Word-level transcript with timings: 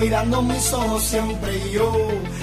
mirando 0.00 0.42
mis 0.42 0.72
ojos 0.72 1.02
siempre 1.02 1.70
yo, 1.70 1.92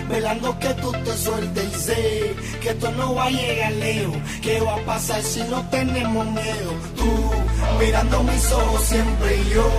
velando 0.10 0.58
que 0.60 0.74
tú 0.76 0.92
te 0.92 1.18
sueltes 1.18 1.64
y 1.64 1.80
sé 1.80 2.36
que 2.62 2.70
esto 2.70 2.92
no 2.92 3.16
va 3.16 3.26
a 3.26 3.30
llegar 3.30 3.72
lejos, 3.74 4.18
que 4.42 4.60
va 4.62 4.76
a 4.76 4.86
pasar 4.86 5.22
si 5.22 5.44
no 5.44 5.68
tenemos 5.70 6.26
miedo. 6.28 6.72
Tú 6.96 7.32
mirando 7.80 8.24
mis 8.24 8.52
ojos 8.52 8.82
siempre 8.82 9.40
yo, 9.54 9.70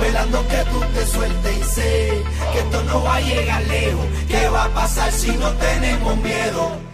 velando 0.00 0.46
que 0.48 0.64
tú 0.70 0.80
te 0.94 1.06
sueltes 1.06 1.58
y 1.58 1.64
sé 1.64 2.22
que 2.52 2.58
esto 2.58 2.82
no 2.84 3.02
va 3.02 3.16
a 3.16 3.20
llegar 3.20 3.62
lejos, 3.62 4.06
que 4.28 4.48
va 4.48 4.64
a 4.64 4.68
pasar 4.68 5.12
si 5.12 5.30
no 5.32 5.50
tenemos 5.52 6.16
miedo. 6.16 6.92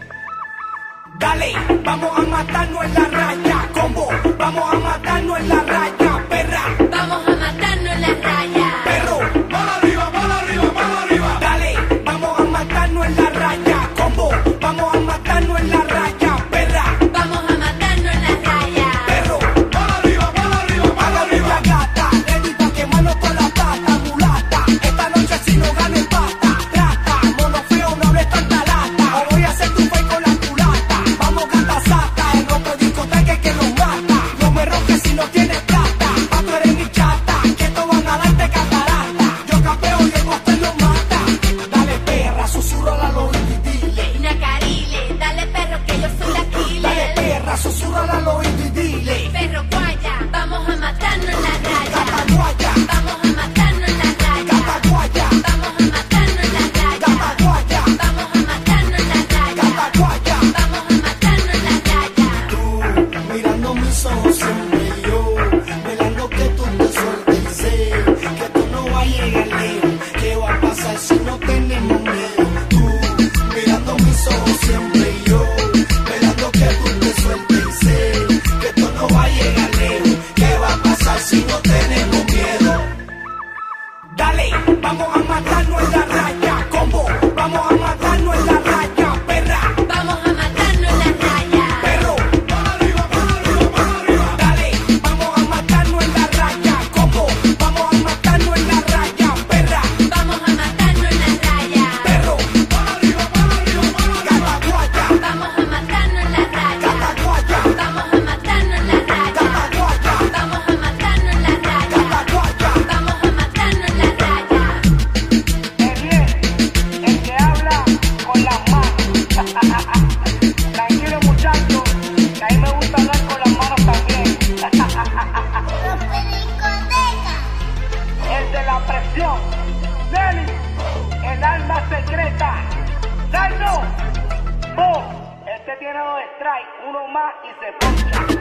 Dale, 1.18 1.52
vamos 1.84 2.16
a 2.16 2.22
matarnos 2.22 2.84
en 2.84 2.94
la 2.94 3.08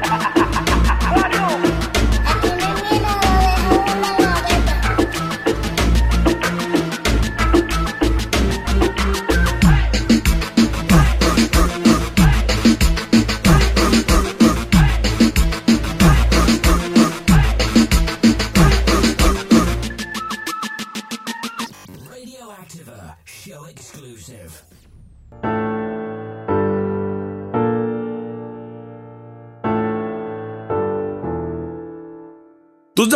ha 0.04 0.18
ha 0.18 0.32
ha 0.36 0.47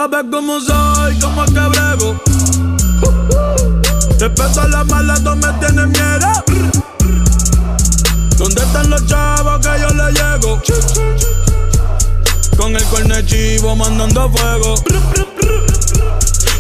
sabes 0.01 0.25
cómo 0.31 0.59
soy, 0.59 1.19
cómo 1.19 1.43
es 1.43 1.51
que 1.51 1.59
brego. 1.59 2.15
Te 4.17 4.29
peso 4.31 4.67
la 4.67 4.83
mala, 4.83 5.15
no 5.19 5.35
me 5.35 5.47
tienes 5.59 5.87
miedo. 5.87 6.27
¿Dónde 8.37 8.61
están 8.63 8.89
los 8.89 9.05
chavos 9.05 9.59
que 9.59 9.79
yo 9.79 9.89
le 9.89 10.11
llego? 10.13 10.61
Con 12.57 12.75
el 12.75 12.83
corne 12.85 13.25
chivo 13.25 13.75
mandando 13.75 14.29
fuego. 14.31 14.73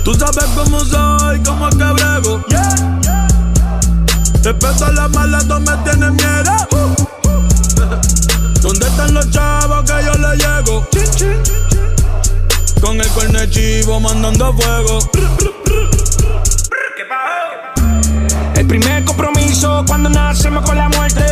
Tú 0.03 0.13
sabes 0.13 0.45
cómo 0.55 0.85
soy, 0.85 1.39
cómo 1.41 1.67
es 1.67 1.75
que 1.75 1.83
brego. 1.83 2.43
Te 4.43 4.53
peso 4.53 4.91
la 4.91 5.07
mala, 5.07 5.41
no 5.43 5.59
me 5.59 5.75
tienes 5.77 6.11
miedo. 6.11 6.51
¿Dónde 8.61 8.85
están 8.85 9.13
los 9.15 9.31
chavos 9.31 9.83
que 9.83 10.05
yo 10.05 10.13
le 10.13 10.37
llego? 10.37 11.60
Con 12.81 12.99
el 12.99 13.07
cuerno 13.09 13.45
chivo 13.45 13.99
mandando 13.99 14.53
fuego. 14.53 14.99
El 18.55 18.65
primer 18.65 19.05
compromiso 19.05 19.83
cuando 19.87 20.09
nacemos 20.09 20.65
con 20.65 20.75
la 20.75 20.89
muerte. 20.89 21.23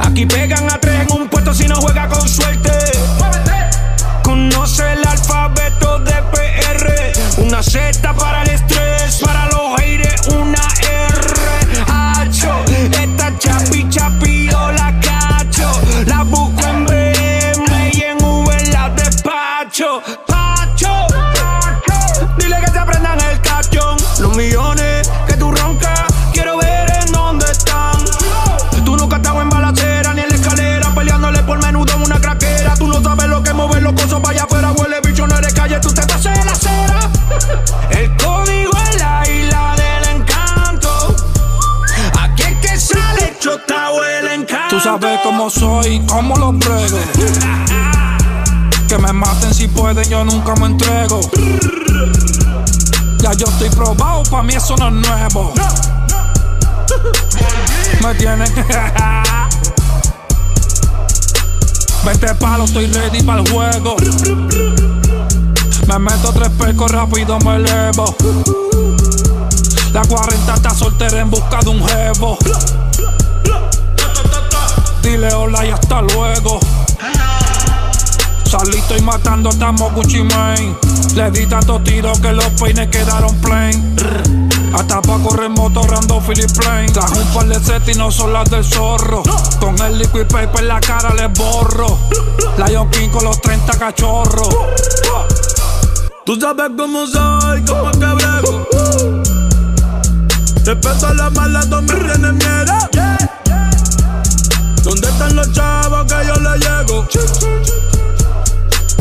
Aquí 0.00 0.24
pegan 0.24 0.70
a 0.72 0.80
tres 0.80 1.02
en 1.02 1.12
un 1.12 1.28
puesto 1.28 1.52
si 1.52 1.68
no 1.68 1.76
juega 1.76 2.08
con 2.08 2.26
suerte. 2.26 2.72
Conoce 4.22 4.92
el 4.94 5.06
alfabeto 5.06 5.98
de 5.98 6.14
PR. 6.32 7.42
Una 7.42 7.62
Z 7.62 8.14
para 8.14 8.42
el 8.44 8.47
sabe 44.88 45.20
cómo 45.22 45.50
soy 45.50 45.96
y 45.96 46.00
cómo 46.06 46.34
lo 46.36 46.58
prego. 46.58 46.98
Que 48.88 48.96
me 48.96 49.12
maten 49.12 49.52
si 49.52 49.68
pueden, 49.68 50.08
yo 50.08 50.24
nunca 50.24 50.54
me 50.54 50.68
entrego. 50.68 51.20
Ya 53.18 53.34
yo 53.34 53.44
estoy 53.48 53.68
probado, 53.68 54.22
pa' 54.30 54.42
mí 54.42 54.54
eso 54.54 54.74
no 54.78 54.88
es 54.88 54.94
nuevo. 54.94 55.52
Me 58.02 58.14
tienen. 58.14 58.50
Vete 62.04 62.34
palo, 62.36 62.64
estoy 62.64 62.86
ready 62.86 63.22
para 63.22 63.42
el 63.42 63.50
juego. 63.50 63.96
Me 65.86 65.98
meto 65.98 66.32
tres 66.32 66.48
percos 66.50 66.90
rápido, 66.90 67.38
me 67.40 67.56
elevo. 67.56 68.16
La 69.92 70.00
40 70.00 70.54
está 70.54 70.70
soltera 70.70 71.20
en 71.20 71.28
busca 71.28 71.58
de 71.60 71.68
un 71.68 71.86
jevo. 71.86 72.38
Dile 75.08 75.32
hola 75.32 75.64
y 75.64 75.70
hasta 75.70 76.02
luego. 76.02 76.60
Salito 78.44 78.94
y 78.94 79.00
matando 79.00 79.48
estamos 79.48 79.94
Gucci 79.94 80.22
Mane. 80.22 80.76
Le 81.14 81.30
di 81.30 81.46
tantos 81.46 81.82
tiros 81.82 82.20
que 82.20 82.30
los 82.30 82.44
peines 82.60 82.88
quedaron 82.88 83.34
plain. 83.40 83.96
Hasta 84.74 85.00
pa' 85.00 85.18
correr 85.20 85.48
motorando 85.48 86.20
Philip 86.20 86.50
Plain. 86.58 86.92
Trajo 86.92 87.14
un 87.18 87.26
par 87.28 87.46
de 87.46 87.58
set 87.58 87.88
y 87.88 87.94
no 87.94 88.10
son 88.10 88.34
las 88.34 88.50
del 88.50 88.62
zorro. 88.62 89.22
Con 89.58 89.80
el 89.80 89.96
liquid 89.96 90.26
paper 90.26 90.64
la 90.64 90.78
cara 90.78 91.14
les 91.14 91.32
borro. 91.32 91.98
Lion 92.58 92.90
King 92.90 93.08
con 93.08 93.24
los 93.24 93.40
30 93.40 93.78
cachorros. 93.78 94.56
Tú 96.26 96.38
sabes 96.38 96.70
cómo 96.76 97.06
soy, 97.06 97.64
cómo 97.64 97.90
que 97.92 97.96
brego. 97.98 98.68
Respeto 100.66 101.06
a 101.06 101.14
la 101.14 101.30
mala, 101.30 101.60
tienes 101.62 102.34
miedo. 102.34 103.07
¿Dónde 104.88 105.06
están 105.06 105.36
los 105.36 105.52
chavos 105.52 106.06
que 106.06 106.26
yo 106.26 106.34
le 106.36 106.58
llego? 106.60 107.06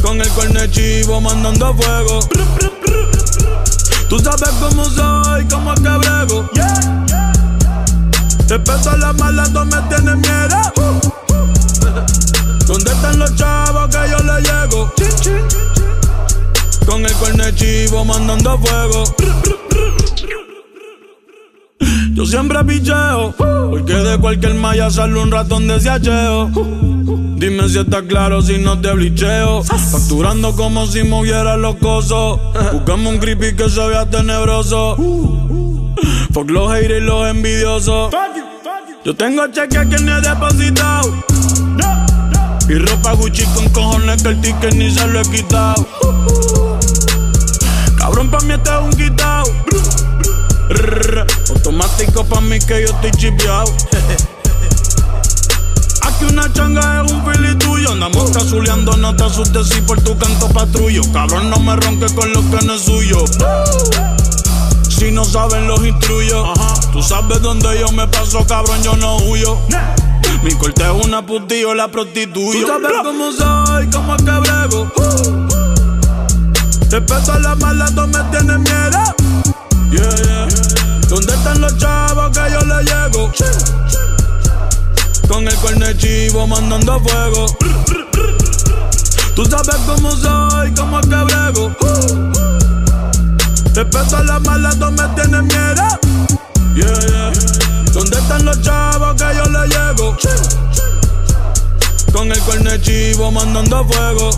Con 0.01 0.19
el 0.19 0.30
cuerno 0.31 0.68
chivo 0.68 1.22
mandando 1.22 1.74
fuego. 1.75 2.19
Tú 4.10 4.19
sabes 4.19 4.50
cómo 4.60 4.84
soy, 4.84 5.48
cómo 5.48 5.74
que 5.75 5.81
brego. 5.81 6.50
Respeto 8.50 8.89
a 8.89 8.98
la 8.98 9.13
mala, 9.13 9.45
tú 9.45 9.63
me 9.63 9.81
tienes 9.88 10.18
miedo. 10.18 11.04
¿Dónde 12.66 12.92
están 12.92 13.19
los 13.19 13.34
chavos 13.36 13.88
que 13.88 14.10
yo 14.10 14.18
le 14.19 14.42
llego? 14.42 14.94
Con 16.86 17.06
el 17.06 17.13
cuerno 17.13 17.50
chivo 17.51 18.04
mandando 18.04 18.60
fuego. 18.60 19.04
Yo 22.13 22.25
siempre 22.25 22.63
picheo, 22.65 23.33
porque 23.38 23.94
de 23.94 24.18
cualquier 24.18 24.56
malla 24.56 24.89
sale 24.89 25.19
un 25.19 25.31
ratón 25.31 25.68
de 25.68 25.79
siacheo. 25.79 26.50
Dime 27.38 27.69
si 27.69 27.77
está 27.77 28.01
claro 28.01 28.41
si 28.41 28.57
no 28.57 28.81
te 28.81 28.91
blicheo. 28.91 29.63
Facturando 29.63 30.56
como 30.56 30.88
si 30.88 31.03
moviera 31.03 31.56
los 31.57 31.75
cosos. 31.75 32.39
Buscamos 32.74 33.13
un 33.13 33.19
creepy 33.19 33.56
que 33.56 33.69
se 33.69 33.88
vea 33.88 34.09
tenebroso. 34.09 34.95
Fuck 36.33 36.50
los 36.50 36.71
haters 36.71 37.01
y 37.01 37.06
los 37.06 37.29
envidiosos. 37.29 38.12
Yo 39.06 39.15
tengo 39.15 39.45
cheque 39.47 39.88
que 39.88 39.97
ni 40.00 40.12
he 40.12 40.21
depositado. 40.21 41.13
Y 42.68 42.74
ropa 42.74 43.13
Gucci 43.13 43.45
con 43.53 43.69
cojones 43.69 44.21
que 44.24 44.29
el 44.29 44.41
ticket 44.41 44.74
ni 44.74 44.91
se 44.91 45.07
lo 45.07 45.21
he 45.21 45.24
quitado. 45.24 45.88
Cabrón, 47.97 48.29
pa' 48.29 48.39
mí 48.39 48.53
este 48.53 48.69
es 48.69 48.81
un 48.81 48.91
quitao. 48.91 49.45
Automático 51.49 52.25
pa' 52.25 52.41
mí 52.41 52.59
que 52.59 52.81
yo 52.81 52.88
estoy 52.88 53.11
chipeado. 53.11 53.73
Aquí 56.01 56.25
una 56.25 56.51
changa 56.51 57.03
es 57.05 57.11
un 57.11 57.23
fili 57.25 57.55
tuyo. 57.57 57.91
Andamos 57.91 58.31
cazuleando, 58.31 58.97
no 58.97 59.15
te 59.15 59.23
asustes 59.23 59.69
si 59.69 59.81
por 59.81 60.01
tu 60.01 60.17
canto 60.17 60.49
patrullo. 60.49 61.01
Cabrón, 61.13 61.49
no 61.49 61.59
me 61.59 61.75
ronques 61.75 62.11
con 62.13 62.31
lo 62.33 62.41
que 62.49 62.65
no 62.65 62.73
es 62.73 62.81
suyo. 62.81 63.23
Si 64.89 65.11
no 65.11 65.23
saben, 65.23 65.67
los 65.67 65.85
instruyo. 65.85 66.53
Tú 66.91 67.01
sabes 67.01 67.41
dónde 67.41 67.79
yo 67.79 67.91
me 67.91 68.07
paso, 68.07 68.45
cabrón, 68.45 68.81
yo 68.83 68.95
no 68.97 69.17
huyo. 69.17 69.57
Mi 70.43 70.53
corte 70.53 70.83
es 70.83 71.05
una 71.05 71.25
putillo, 71.25 71.73
la 71.73 71.88
prostituyo. 71.88 72.59
Tú 72.59 72.67
sabes 72.67 72.91
cómo 73.03 73.31
soy, 73.31 73.88
cómo 73.88 74.17
que 74.17 74.31
brego. 74.31 74.91
Respeto 76.89 77.31
a 77.33 77.39
la 77.39 77.55
mala, 77.55 77.85
tú 77.88 78.07
me 78.07 78.23
tienes 78.31 78.59
miedo. 78.59 79.15
Yeah, 79.91 80.15
yeah. 80.23 80.66
¿Dónde 81.09 81.33
están 81.33 81.62
los 81.62 81.77
chavos 81.77 82.30
que 82.38 82.51
yo 82.51 82.59
le 82.62 82.83
llego? 82.83 83.31
Con 85.27 85.83
el 85.83 85.98
chivo 85.98 86.48
mandando 86.48 87.00
fuego. 87.00 87.45
Tú 89.36 89.45
sabes 89.45 89.75
cómo 89.86 90.12
soy, 90.12 90.74
cómo 90.74 91.00
que 91.01 91.07
brego. 91.07 91.71
Respeto 93.74 94.18
a 94.18 94.24
la 94.24 94.39
mala, 94.39 94.71
tú 94.71 94.92
me 94.92 95.07
tienes 95.15 95.44
miedo. 95.44 95.83
Yeah, 96.75 97.00
yeah. 97.07 97.31
¿Dónde 97.94 98.18
están 98.18 98.45
los 98.45 98.62
chavos 98.62 99.15
que 99.15 99.36
yo 99.36 99.45
le 99.45 99.68
llego? 99.68 100.18
Con 102.12 102.68
el 102.68 102.81
chivo 102.81 103.31
mandando 103.31 103.86
fuego. 103.86 104.30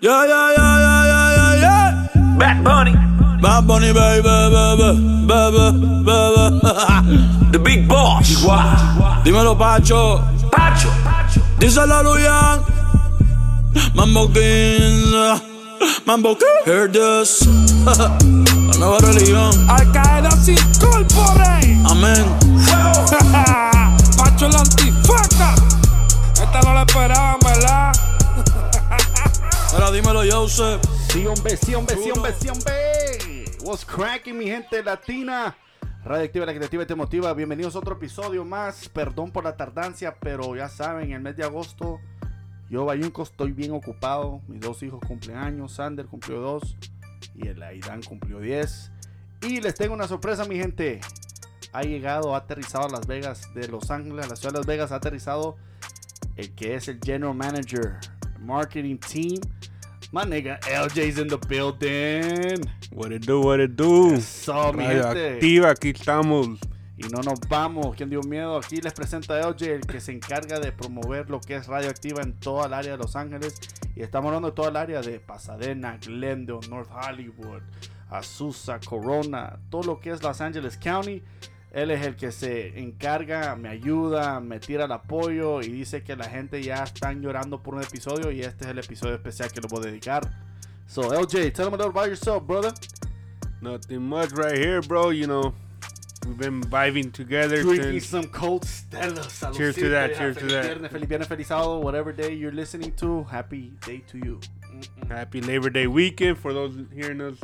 Yeah, 0.00 0.26
yeah, 0.26 0.52
yeah, 0.56 0.78
yeah, 0.78 1.04
yeah, 1.06 1.34
yeah, 1.36 1.56
yeah. 1.60 2.36
Bad 2.38 2.62
Bunny, 2.62 2.92
Bad 3.40 3.66
Bunny, 3.66 3.92
baby, 3.92 4.22
baby, 4.22 5.26
baby, 5.26 6.04
baby. 6.04 6.60
the 7.52 7.58
big 7.62 7.86
boss. 7.88 8.28
Dímelo, 9.24 9.56
Pacho. 9.58 10.22
Pacho, 10.50 10.88
Díselo 11.58 11.96
a 11.96 12.02
Luyan. 12.02 12.64
Mambo 13.94 14.28
Kings. 14.28 15.42
Mambo 16.06 16.34
Kings. 16.34 16.64
Hear 16.64 16.88
this. 16.88 17.46
La 17.86 18.74
nueva 18.78 18.98
religión. 19.00 19.52
Al 19.68 19.92
Qaeda 19.92 20.30
sin 20.30 20.58
corpore. 20.80 21.78
Amén. 21.84 22.24
Pacho 24.16 24.48
la 24.48 24.60
antifaca. 24.60 25.54
Esta 26.34 26.60
no 26.62 26.74
la 26.74 26.82
esperaban, 26.82 27.38
¿verdad? 27.44 27.92
Ahora 29.72 29.90
dímelo, 29.90 30.22
Joseph. 30.30 30.80
Sí, 31.12 31.26
hombre, 31.26 31.56
sí, 31.56 31.74
hombre, 31.74 31.96
sí, 32.02 32.10
hombre, 32.10 32.34
sí, 32.40 32.48
hombre. 32.48 33.05
What's 33.66 33.84
cracking, 33.84 34.38
mi 34.38 34.46
gente 34.46 34.80
latina? 34.80 35.56
Radioactiva, 36.04 36.46
la 36.46 36.54
creativa 36.54 36.84
y 36.84 36.86
te 36.86 36.94
motiva. 36.94 37.34
Bienvenidos 37.34 37.74
a 37.74 37.80
otro 37.80 37.96
episodio 37.96 38.44
más. 38.44 38.88
Perdón 38.88 39.32
por 39.32 39.42
la 39.42 39.56
tardancia, 39.56 40.14
pero 40.20 40.54
ya 40.54 40.68
saben, 40.68 41.10
el 41.10 41.20
mes 41.20 41.36
de 41.36 41.42
agosto, 41.42 41.98
yo, 42.70 42.84
Bayunco, 42.84 43.24
estoy 43.24 43.50
bien 43.50 43.72
ocupado. 43.72 44.40
Mis 44.46 44.60
dos 44.60 44.84
hijos 44.84 45.00
cumplen 45.04 45.38
años. 45.38 45.72
Sander 45.72 46.06
cumplió 46.06 46.38
dos 46.38 46.76
y 47.34 47.48
el 47.48 47.60
Aidan 47.60 48.04
cumplió 48.04 48.38
10. 48.38 48.92
Y 49.42 49.60
les 49.60 49.74
tengo 49.74 49.94
una 49.94 50.06
sorpresa, 50.06 50.44
mi 50.44 50.58
gente. 50.58 51.00
Ha 51.72 51.82
llegado, 51.82 52.36
ha 52.36 52.38
aterrizado 52.38 52.86
a 52.86 52.88
Las 52.88 53.08
Vegas 53.08 53.52
de 53.52 53.66
Los 53.66 53.90
Ángeles, 53.90 54.26
a 54.26 54.28
la 54.28 54.36
ciudad 54.36 54.52
de 54.52 54.58
Las 54.60 54.66
Vegas, 54.66 54.92
ha 54.92 54.96
aterrizado 54.96 55.56
el 56.36 56.54
que 56.54 56.76
es 56.76 56.86
el 56.86 57.00
General 57.04 57.34
Manager, 57.34 57.98
Marketing 58.38 58.98
Team. 58.98 59.40
My 60.12 60.22
nigga 60.22 60.58
LJ's 60.60 61.18
in 61.18 61.28
the 61.28 61.36
building. 61.36 62.64
What 62.92 63.12
it 63.12 63.26
do, 63.26 63.40
what 63.40 63.60
it 63.60 63.76
do. 63.76 64.14
Eso, 64.14 64.72
mi 64.72 64.84
gente. 64.84 65.02
Radioactiva, 65.02 65.70
aquí 65.70 65.90
estamos. 65.90 66.60
Y 66.96 67.08
no 67.08 67.20
nos 67.22 67.40
vamos. 67.48 67.96
¿Quién 67.96 68.08
dio 68.08 68.22
miedo? 68.22 68.56
Aquí 68.56 68.80
les 68.80 68.92
presenta 68.94 69.34
a 69.34 69.50
LJ, 69.50 69.74
el 69.74 69.86
que 69.86 70.00
se 70.00 70.12
encarga 70.12 70.60
de 70.60 70.72
promover 70.72 71.28
lo 71.28 71.40
que 71.40 71.56
es 71.56 71.66
radioactiva 71.66 72.22
en 72.22 72.34
toda 72.34 72.66
el 72.66 72.74
área 72.74 72.92
de 72.92 72.98
Los 72.98 73.16
Ángeles. 73.16 73.56
Y 73.94 74.02
estamos 74.02 74.28
hablando 74.28 74.48
de 74.50 74.54
toda 74.54 74.70
el 74.70 74.76
área 74.76 75.00
de 75.02 75.18
Pasadena, 75.18 75.98
Glendale, 75.98 76.66
North 76.70 76.90
Hollywood, 76.90 77.62
Azusa, 78.08 78.78
Corona, 78.78 79.58
todo 79.70 79.82
lo 79.82 80.00
que 80.00 80.10
es 80.10 80.22
Los 80.22 80.40
Angeles 80.40 80.78
County. 80.78 81.22
Él 81.72 81.90
es 81.90 82.06
el 82.06 82.16
que 82.16 82.32
se 82.32 82.78
encarga, 82.80 83.54
me 83.56 83.68
ayuda, 83.68 84.40
me 84.40 84.58
tira 84.60 84.86
el 84.86 84.92
apoyo 84.92 85.60
y 85.60 85.68
dice 85.68 86.02
que 86.02 86.16
la 86.16 86.24
gente 86.24 86.62
ya 86.62 86.84
están 86.84 87.20
llorando 87.20 87.62
por 87.62 87.74
un 87.74 87.82
episodio 87.82 88.30
y 88.30 88.40
este 88.40 88.64
es 88.64 88.70
el 88.70 88.78
episodio 88.78 89.14
especial 89.14 89.50
que 89.52 89.60
lo 89.60 89.68
voy 89.68 89.80
a 89.80 89.86
dedicar. 89.90 90.22
So 90.86 91.02
LJ, 91.02 91.52
tell 91.52 91.66
them 91.66 91.74
a 91.74 91.76
little 91.76 91.90
about 91.90 92.06
yourself, 92.08 92.44
brother. 92.46 92.72
Nothing 93.60 94.02
much 94.08 94.30
right 94.32 94.56
here, 94.56 94.80
bro. 94.80 95.10
You 95.10 95.26
know, 95.26 95.54
we've 96.26 96.38
been 96.38 96.60
vibing 96.62 97.12
together 97.12 97.62
Drinking 97.62 98.00
since. 98.00 98.06
some 98.06 98.26
cold 98.28 98.64
Stella. 98.64 99.26
Cheers 99.54 99.74
to 99.76 99.88
that, 99.88 100.16
cheers 100.16 100.36
to 100.36 100.46
that. 100.46 100.64
Viernes, 100.64 100.90
feliz 100.90 101.08
viernes, 101.08 101.26
feliz 101.26 101.48
sábado, 101.48 101.80
whatever 101.82 102.12
day 102.12 102.32
you're 102.32 102.52
listening 102.52 102.92
to. 102.96 103.24
Happy 103.24 103.72
day 103.84 104.02
to 104.08 104.18
you. 104.18 104.40
Happy 105.08 105.40
Labor 105.40 105.70
Day 105.70 105.86
weekend 105.86 106.38
for 106.38 106.52
those 106.52 106.76
hearing 106.94 107.20
us. 107.20 107.36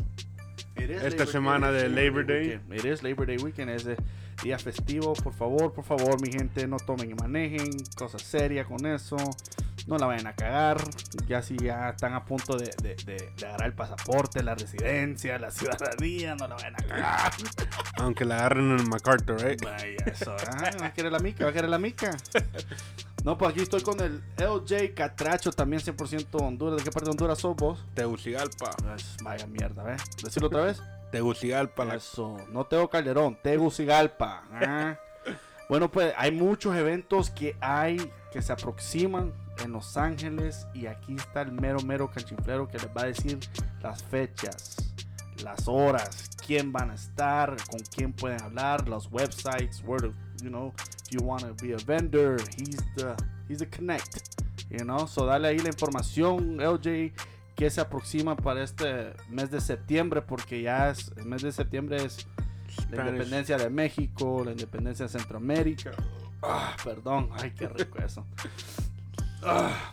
Esta 0.91 1.27
semana 1.27 1.71
de 1.71 1.83
sí, 1.83 1.89
Labor 1.89 2.27
Day. 2.27 2.49
weekend. 2.49 2.75
It 2.75 2.85
is 2.85 3.03
Labor 3.03 3.27
Day 3.27 3.37
weekend, 3.37 3.71
es 3.71 3.85
de 3.85 3.97
día 4.43 4.59
festivo. 4.59 5.13
Por 5.15 5.33
favor, 5.33 5.73
por 5.73 5.85
favor, 5.85 6.21
mi 6.21 6.33
gente, 6.33 6.67
no 6.67 6.77
tomen 6.79 7.11
y 7.11 7.15
manejen. 7.15 7.71
Cosas 7.97 8.23
serias 8.23 8.67
con 8.67 8.85
eso. 8.87 9.17
No 9.87 9.99
la 9.99 10.07
vayan 10.07 10.29
a 10.29 10.35
cagar. 10.35 10.79
Ya 11.27 11.43
si 11.43 11.57
ya 11.57 11.91
están 11.91 12.15
a 12.15 12.25
punto 12.25 12.57
de, 12.57 12.71
de, 12.83 12.95
de- 13.05 13.33
de 13.37 13.47
agarrar 13.47 13.67
el 13.67 13.75
pasaporte, 13.75 14.43
la 14.43 14.55
residencia, 14.55 15.39
la 15.39 15.51
ciudadanía, 15.51 16.35
no 16.37 16.47
la 16.49 16.55
vayan 16.55 16.75
a 16.75 16.85
cagar. 16.85 17.33
Aunque 17.97 18.25
la 18.25 18.37
agarren 18.37 18.79
en 18.79 18.89
MacArthur, 18.89 19.41
right? 19.43 19.63
Vaya, 19.63 19.97
eso. 20.07 20.37
Ah, 20.49 20.71
va 20.81 20.87
a 20.87 20.93
querer 20.93 21.11
la 21.11 21.19
mica, 21.19 21.45
va 21.45 21.51
a 21.51 21.53
querer 21.53 21.69
la 21.71 21.79
mica. 21.79 22.17
No, 23.25 23.39
pues 23.39 23.53
aquí 23.53 23.63
estoy 23.63 23.83
con 23.83 24.01
el 24.01 24.23
LJ 24.37 24.95
Catracho, 24.95 25.53
también 25.53 25.81
100% 25.83 26.27
Honduras. 26.41 26.79
¿De 26.79 26.85
qué 26.85 26.91
parte 26.91 27.07
de 27.07 27.11
Honduras 27.13 27.39
sos 27.39 27.55
vos? 27.57 27.85
Tegucigalpa. 27.95 28.71
Pues, 28.83 29.17
vaya 29.23 29.47
mierda, 29.47 29.83
¿ves? 29.85 30.03
Decirlo 30.23 30.49
otra 30.49 30.63
vez. 30.63 30.83
Tegucigalpa. 31.13 31.85
La... 31.85 31.95
Eso, 31.97 32.37
no 32.51 32.65
Teo 32.67 32.89
Calderón, 32.89 33.39
Tegucigalpa. 33.43 34.43
ah. 34.53 34.97
bueno, 35.69 35.91
pues 35.91 36.13
hay 36.17 36.33
muchos 36.33 36.75
eventos 36.77 37.31
que 37.31 37.57
hay 37.61 38.11
que 38.33 38.43
se 38.43 38.53
aproximan 38.53 39.33
en 39.63 39.73
Los 39.73 39.97
Ángeles 39.97 40.67
y 40.75 40.87
aquí 40.87 41.15
está 41.15 41.43
el 41.43 41.53
mero 41.53 41.81
mero 41.83 42.11
canchinflero 42.11 42.69
que 42.69 42.79
les 42.79 42.89
va 42.89 43.03
a 43.03 43.07
decir 43.07 43.39
las 43.83 44.03
fechas. 44.03 44.93
las 45.43 45.67
horas, 45.67 46.31
quién 46.47 46.73
van 46.73 46.91
a 46.91 46.95
estar, 46.95 47.57
con 47.71 47.81
quién 47.95 48.13
pueden 48.13 48.41
hablar, 48.43 48.89
los 48.89 49.11
websites, 49.11 49.83
where 49.85 50.01
to, 50.01 50.15
you 50.43 50.51
know, 50.51 50.73
if 51.05 51.13
you 51.13 51.21
want 51.21 51.43
to 51.43 51.55
be 51.65 51.73
a 51.73 51.79
vendor, 51.87 52.37
he's 52.57 52.77
the, 52.97 53.15
he's 53.49 53.59
the 53.59 53.67
connect, 53.67 54.39
you 54.71 54.85
know. 54.85 55.07
So 55.07 55.27
dale 55.27 55.49
ahí 55.49 55.59
la 55.59 55.69
información, 55.69 56.59
LJ, 56.59 57.13
que 57.55 57.71
se 57.71 57.81
aproxima 57.81 58.37
para 58.37 58.63
este 58.63 59.15
mes 59.29 59.51
de 59.51 59.61
septiembre, 59.61 60.23
porque 60.23 60.63
ya 60.63 60.91
es, 60.91 61.11
el 61.17 61.27
mes 61.27 61.43
de 61.43 61.53
septiembre 61.53 62.05
es 62.05 62.27
la 62.91 63.09
independencia 63.09 63.57
de 63.59 63.69
México, 63.69 64.43
la 64.45 64.53
independencia 64.53 65.07
de 65.07 65.11
Centroamérica. 65.11 65.93
Ah, 66.43 66.77
perdón, 66.83 67.31
ay, 67.39 67.53
qué 67.53 67.69
rico 67.69 67.99
eso. 67.99 68.27
Ah, 69.45 69.93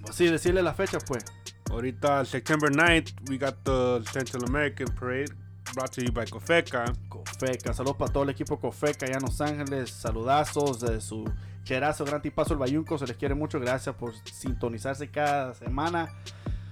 pues 0.00 0.14
sí, 0.14 0.26
decirle 0.26 0.62
la 0.62 0.72
fecha, 0.72 0.98
pues. 1.00 1.24
Ahorita, 1.72 2.24
September 2.24 2.70
9th, 2.70 3.28
we 3.28 3.36
got 3.36 3.56
the 3.64 4.00
Central 4.12 4.44
American 4.46 4.86
Parade 4.94 5.32
brought 5.74 5.90
to 5.90 6.02
you 6.02 6.12
by 6.12 6.24
Cofeca. 6.24 6.84
Cofeca, 7.08 7.72
saludos 7.72 7.96
para 7.96 8.12
todo 8.12 8.22
el 8.22 8.30
equipo 8.30 8.60
Cofeca 8.60 9.06
allá 9.06 9.16
en 9.16 9.22
Los 9.22 9.40
Ángeles, 9.40 9.90
saludazos 9.90 10.80
de 10.80 11.00
su 11.00 11.24
cherazo, 11.64 12.04
gran 12.04 12.22
tipazo 12.22 12.52
el 12.54 12.60
Bayunco, 12.60 12.98
se 12.98 13.06
les 13.06 13.16
quiere 13.16 13.34
mucho, 13.34 13.58
gracias 13.60 13.94
por 13.96 14.14
sintonizarse 14.24 15.10
cada 15.10 15.54
semana. 15.54 16.10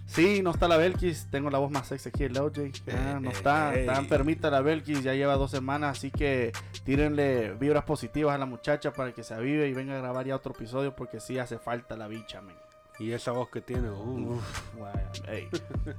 Sí, 0.09 0.41
no 0.43 0.51
está 0.53 0.69
la 0.69 0.79
Belkis, 0.79 1.29
tengo 1.31 1.51
la 1.51 1.59
voz 1.59 1.71
más 1.71 1.87
sexy 1.87 2.09
aquí, 2.09 2.25
el 2.25 2.33
LJ. 2.33 2.73
Ah, 2.93 3.19
no 3.21 3.31
está, 3.31 3.75
Ey. 3.75 3.81
está 3.81 3.99
enfermita 3.99 4.51
la 4.51 4.63
Belkis, 4.63 5.03
ya 5.03 5.13
lleva 5.13 5.37
dos 5.37 5.51
semanas, 5.51 5.99
así 5.99 6.11
que 6.11 6.51
tírenle 6.83 7.53
vibras 7.61 7.85
positivas 7.85 8.35
a 8.35 8.39
la 8.39 8.47
muchacha 8.47 8.91
para 8.93 9.13
que 9.13 9.23
se 9.23 9.35
avive 9.35 9.69
y 9.69 9.75
venga 9.75 9.95
a 9.95 9.99
grabar 9.99 10.27
ya 10.27 10.35
otro 10.35 10.55
episodio 10.55 10.97
porque 10.97 11.21
sí 11.21 11.39
hace 11.39 11.59
falta 11.59 11.95
la 11.97 12.09
bicha, 12.09 12.41
men. 12.41 12.57
Y 13.01 13.13
esa 13.13 13.31
voz 13.31 13.49
que 13.49 13.61
tiene, 13.61 13.89
uh, 13.91 14.33
Uf, 14.35 14.75
guay, 14.75 14.93
ey, 15.29 15.49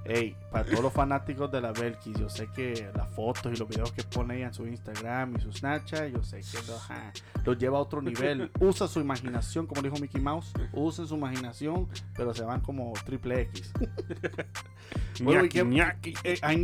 ey, 0.04 0.36
para 0.52 0.66
todos 0.66 0.82
los 0.84 0.92
fanáticos 0.92 1.50
de 1.50 1.62
la 1.62 1.72
Belkis, 1.72 2.18
yo 2.20 2.30
sé 2.30 2.48
que 2.54 2.92
las 2.94 3.10
fotos 3.16 3.54
y 3.54 3.56
los 3.56 3.70
videos 3.70 3.94
que 3.94 4.04
pone 4.04 4.36
ella 4.36 4.48
en 4.48 4.54
su 4.54 4.68
Instagram 4.68 5.34
y 5.38 5.42
su 5.42 5.52
Snapchat, 5.54 6.12
yo 6.12 6.22
sé 6.24 6.42
que 6.42 6.58
lo, 6.68 6.76
ajá, 6.76 7.14
lo 7.46 7.54
lleva 7.54 7.78
a 7.78 7.82
otro 7.82 8.02
nivel. 8.02 8.52
Usa 8.60 8.88
su 8.90 9.00
imaginación, 9.00 9.66
como 9.66 9.82
dijo 9.82 9.96
Mickey 9.98 10.20
Mouse, 10.20 10.52
usen 10.74 11.08
su 11.08 11.16
imaginación, 11.16 11.88
pero 12.18 12.34
se 12.34 12.44
van 12.44 12.60
como 12.60 12.92
triple 13.06 13.42
X. 13.44 13.72
Bueno, 15.22 15.42
¿y 15.42 15.44
ñaki, 15.44 15.50
qué- 15.60 15.66
ñaki. 15.66 16.14
Eh, 16.24 16.40
ay. 16.42 16.58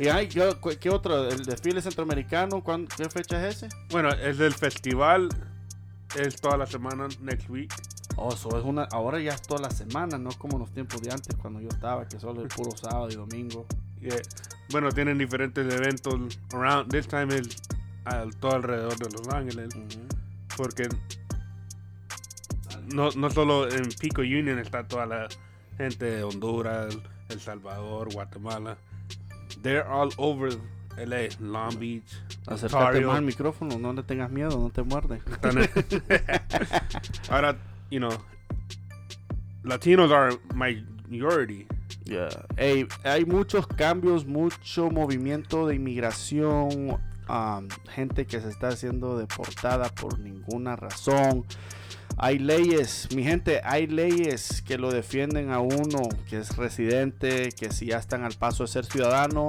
Y 0.00 0.08
ay, 0.08 0.28
¿qué, 0.28 0.52
qué 0.80 0.90
otro? 0.90 1.28
¿El 1.28 1.44
desfile 1.44 1.80
centroamericano? 1.80 2.62
¿cuándo- 2.62 2.90
¿Qué 2.96 3.08
fecha 3.08 3.46
es 3.48 3.62
ese? 3.62 3.68
Bueno, 3.90 4.08
es 4.10 4.38
el 4.40 4.52
festival, 4.52 5.28
es 6.18 6.40
toda 6.40 6.56
la 6.56 6.66
semana, 6.66 7.06
next 7.20 7.48
week. 7.48 7.72
Oh, 8.16 8.32
eso 8.32 8.56
es 8.58 8.64
una, 8.64 8.84
ahora 8.84 9.20
ya 9.20 9.32
es 9.32 9.42
toda 9.42 9.60
la 9.60 9.70
semana, 9.70 10.18
no 10.18 10.30
como 10.38 10.54
en 10.54 10.60
los 10.60 10.70
tiempos 10.72 11.02
de 11.02 11.10
antes 11.10 11.34
cuando 11.36 11.60
yo 11.60 11.68
estaba, 11.68 12.06
que 12.06 12.18
solo 12.18 12.42
el 12.42 12.48
puro 12.48 12.70
sábado 12.76 13.08
y 13.10 13.14
domingo. 13.14 13.66
Yeah. 14.00 14.16
Bueno, 14.70 14.90
tienen 14.90 15.18
diferentes 15.18 15.72
eventos 15.72 16.38
around, 16.52 16.90
this 16.90 17.08
time 17.08 17.34
es 17.34 17.56
todo 18.38 18.52
alrededor 18.52 18.96
de 18.98 19.10
Los 19.10 19.28
Ángeles, 19.28 19.74
porque 20.56 20.88
no, 22.92 23.10
no 23.10 23.30
solo 23.30 23.70
en 23.70 23.88
Pico 24.00 24.20
Union 24.22 24.58
está 24.58 24.84
toda 24.84 25.06
la 25.06 25.28
gente 25.76 26.04
de 26.04 26.22
Honduras, 26.22 26.96
El 27.28 27.40
Salvador, 27.40 28.12
Guatemala. 28.12 28.76
They're 29.62 29.88
all 29.88 30.10
over 30.18 30.50
LA, 30.96 31.28
Long 31.40 31.78
Beach, 31.78 32.22
Acércate 32.46 33.00
más 33.00 33.16
al 33.16 33.24
micrófono, 33.24 33.78
no 33.78 33.92
le 33.92 34.02
tengas 34.02 34.30
miedo, 34.30 34.58
no 34.58 34.70
te 34.70 34.82
muerde. 34.82 35.20
Ahora, 37.30 37.56
you 37.94 38.00
know, 38.00 38.18
Latinos 39.62 40.10
are 40.10 40.32
majority. 40.52 41.68
Yeah. 42.04 42.28
Ey, 42.58 42.86
hay 43.04 43.24
muchos 43.24 43.68
cambios, 43.68 44.26
mucho 44.26 44.90
movimiento 44.90 45.68
de 45.68 45.76
inmigración, 45.76 46.98
um, 47.28 47.68
gente 47.94 48.26
que 48.26 48.40
se 48.40 48.48
está 48.48 48.68
haciendo 48.68 49.16
deportada 49.16 49.88
por 49.90 50.18
ninguna 50.18 50.74
razón. 50.74 51.46
Hay 52.18 52.40
leyes, 52.40 53.08
mi 53.14 53.22
gente, 53.22 53.60
hay 53.62 53.86
leyes 53.86 54.60
que 54.62 54.76
lo 54.76 54.90
defienden 54.90 55.50
a 55.50 55.60
uno, 55.60 56.08
que 56.28 56.38
es 56.38 56.56
residente, 56.56 57.50
que 57.52 57.70
si 57.70 57.86
ya 57.86 57.98
están 57.98 58.24
al 58.24 58.34
paso 58.34 58.64
de 58.64 58.68
ser 58.68 58.86
ciudadano. 58.86 59.48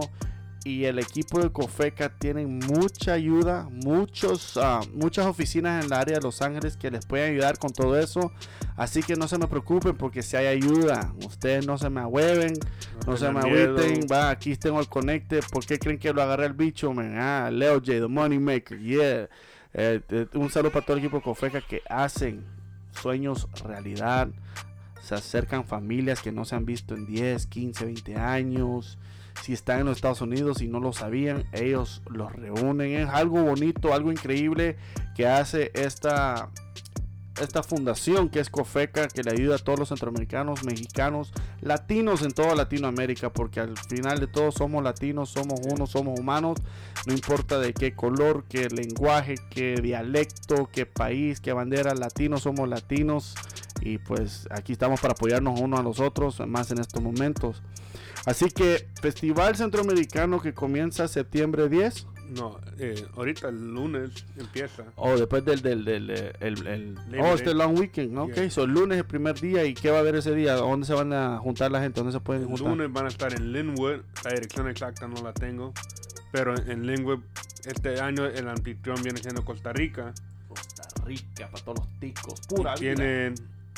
Y 0.65 0.85
el 0.85 0.97
equipo 0.97 1.39
de 1.39 1.51
Cofeca 1.51 2.09
tiene 2.09 2.47
mucha 2.47 3.13
ayuda, 3.13 3.69
muchos, 3.71 4.57
ah, 4.57 4.81
muchas 4.95 5.27
oficinas 5.27 5.85
en 5.85 5.91
el 5.91 5.93
área 5.93 6.15
de 6.15 6.23
Los 6.23 6.41
Ángeles 6.41 6.75
que 6.75 6.89
les 6.89 7.05
pueden 7.05 7.33
ayudar 7.33 7.59
con 7.59 7.71
todo 7.71 7.99
eso. 7.99 8.31
Así 8.75 9.03
que 9.03 9.15
no 9.15 9.27
se 9.27 9.37
me 9.37 9.47
preocupen 9.47 9.95
porque 9.95 10.23
si 10.23 10.35
hay 10.37 10.47
ayuda, 10.47 11.13
ustedes 11.23 11.67
no 11.67 11.77
se 11.77 11.87
me 11.91 12.01
ahueven, 12.01 12.53
no 13.05 13.15
se 13.15 13.31
me 13.31 13.41
agüiten. 13.41 14.07
Va, 14.11 14.31
aquí 14.31 14.55
tengo 14.55 14.79
el 14.79 14.89
conecte. 14.89 15.39
¿Por 15.51 15.63
qué 15.67 15.77
creen 15.77 15.99
que 15.99 16.11
lo 16.11 16.23
agarré 16.23 16.47
el 16.47 16.53
bicho, 16.53 16.91
man? 16.91 17.13
Ah, 17.15 17.51
Leo 17.51 17.75
J, 17.75 17.85
the 17.85 18.07
money 18.07 18.39
maker, 18.39 18.79
yeah. 18.79 19.29
Eh, 19.71 20.01
eh, 20.09 20.27
un 20.33 20.49
saludo 20.49 20.71
para 20.71 20.83
todo 20.83 20.97
el 20.97 21.03
equipo 21.03 21.17
de 21.17 21.23
Cofeca 21.23 21.61
que 21.61 21.83
hacen 21.87 22.43
sueños 22.91 23.47
realidad. 23.63 24.29
Se 25.03 25.13
acercan 25.13 25.63
familias 25.63 26.23
que 26.23 26.31
no 26.31 26.43
se 26.43 26.55
han 26.55 26.65
visto 26.65 26.95
en 26.95 27.05
10, 27.05 27.45
15, 27.45 27.85
20 27.85 28.15
años. 28.15 28.97
Si 29.41 29.53
están 29.53 29.81
en 29.81 29.85
los 29.85 29.97
Estados 29.97 30.21
Unidos 30.21 30.61
y 30.61 30.67
no 30.67 30.79
lo 30.79 30.93
sabían, 30.93 31.45
ellos 31.51 32.01
los 32.09 32.33
reúnen. 32.33 32.91
Es 32.93 33.09
algo 33.09 33.43
bonito, 33.43 33.93
algo 33.93 34.11
increíble 34.11 34.77
que 35.15 35.27
hace 35.27 35.71
esta, 35.75 36.49
esta 37.39 37.61
fundación 37.61 38.29
que 38.29 38.39
es 38.39 38.49
COFECA, 38.49 39.07
que 39.07 39.23
le 39.23 39.31
ayuda 39.31 39.55
a 39.55 39.59
todos 39.59 39.77
los 39.77 39.89
centroamericanos, 39.89 40.63
mexicanos, 40.63 41.31
latinos 41.61 42.23
en 42.23 42.31
toda 42.31 42.55
Latinoamérica, 42.55 43.31
porque 43.31 43.59
al 43.59 43.77
final 43.77 44.19
de 44.19 44.27
todo 44.27 44.51
somos 44.51 44.83
latinos, 44.83 45.29
somos 45.29 45.59
unos, 45.63 45.91
somos 45.91 46.19
humanos, 46.19 46.57
no 47.05 47.13
importa 47.13 47.59
de 47.59 47.73
qué 47.73 47.93
color, 47.93 48.45
qué 48.49 48.69
lenguaje, 48.69 49.35
qué 49.49 49.75
dialecto, 49.81 50.69
qué 50.71 50.85
país, 50.85 51.39
qué 51.39 51.53
bandera, 51.53 51.93
latinos 51.93 52.43
somos 52.43 52.67
latinos 52.67 53.35
y 53.85 53.99
pues 53.99 54.47
aquí 54.49 54.73
estamos 54.73 54.99
para 54.99 55.13
apoyarnos 55.13 55.59
unos 55.61 55.79
a 55.79 55.83
los 55.83 55.99
otros, 55.99 56.39
más 56.47 56.71
en 56.71 56.79
estos 56.79 57.01
momentos. 57.01 57.61
Así 58.25 58.49
que 58.49 58.87
Festival 58.99 59.55
Centroamericano 59.55 60.41
que 60.41 60.53
comienza 60.53 61.07
septiembre 61.07 61.69
10. 61.69 62.07
No, 62.35 62.59
eh, 62.79 63.05
ahorita 63.15 63.49
el 63.49 63.71
lunes 63.75 64.09
empieza. 64.35 64.83
O 64.95 65.15
después 65.15 65.45
del, 65.45 65.61
del, 65.61 65.85
del, 65.85 66.09
eh, 66.09 66.33
el, 66.39 66.65
el- 66.65 66.97
oh, 67.21 67.35
este 67.35 67.53
long 67.53 67.77
weekend, 67.77 68.17
ok, 68.17 68.33
Yeah. 68.33 68.49
so 68.49 68.63
el 68.63 68.71
lunes 68.71 68.95
es 68.97 69.01
el 69.03 69.07
primer 69.07 69.39
día 69.39 69.63
y 69.63 69.75
qué 69.75 69.91
va 69.91 69.97
a 69.97 69.99
haber 69.99 70.15
ese 70.15 70.33
día, 70.33 70.55
dónde 70.55 70.87
se 70.87 70.93
van 70.95 71.13
a 71.13 71.37
juntar 71.37 71.69
la 71.69 71.79
gente, 71.81 71.99
dónde 71.99 72.13
se 72.13 72.19
pueden 72.19 72.41
El 72.41 72.47
juntar. 72.49 72.67
lunes 72.69 72.91
van 72.91 73.05
a 73.05 73.09
estar 73.09 73.31
en 73.31 73.53
Linwood. 73.53 73.99
La 74.23 74.31
dirección 74.31 74.67
exacta 74.67 75.07
no 75.07 75.21
la 75.21 75.33
tengo. 75.33 75.71
Pero 76.31 76.55
en 76.57 76.87
Linwood, 76.87 77.19
este 77.65 78.01
año 78.01 78.25
el 78.25 78.47
anfitrión 78.49 78.97
viene 79.03 79.19
siendo 79.21 79.45
Costa 79.45 79.71
Rica. 79.71 80.11
Costa 80.47 80.83
Rica 81.05 81.47
para 81.51 81.63
todos 81.63 81.77
los 81.85 81.99
ticos, 81.99 82.41
pura 82.49 82.73
Y 82.77 82.81
vida. 82.81 82.95
tienen 82.95 83.35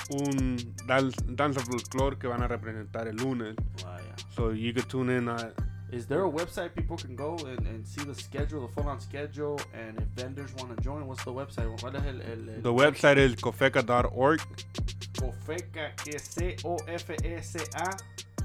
un 0.10 0.58
dal- 0.88 1.13
danza 1.36 1.60
folklore 1.62 2.18
que 2.18 2.27
van 2.27 2.42
a 2.44 2.48
representar 2.48 3.08
el 3.08 3.16
lunes. 3.18 3.56
Vaya. 3.84 4.16
So 4.36 4.51
you 4.51 4.74
can 4.74 4.84
tune 4.88 5.10
in 5.10 5.27
uh, 5.30 5.51
Is 5.89 6.06
there 6.06 6.24
a 6.25 6.30
website 6.30 6.75
people 6.75 6.98
can 6.98 7.16
go 7.16 7.38
and, 7.48 7.66
and 7.66 7.88
see 7.88 8.04
the 8.04 8.13
schedule, 8.13 8.68
the 8.68 8.74
full 8.74 8.89
on 8.89 9.00
schedule, 9.00 9.58
and 9.74 9.98
if 9.98 10.04
vendors 10.22 10.54
want 10.58 10.75
to 10.75 10.84
join, 10.84 11.08
what's 11.08 11.24
the 11.24 11.32
website? 11.32 11.66
¿Cuál 11.80 11.96
es 11.96 12.04
el, 12.06 12.22
el, 12.22 12.50
el 12.50 12.62
The 12.62 12.74
website 12.74 13.18
is 13.18 13.36
cofeca.org. 13.38 14.42
Cofeca, 15.18 15.96
que 15.96 16.20
C 16.20 16.58
O 16.66 16.75
F 16.88 17.16
E 17.24 17.42
C 17.42 17.60
A 17.75 17.96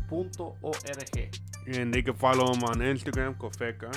punto 0.08 0.54
O 0.62 0.70
R 0.70 1.04
G. 1.12 1.28
And 1.66 1.92
they 1.92 2.02
can 2.02 2.14
follow 2.14 2.52
them 2.52 2.62
on 2.64 2.78
Instagram, 2.80 3.36
Cofeca. 3.36 3.90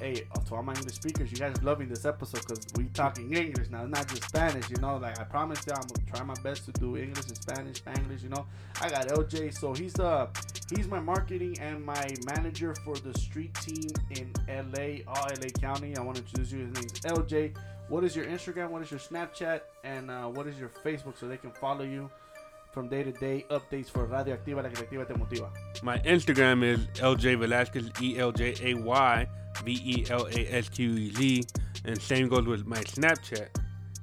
Hey, 0.00 0.26
to 0.46 0.54
all 0.56 0.62
my 0.62 0.74
English 0.74 0.96
speakers, 0.96 1.30
you 1.30 1.38
guys 1.38 1.56
are 1.56 1.62
loving 1.62 1.88
this 1.88 2.04
episode 2.04 2.40
because 2.40 2.66
we 2.76 2.86
talking 2.86 3.32
English 3.32 3.70
now, 3.70 3.86
not 3.86 4.08
just 4.08 4.24
Spanish. 4.24 4.68
You 4.68 4.76
know, 4.78 4.96
like 4.96 5.20
I 5.20 5.24
promised 5.24 5.68
you, 5.68 5.72
I'm 5.72 5.82
gonna 5.82 6.10
try 6.10 6.24
my 6.24 6.34
best 6.42 6.64
to 6.66 6.72
do 6.72 6.96
English 6.96 7.26
and 7.28 7.36
Spanish, 7.36 7.76
Spanish. 7.76 8.22
You 8.22 8.30
know, 8.30 8.44
I 8.80 8.90
got 8.90 9.06
LJ, 9.06 9.56
so 9.56 9.72
he's 9.72 9.98
uh 10.00 10.26
he's 10.74 10.88
my 10.88 10.98
marketing 10.98 11.56
and 11.60 11.84
my 11.84 12.08
manager 12.26 12.74
for 12.84 12.96
the 12.96 13.16
street 13.18 13.54
team 13.54 13.88
in 14.10 14.32
LA, 14.48 15.04
all 15.06 15.28
LA 15.40 15.50
County. 15.60 15.96
I 15.96 16.02
want 16.02 16.16
to 16.16 16.24
introduce 16.24 16.50
you. 16.50 16.66
His 16.66 16.74
name's 16.74 17.00
LJ. 17.00 17.54
What 17.88 18.02
is 18.02 18.16
your 18.16 18.24
Instagram? 18.26 18.70
What 18.70 18.82
is 18.82 18.90
your 18.90 19.00
Snapchat? 19.00 19.60
And 19.84 20.10
uh, 20.10 20.24
what 20.24 20.48
is 20.48 20.58
your 20.58 20.70
Facebook 20.84 21.16
so 21.16 21.28
they 21.28 21.36
can 21.36 21.52
follow 21.52 21.84
you 21.84 22.10
from 22.72 22.88
day 22.88 23.04
to 23.04 23.12
day 23.12 23.46
updates 23.50 23.90
for 23.90 24.06
Radio 24.06 24.36
Activa, 24.36 24.60
la 24.60 24.70
creativa 24.70 25.06
te 25.06 25.14
motiva. 25.14 25.48
My 25.84 25.98
Instagram 25.98 26.64
is 26.64 26.80
LJ 26.98 27.38
Velasquez, 27.38 27.90
E 28.02 28.18
L 28.18 28.32
J 28.32 28.56
A 28.60 28.74
Y 28.74 29.28
V 29.62 29.72
E 29.72 30.06
L 30.10 30.26
A 30.26 30.56
S 30.56 30.68
Q 30.68 30.96
E 30.96 31.10
Z. 31.10 31.46
And 31.86 32.00
same 32.00 32.28
goes 32.28 32.46
with 32.46 32.66
my 32.66 32.78
Snapchat, 32.78 33.48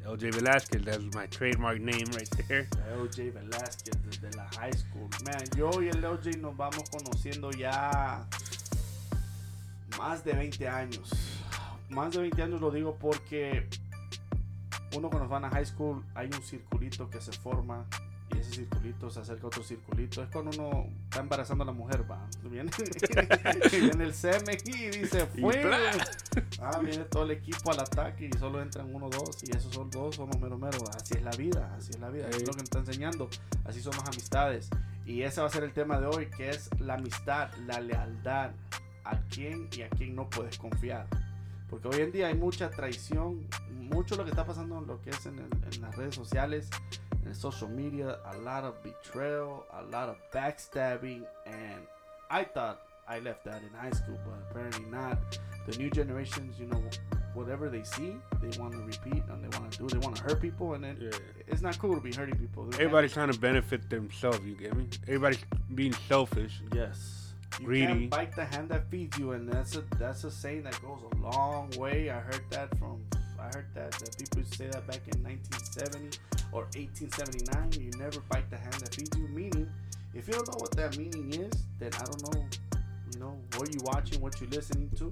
LJ 0.06 0.36
Velasquez. 0.36 0.84
That's 0.84 1.04
my 1.16 1.26
trademark 1.28 1.80
name 1.80 2.06
right 2.14 2.30
there. 2.48 2.68
LJ 2.96 3.34
Velázquez 3.34 3.98
desde 4.06 4.36
la 4.36 4.48
high 4.58 4.72
school. 4.72 5.10
Man, 5.26 5.44
yo 5.56 5.82
y 5.82 5.88
el 5.88 6.02
LJ 6.02 6.38
nos 6.40 6.56
vamos 6.56 6.84
conociendo 6.90 7.52
ya 7.52 8.26
más 9.98 10.24
de 10.24 10.34
20 10.34 10.68
años. 10.68 11.12
Más 11.90 12.14
de 12.14 12.22
20 12.22 12.42
años 12.42 12.62
lo 12.62 12.72
digo 12.72 12.96
porque 13.00 13.68
uno 14.96 15.10
cuando 15.10 15.28
van 15.28 15.46
a 15.46 15.50
high 15.50 15.66
school 15.66 16.04
hay 16.16 16.28
un 16.28 16.42
circulito 16.44 17.10
que 17.10 17.20
se 17.20 17.32
forma 17.32 17.86
y 18.34 18.40
ese 18.40 18.52
circulito 18.52 19.10
se 19.10 19.20
acerca 19.20 19.44
a 19.44 19.48
otro 19.48 19.64
circulito. 19.64 20.24
Es 20.24 20.30
cuando 20.30 20.52
uno 20.52 20.88
está 21.06 21.20
embarazando 21.22 21.64
a 21.64 21.68
la 21.68 21.74
mujer, 21.74 22.10
va. 22.10 22.26
Viene, 22.44 22.72
viene 23.72 24.04
el 24.04 24.14
semen 24.14 24.58
y 24.66 24.72
dice, 24.90 25.28
Y 25.36 25.42
fue. 25.42 25.64
bla. 25.66 25.80
Ah, 26.60 26.80
viene 26.80 27.04
todo 27.06 27.24
el 27.24 27.32
equipo 27.32 27.72
al 27.72 27.80
ataque 27.80 28.30
y 28.34 28.38
solo 28.38 28.62
entran 28.62 28.94
uno 28.94 29.10
dos 29.10 29.44
y 29.44 29.56
esos 29.56 29.74
son 29.74 29.90
dos, 29.90 30.16
somos 30.16 30.40
mero 30.40 30.58
mero. 30.58 30.78
Así 30.96 31.16
es 31.16 31.24
la 31.24 31.32
vida, 31.32 31.74
así 31.78 31.92
es 31.92 32.00
la 32.00 32.10
vida. 32.10 32.28
Es 32.30 32.42
lo 32.46 32.52
que 32.52 32.58
me 32.58 32.64
está 32.64 32.80
enseñando. 32.80 33.30
Así 33.66 33.82
somos 33.82 34.04
amistades. 34.08 34.70
Y 35.06 35.24
ese 35.24 35.42
va 35.42 35.48
a 35.48 35.50
ser 35.50 35.64
el 35.64 35.74
tema 35.74 36.00
de 36.00 36.06
hoy, 36.08 36.28
que 36.36 36.50
es 36.50 36.70
la 36.80 36.94
amistad, 36.96 37.50
la 37.68 37.80
lealtad. 37.80 38.52
A 39.04 39.18
quién 39.30 39.68
y 39.76 39.82
a 39.82 39.90
quién 39.90 40.16
no 40.16 40.30
puedes 40.30 40.60
confiar. 40.60 41.08
Porque 41.72 41.88
hoy 41.88 42.02
en 42.02 42.12
día 42.12 42.28
hay 42.28 42.36
mucha 42.36 42.70
traición, 42.70 43.48
mucho 43.72 44.16
lo 44.16 44.24
que 44.24 44.30
está 44.30 44.46
pasando 44.46 44.78
en 44.78 44.86
lo 44.86 45.02
que 45.02 45.10
es 45.10 45.26
en, 45.26 45.40
el- 45.40 45.74
en 45.74 45.82
las 45.82 45.96
redes 45.96 46.14
sociales, 46.14 46.70
social 47.36 47.68
media, 47.68 48.18
a 48.34 48.38
lot 48.40 48.64
of 48.64 48.82
betrayal, 48.84 49.66
a 49.74 49.84
lot 49.84 50.10
of 50.10 50.18
backstabbing, 50.34 51.24
and 51.46 51.82
I 52.30 52.44
thought 52.44 52.82
I 53.08 53.20
left 53.20 53.44
that 53.46 53.62
in 53.62 53.70
high 53.78 53.92
school, 53.92 54.18
but 54.26 54.36
apparently 54.50 54.86
not. 54.90 55.18
The 55.68 55.78
new 55.78 55.90
generations, 55.90 56.60
you 56.60 56.66
know, 56.68 56.82
whatever 57.34 57.70
they 57.70 57.84
see, 57.84 58.16
they 58.42 58.58
want 58.60 58.74
to 58.74 58.80
repeat 58.80 59.24
and 59.30 59.44
they 59.44 59.58
want 59.60 59.72
to 59.72 59.78
do. 59.80 59.88
They 59.88 59.98
want 60.00 60.16
to 60.18 60.24
hurt 60.24 60.42
people, 60.42 60.74
and 60.74 60.84
then 60.84 60.98
Yeah. 61.00 61.12
it's 61.48 61.62
not 61.62 61.78
cool 61.80 61.96
to 61.96 62.02
be 62.02 62.14
hurting 62.14 62.38
people. 62.38 62.64
They 62.66 62.72
can't- 62.72 62.82
Everybody's 62.82 63.14
trying 63.14 63.32
to 63.32 63.40
benefit 63.40 63.90
themselves, 63.90 64.40
you 64.46 64.56
get 64.56 64.76
me? 64.76 64.88
Everybody's 65.04 65.44
being 65.76 65.94
selfish. 65.94 66.62
Yes. 66.74 67.34
You 67.60 67.66
Greedy. 67.66 67.86
can't 67.88 68.10
bite 68.10 68.36
the 68.36 68.46
hand 68.46 68.70
that 68.70 68.90
feeds 68.90 69.18
you, 69.18 69.34
and 69.34 69.48
that's 69.52 69.76
a 69.76 69.82
that's 70.00 70.24
a 70.24 70.32
saying 70.32 70.64
that 70.64 70.82
goes 70.82 71.02
a 71.12 71.16
long 71.18 71.70
way. 71.78 72.10
I 72.10 72.20
heard 72.22 72.44
that 72.52 72.76
from 72.80 73.04
heard 73.54 73.68
that, 73.74 73.92
that 73.92 74.18
people 74.18 74.40
used 74.40 74.52
to 74.54 74.58
say 74.58 74.68
that 74.68 74.88
back 74.88 75.02
in 75.14 75.24
1970 75.24 76.18
or 76.52 76.64
1879. 76.76 77.82
You 77.82 77.92
never 78.00 78.20
bite 78.30 78.50
the 78.50 78.58
hand 78.58 78.74
that 78.74 78.96
feeds 78.96 79.16
you. 79.18 79.28
Meaning, 79.28 79.70
if 80.14 80.28
you 80.28 80.34
don't 80.34 80.48
know 80.48 80.58
what 80.60 80.72
that 80.78 80.98
meaning 80.98 81.34
is, 81.34 81.52
then 81.80 81.92
I 81.96 82.04
don't 82.04 82.34
know, 82.34 82.46
you 83.14 83.20
know, 83.20 83.38
what 83.58 83.74
you 83.74 83.80
watching, 83.84 84.22
what 84.22 84.40
you 84.42 84.48
listening 84.48 84.90
to. 84.98 85.10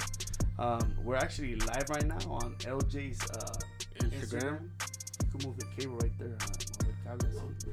Um, 0.58 0.94
we're 1.04 1.16
actually 1.16 1.56
live 1.56 1.90
right 1.90 2.06
now 2.06 2.20
on 2.30 2.56
LJ's 2.60 3.22
uh, 3.32 4.06
Instagram. 4.06 4.70
You 5.24 5.32
can 5.32 5.48
move 5.48 5.58
the 5.58 5.66
cable 5.78 5.98
right 5.98 6.12
there. 6.20 6.38
Uh, 6.42 7.16
mover 7.16 7.16
el 7.16 7.28
cable 7.28 7.50
así. 7.50 7.70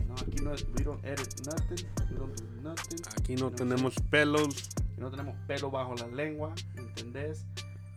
You 0.00 0.06
know, 0.06 0.14
aquí 0.14 0.42
no, 0.42 0.50
we 0.76 0.84
don't 0.84 1.04
edit 1.04 1.46
nothing. 1.46 1.86
We 2.10 2.16
don't 2.16 2.36
do 2.36 2.44
nothing. 2.62 2.98
Aquí 3.16 3.36
no 3.36 3.50
No, 3.50 3.56
tenemos 3.56 3.94
pelos. 4.10 4.70
Y 4.96 5.00
no 5.00 5.10
tenemos 5.10 5.36
pelo 5.46 5.70
bajo 5.70 5.94
la 5.94 6.06
lengua, 6.06 6.54
¿entendés? 6.76 7.44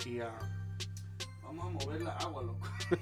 Y 0.05 0.19
ah, 0.19 0.37
vamos 1.59 1.83
a 1.83 1.85
mover 1.85 2.01
la 2.01 2.11
agua, 2.17 2.43
loco. 2.43 2.67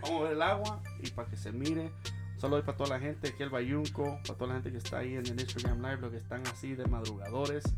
vamos 0.00 0.10
a 0.10 0.12
mover 0.12 0.32
el 0.32 0.42
agua 0.42 0.82
y 1.02 1.10
para 1.10 1.28
que 1.28 1.36
se 1.36 1.52
mire. 1.52 1.90
Solo 2.38 2.62
para 2.64 2.76
toda 2.76 2.90
la 2.90 3.00
gente 3.00 3.28
aquí 3.28 3.42
el 3.42 3.48
Bayunco, 3.50 4.18
para 4.26 4.34
toda 4.38 4.48
la 4.48 4.54
gente 4.54 4.70
que 4.72 4.78
está 4.78 4.98
ahí 4.98 5.14
en 5.14 5.26
el 5.26 5.40
Instagram 5.40 5.78
Live, 5.80 5.96
los 5.98 6.10
que 6.10 6.18
están 6.18 6.46
así 6.48 6.74
de 6.74 6.84
madrugadores. 6.86 7.64
Pa- 7.64 7.72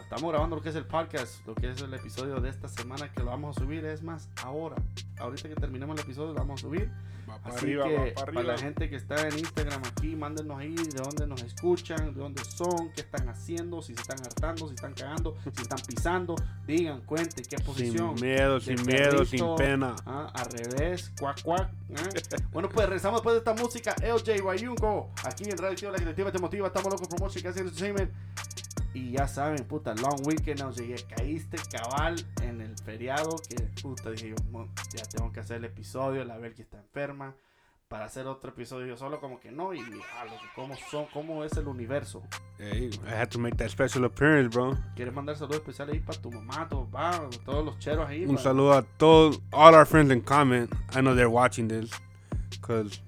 Estamos 0.00 0.30
grabando 0.30 0.56
lo 0.56 0.62
que 0.62 0.68
es 0.68 0.76
el 0.76 0.84
podcast, 0.84 1.46
lo 1.46 1.54
que 1.54 1.70
es 1.70 1.80
el 1.80 1.92
episodio 1.94 2.40
de 2.40 2.50
esta 2.50 2.68
semana 2.68 3.10
que 3.10 3.20
lo 3.20 3.26
vamos 3.26 3.56
a 3.56 3.60
subir. 3.60 3.84
Es 3.84 4.02
más, 4.02 4.28
ahora, 4.42 4.76
ahorita 5.18 5.48
que 5.48 5.54
terminemos 5.54 5.96
el 5.98 6.04
episodio, 6.04 6.28
lo 6.32 6.40
vamos 6.40 6.60
a 6.60 6.62
subir. 6.62 6.90
Va 7.28 7.40
Así 7.42 7.58
arriba, 7.58 7.88
que 7.88 8.12
para 8.12 8.32
para 8.32 8.46
la 8.46 8.58
gente 8.58 8.88
que 8.88 8.94
está 8.96 9.26
en 9.26 9.38
Instagram 9.38 9.82
aquí, 9.84 10.14
mándenos 10.14 10.58
ahí 10.58 10.74
de 10.74 11.02
dónde 11.02 11.26
nos 11.26 11.42
escuchan, 11.42 12.14
de 12.14 12.20
dónde 12.20 12.44
son, 12.44 12.92
qué 12.94 13.00
están 13.00 13.28
haciendo, 13.28 13.82
si 13.82 13.94
se 13.94 14.00
están 14.00 14.18
hartando, 14.20 14.68
si 14.68 14.74
están 14.74 14.94
cagando, 14.94 15.36
si 15.42 15.62
están 15.62 15.78
pisando, 15.86 16.36
digan, 16.66 17.00
cuenten 17.00 17.44
qué 17.44 17.56
posición. 17.58 18.16
Sin 18.16 18.28
miedo, 18.28 18.60
sin 18.60 18.86
miedo, 18.86 19.24
sin 19.24 19.56
pena. 19.56 19.96
ah, 20.06 20.30
al 20.34 20.46
revés, 20.50 21.12
cuac, 21.18 21.42
cuac. 21.42 21.68
ah. 21.96 22.36
bueno, 22.52 22.68
pues 22.68 22.86
regresamos 22.86 23.20
después 23.20 23.34
de 23.34 23.38
esta 23.38 23.54
música. 23.54 23.96
LJ 24.00 24.42
Bayunco, 24.42 25.10
aquí 25.24 25.44
en 25.44 25.58
Radio 25.58 25.72
Activa, 25.72 25.90
La 25.90 25.98
Creativa 25.98 26.30
Te 26.30 26.38
Motiva. 26.38 26.68
Estamos 26.68 26.92
locos 26.92 27.08
por 27.08 27.20
música, 27.20 27.48
haciendo 27.48 27.70
entertainment. 27.70 28.12
Y 28.96 29.10
ya 29.10 29.28
saben, 29.28 29.62
puta, 29.66 29.94
long 29.94 30.26
weekend, 30.26 30.60
no 30.60 30.70
llegué, 30.72 30.96
caíste 31.14 31.58
cabal 31.70 32.16
en 32.42 32.62
el 32.62 32.74
feriado. 32.78 33.36
Que 33.46 33.56
puta, 33.82 34.10
dije 34.10 34.30
yo, 34.30 34.36
"Mo, 34.50 34.68
ya 34.94 35.02
tengo 35.04 35.30
que 35.32 35.40
hacer 35.40 35.58
el 35.58 35.66
episodio, 35.66 36.24
la 36.24 36.38
ver 36.38 36.54
que 36.54 36.62
está 36.62 36.78
enferma. 36.78 37.34
Para 37.88 38.06
hacer 38.06 38.26
otro 38.26 38.50
episodio 38.50 38.86
yo 38.86 38.96
solo, 38.96 39.20
como 39.20 39.38
que 39.38 39.52
no. 39.52 39.74
Y 39.74 39.80
a 39.80 40.24
lo 40.24 40.30
que 40.32 40.46
cómo 40.54 40.74
son, 40.90 41.06
cómo 41.12 41.44
es 41.44 41.52
el 41.58 41.68
universo. 41.68 42.22
Hey, 42.58 42.88
I 43.06 43.10
had 43.14 43.28
to 43.28 43.38
make 43.38 43.56
that 43.58 43.68
special 43.68 44.04
appearance, 44.06 44.48
bro. 44.56 44.76
¿Quieres 44.96 45.12
mandar 45.14 45.36
saludos 45.36 45.58
especiales 45.58 45.94
ahí 45.96 46.00
para 46.00 46.18
tu 46.20 46.32
mamá, 46.32 46.66
tu 46.68 46.88
papá, 46.90 47.28
todos 47.44 47.64
los 47.66 47.78
cheros 47.78 48.08
ahí? 48.08 48.24
Un 48.24 48.36
pa- 48.36 48.42
saludo 48.42 48.72
a 48.72 48.82
todos, 48.82 49.40
all 49.52 49.74
our 49.74 49.86
friends 49.86 50.10
in 50.10 50.22
comment. 50.22 50.72
I 50.96 51.00
know 51.02 51.14
they're 51.14 51.28
watching 51.28 51.68
this, 51.68 51.90
cause 52.62 53.00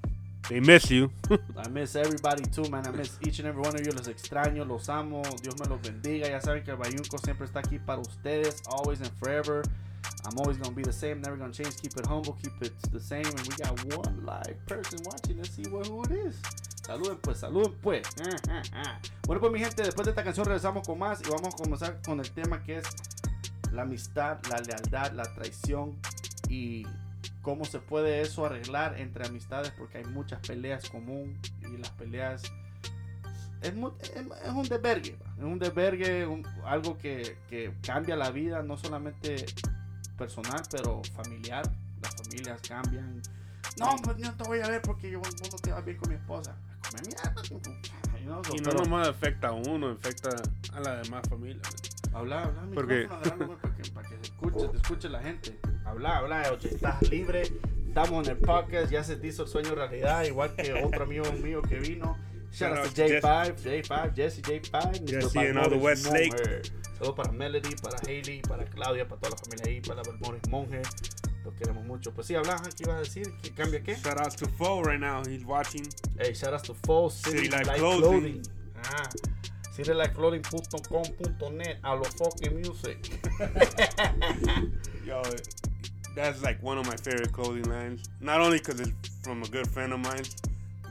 they 0.49 0.61
miss 0.61 0.91
you. 0.91 1.11
I 1.57 1.69
miss 1.69 1.97
everybody 1.97 2.45
too, 2.45 2.69
man. 2.71 2.87
I 2.87 2.91
miss 2.91 3.19
each 3.27 3.39
and 3.39 3.49
every 3.49 3.61
one 3.61 3.75
of 3.75 3.85
you. 3.85 3.93
Los 3.93 4.09
extraño, 4.09 4.67
los 4.67 4.89
amo. 4.89 5.23
Dios 5.43 5.59
me 5.59 5.67
los 5.67 5.81
bendiga. 5.81 6.29
Ya 6.29 6.41
saben 6.41 6.65
que 6.65 6.75
Bayunco 6.75 7.19
siempre 7.19 7.47
está 7.47 7.61
aquí 7.61 7.79
para 7.79 8.01
ustedes, 8.01 8.63
always 8.67 9.01
and 9.01 9.11
forever. 9.19 9.63
I'm 10.25 10.39
always 10.39 10.59
gonna 10.59 10.75
be 10.75 10.83
the 10.83 10.93
same, 10.93 11.21
never 11.21 11.37
gonna 11.37 11.53
change. 11.53 11.77
Keep 11.81 11.97
it 11.97 12.07
humble, 12.07 12.37
keep 12.43 12.53
it 12.63 12.73
the 12.93 13.01
same. 13.01 13.25
And 13.25 13.41
we 13.41 13.57
got 13.57 13.97
one 13.97 14.25
live 14.25 14.57
person 14.67 14.99
watching. 15.05 15.39
Let's 15.39 15.51
see 15.51 15.65
who 15.69 16.03
it 16.05 16.11
is. 16.11 16.37
Saluden 16.83 17.19
pues, 17.21 17.39
saluden 17.39 17.75
pues. 17.83 18.03
Bueno 19.27 19.41
pues 19.41 19.53
mi 19.53 19.59
gente, 19.59 19.83
después 19.83 20.07
de 20.07 20.13
esta 20.13 20.25
canción 20.25 20.47
regresamos 20.47 20.87
con 20.87 20.99
más 20.99 21.21
y 21.21 21.29
vamos 21.29 21.55
a 21.55 21.57
comenzar 21.57 22.01
con 22.03 22.19
el 22.19 22.31
tema 22.31 22.63
que 22.63 22.79
es 22.79 22.87
la 23.73 23.83
amistad, 23.83 24.39
la 24.49 24.59
lealtad, 24.61 25.13
la 25.13 25.25
traición 25.35 25.97
y 26.49 26.87
cómo 27.43 27.65
se 27.65 27.79
puede 27.81 28.21
eso 28.21 28.45
arreglar 28.47 28.99
entre 29.01 29.27
amistades 29.27 29.73
porque 29.77 29.99
hay 29.99 30.05
muchas 30.05 30.41
peleas 30.47 30.89
común 30.91 31.39
y 31.63 31.77
las 31.79 31.91
peleas 31.91 32.43
es, 33.63 33.75
mu- 33.75 33.93
es, 34.01 34.11
es 34.45 34.51
un 34.53 34.69
desvergue, 34.69 35.17
va. 35.21 35.35
es 35.37 35.43
un 35.45 35.59
desvergue, 35.59 36.27
un- 36.27 36.47
algo 36.65 36.97
que, 36.99 37.37
que 37.49 37.73
cambia 37.83 38.15
la 38.17 38.31
vida, 38.31 38.63
no 38.63 38.77
solamente 38.77 39.47
personal, 40.17 40.63
pero 40.71 41.03
familiar. 41.17 41.65
Las 42.01 42.15
familias 42.15 42.61
cambian. 42.69 43.21
No, 43.81 43.97
pues 44.05 44.19
no 44.19 44.33
te 44.35 44.45
voy 44.45 44.61
a 44.61 44.69
ver 44.69 44.81
porque 44.83 45.11
yo 45.11 45.19
vos 45.19 45.31
no 45.43 45.59
te 45.59 45.73
vas 45.73 45.85
bien 45.85 45.97
con 45.97 46.09
mi 46.11 46.15
esposa. 46.15 46.57
Come 46.89 47.03
mierda. 47.03 47.35
Y 48.21 48.25
no 48.27 48.43
pero- 48.71 48.83
nomás 48.85 49.09
afecta 49.09 49.49
a 49.49 49.53
uno, 49.53 49.89
afecta 49.93 50.29
a 50.75 50.81
la 50.81 50.97
demás 51.03 51.23
familia. 51.29 51.63
Habla, 52.13 52.43
habla 52.45 52.63
Porque- 52.75 53.07
para, 53.09 53.23
que, 53.77 53.91
para 53.91 54.09
que 54.09 54.17
se 54.17 54.23
escuche, 54.23 54.69
te 54.69 54.77
escuche 54.77 55.09
la 55.09 55.21
gente. 55.23 55.59
Habla, 55.85 56.19
habla, 56.19 56.53
oye, 56.53 56.69
estás 56.75 57.03
libre. 57.11 57.43
Estamos 57.87 58.29
en 58.29 58.37
el 58.37 58.41
podcast, 58.43 58.91
ya 58.93 59.03
se 59.03 59.17
te 59.17 59.27
hizo 59.29 59.43
el 59.45 59.49
sueño 59.49 59.75
realidad, 59.75 60.25
igual 60.25 60.55
que 60.55 60.73
otro 60.85 61.05
amigo 61.05 61.31
mío 61.43 61.63
que 61.63 61.77
vino. 61.79 62.17
Shout 62.51 62.79
out 62.79 62.87
to 62.95 63.03
J5, 63.03 63.57
J5, 63.57 64.15
Jesse 64.15 64.41
J5, 64.43 64.71
Mr. 65.03 65.07
Jesse 65.21 65.37
and 65.37 65.59
all 65.59 65.69
the 65.69 65.77
Westlake. 65.77 66.33
Saludos 66.97 67.15
para 67.17 67.31
Melody, 67.33 67.75
para 67.83 67.99
Hailey, 68.07 68.41
para 68.43 68.65
Claudia, 68.65 69.07
para 69.07 69.21
toda 69.21 69.31
la 69.33 69.37
familia 69.37 69.65
ahí, 69.67 69.81
para 69.81 70.03
Balmores 70.03 70.41
Monje. 70.49 70.81
Los 71.45 71.55
queremos 71.55 71.85
mucho. 71.85 72.13
Pues 72.13 72.27
sí, 72.27 72.35
habla, 72.35 72.55
ajá, 72.55 72.65
¿qué 72.77 72.85
ibas 72.85 72.97
a 72.97 73.01
decir? 73.01 73.27
¿Qué 73.43 73.53
cambia 73.53 73.83
qué? 73.83 73.95
Shout 73.97 74.19
out 74.21 74.35
to 74.37 74.49
Fo 74.57 74.83
right 74.83 74.99
now, 75.01 75.23
he's 75.29 75.45
watching. 75.45 75.87
Hey, 76.19 76.35
shout 76.35 76.53
out 76.55 76.63
to 76.65 76.75
Fall 76.75 77.11
City, 77.11 77.39
City 77.39 77.49
Life 77.51 77.67
Life 77.67 77.79
Clothing. 77.79 78.01
Clothing. 78.01 78.43
Ah, 78.85 79.09
citylifeclothing.com.net 79.79 81.77
a 81.85 81.95
los 81.95 82.13
fucking 82.15 82.55
music. 82.57 82.99
Yo, 85.07 85.23
that's 86.17 86.43
like 86.43 86.61
one 86.63 86.79
of 86.79 86.87
my 86.87 86.97
favorite 86.97 87.33
clothing 87.33 87.63
lines. 87.65 88.09
Not 88.21 88.41
only 88.41 88.59
because 88.59 88.81
it's 88.81 88.93
from 89.23 89.43
a 89.43 89.47
good 89.47 89.69
friend 89.69 89.93
of 89.93 90.01
mine, 90.01 90.25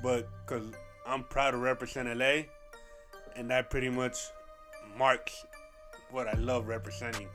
but 0.02 0.30
because 0.45 0.71
I'm 1.06 1.26
proud 1.26 1.52
to 1.52 1.58
represent 1.58 2.08
LA, 2.17 2.43
and 3.36 3.52
that 3.52 3.69
pretty 3.69 3.89
much 3.89 4.17
marks 4.97 5.45
what 6.12 6.28
I 6.28 6.38
love 6.38 6.67
representing. 6.67 7.28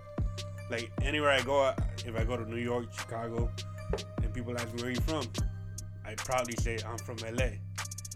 Like 0.70 0.90
anywhere 1.02 1.30
I 1.30 1.42
go, 1.42 1.74
if 2.06 2.16
I 2.16 2.24
go 2.24 2.38
to 2.38 2.48
New 2.48 2.56
York, 2.56 2.86
Chicago, 2.98 3.50
and 4.22 4.32
people 4.32 4.56
ask 4.56 4.72
me 4.74 4.82
where 4.82 4.92
you 4.92 5.00
from, 5.02 5.26
I 6.06 6.14
proudly 6.14 6.54
say 6.60 6.78
I'm 6.86 6.96
from 6.98 7.16
LA. 7.18 7.50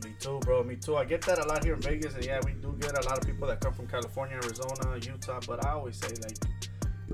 Me 0.04 0.14
too, 0.20 0.38
bro. 0.40 0.62
Me 0.62 0.76
too. 0.76 0.96
I 0.96 1.04
get 1.04 1.22
that 1.22 1.38
a 1.38 1.48
lot 1.48 1.64
here 1.64 1.74
in 1.74 1.80
Vegas, 1.80 2.14
and 2.14 2.24
yeah, 2.24 2.40
we 2.44 2.52
do 2.52 2.76
get 2.80 2.98
a 2.98 3.08
lot 3.08 3.18
of 3.18 3.26
people 3.26 3.46
that 3.48 3.60
come 3.60 3.72
from 3.72 3.86
California, 3.86 4.36
Arizona, 4.36 4.98
Utah. 5.00 5.40
But 5.46 5.64
I 5.64 5.70
always 5.70 5.96
say 5.96 6.08
like, 6.22 6.36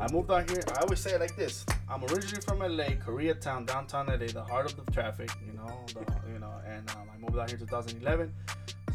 I 0.01 0.13
moved 0.13 0.31
out 0.31 0.51
here. 0.51 0.63
I 0.75 0.81
always 0.81 0.99
say 0.99 1.13
it 1.13 1.21
like 1.21 1.37
this: 1.37 1.65
I'm 1.89 2.03
originally 2.05 2.41
from 2.41 2.59
LA, 2.59 2.97
Koreatown, 3.05 3.67
downtown 3.67 4.07
LA, 4.07 4.27
the 4.27 4.43
heart 4.43 4.67
of 4.67 4.85
the 4.85 4.91
traffic. 4.91 5.31
You 5.47 5.53
know, 5.53 5.85
the, 5.89 6.33
you 6.33 6.39
know, 6.39 6.53
and 6.67 6.89
um, 6.91 7.09
I 7.15 7.19
moved 7.19 7.39
out 7.39 7.51
here 7.51 7.59
2011. 7.59 8.33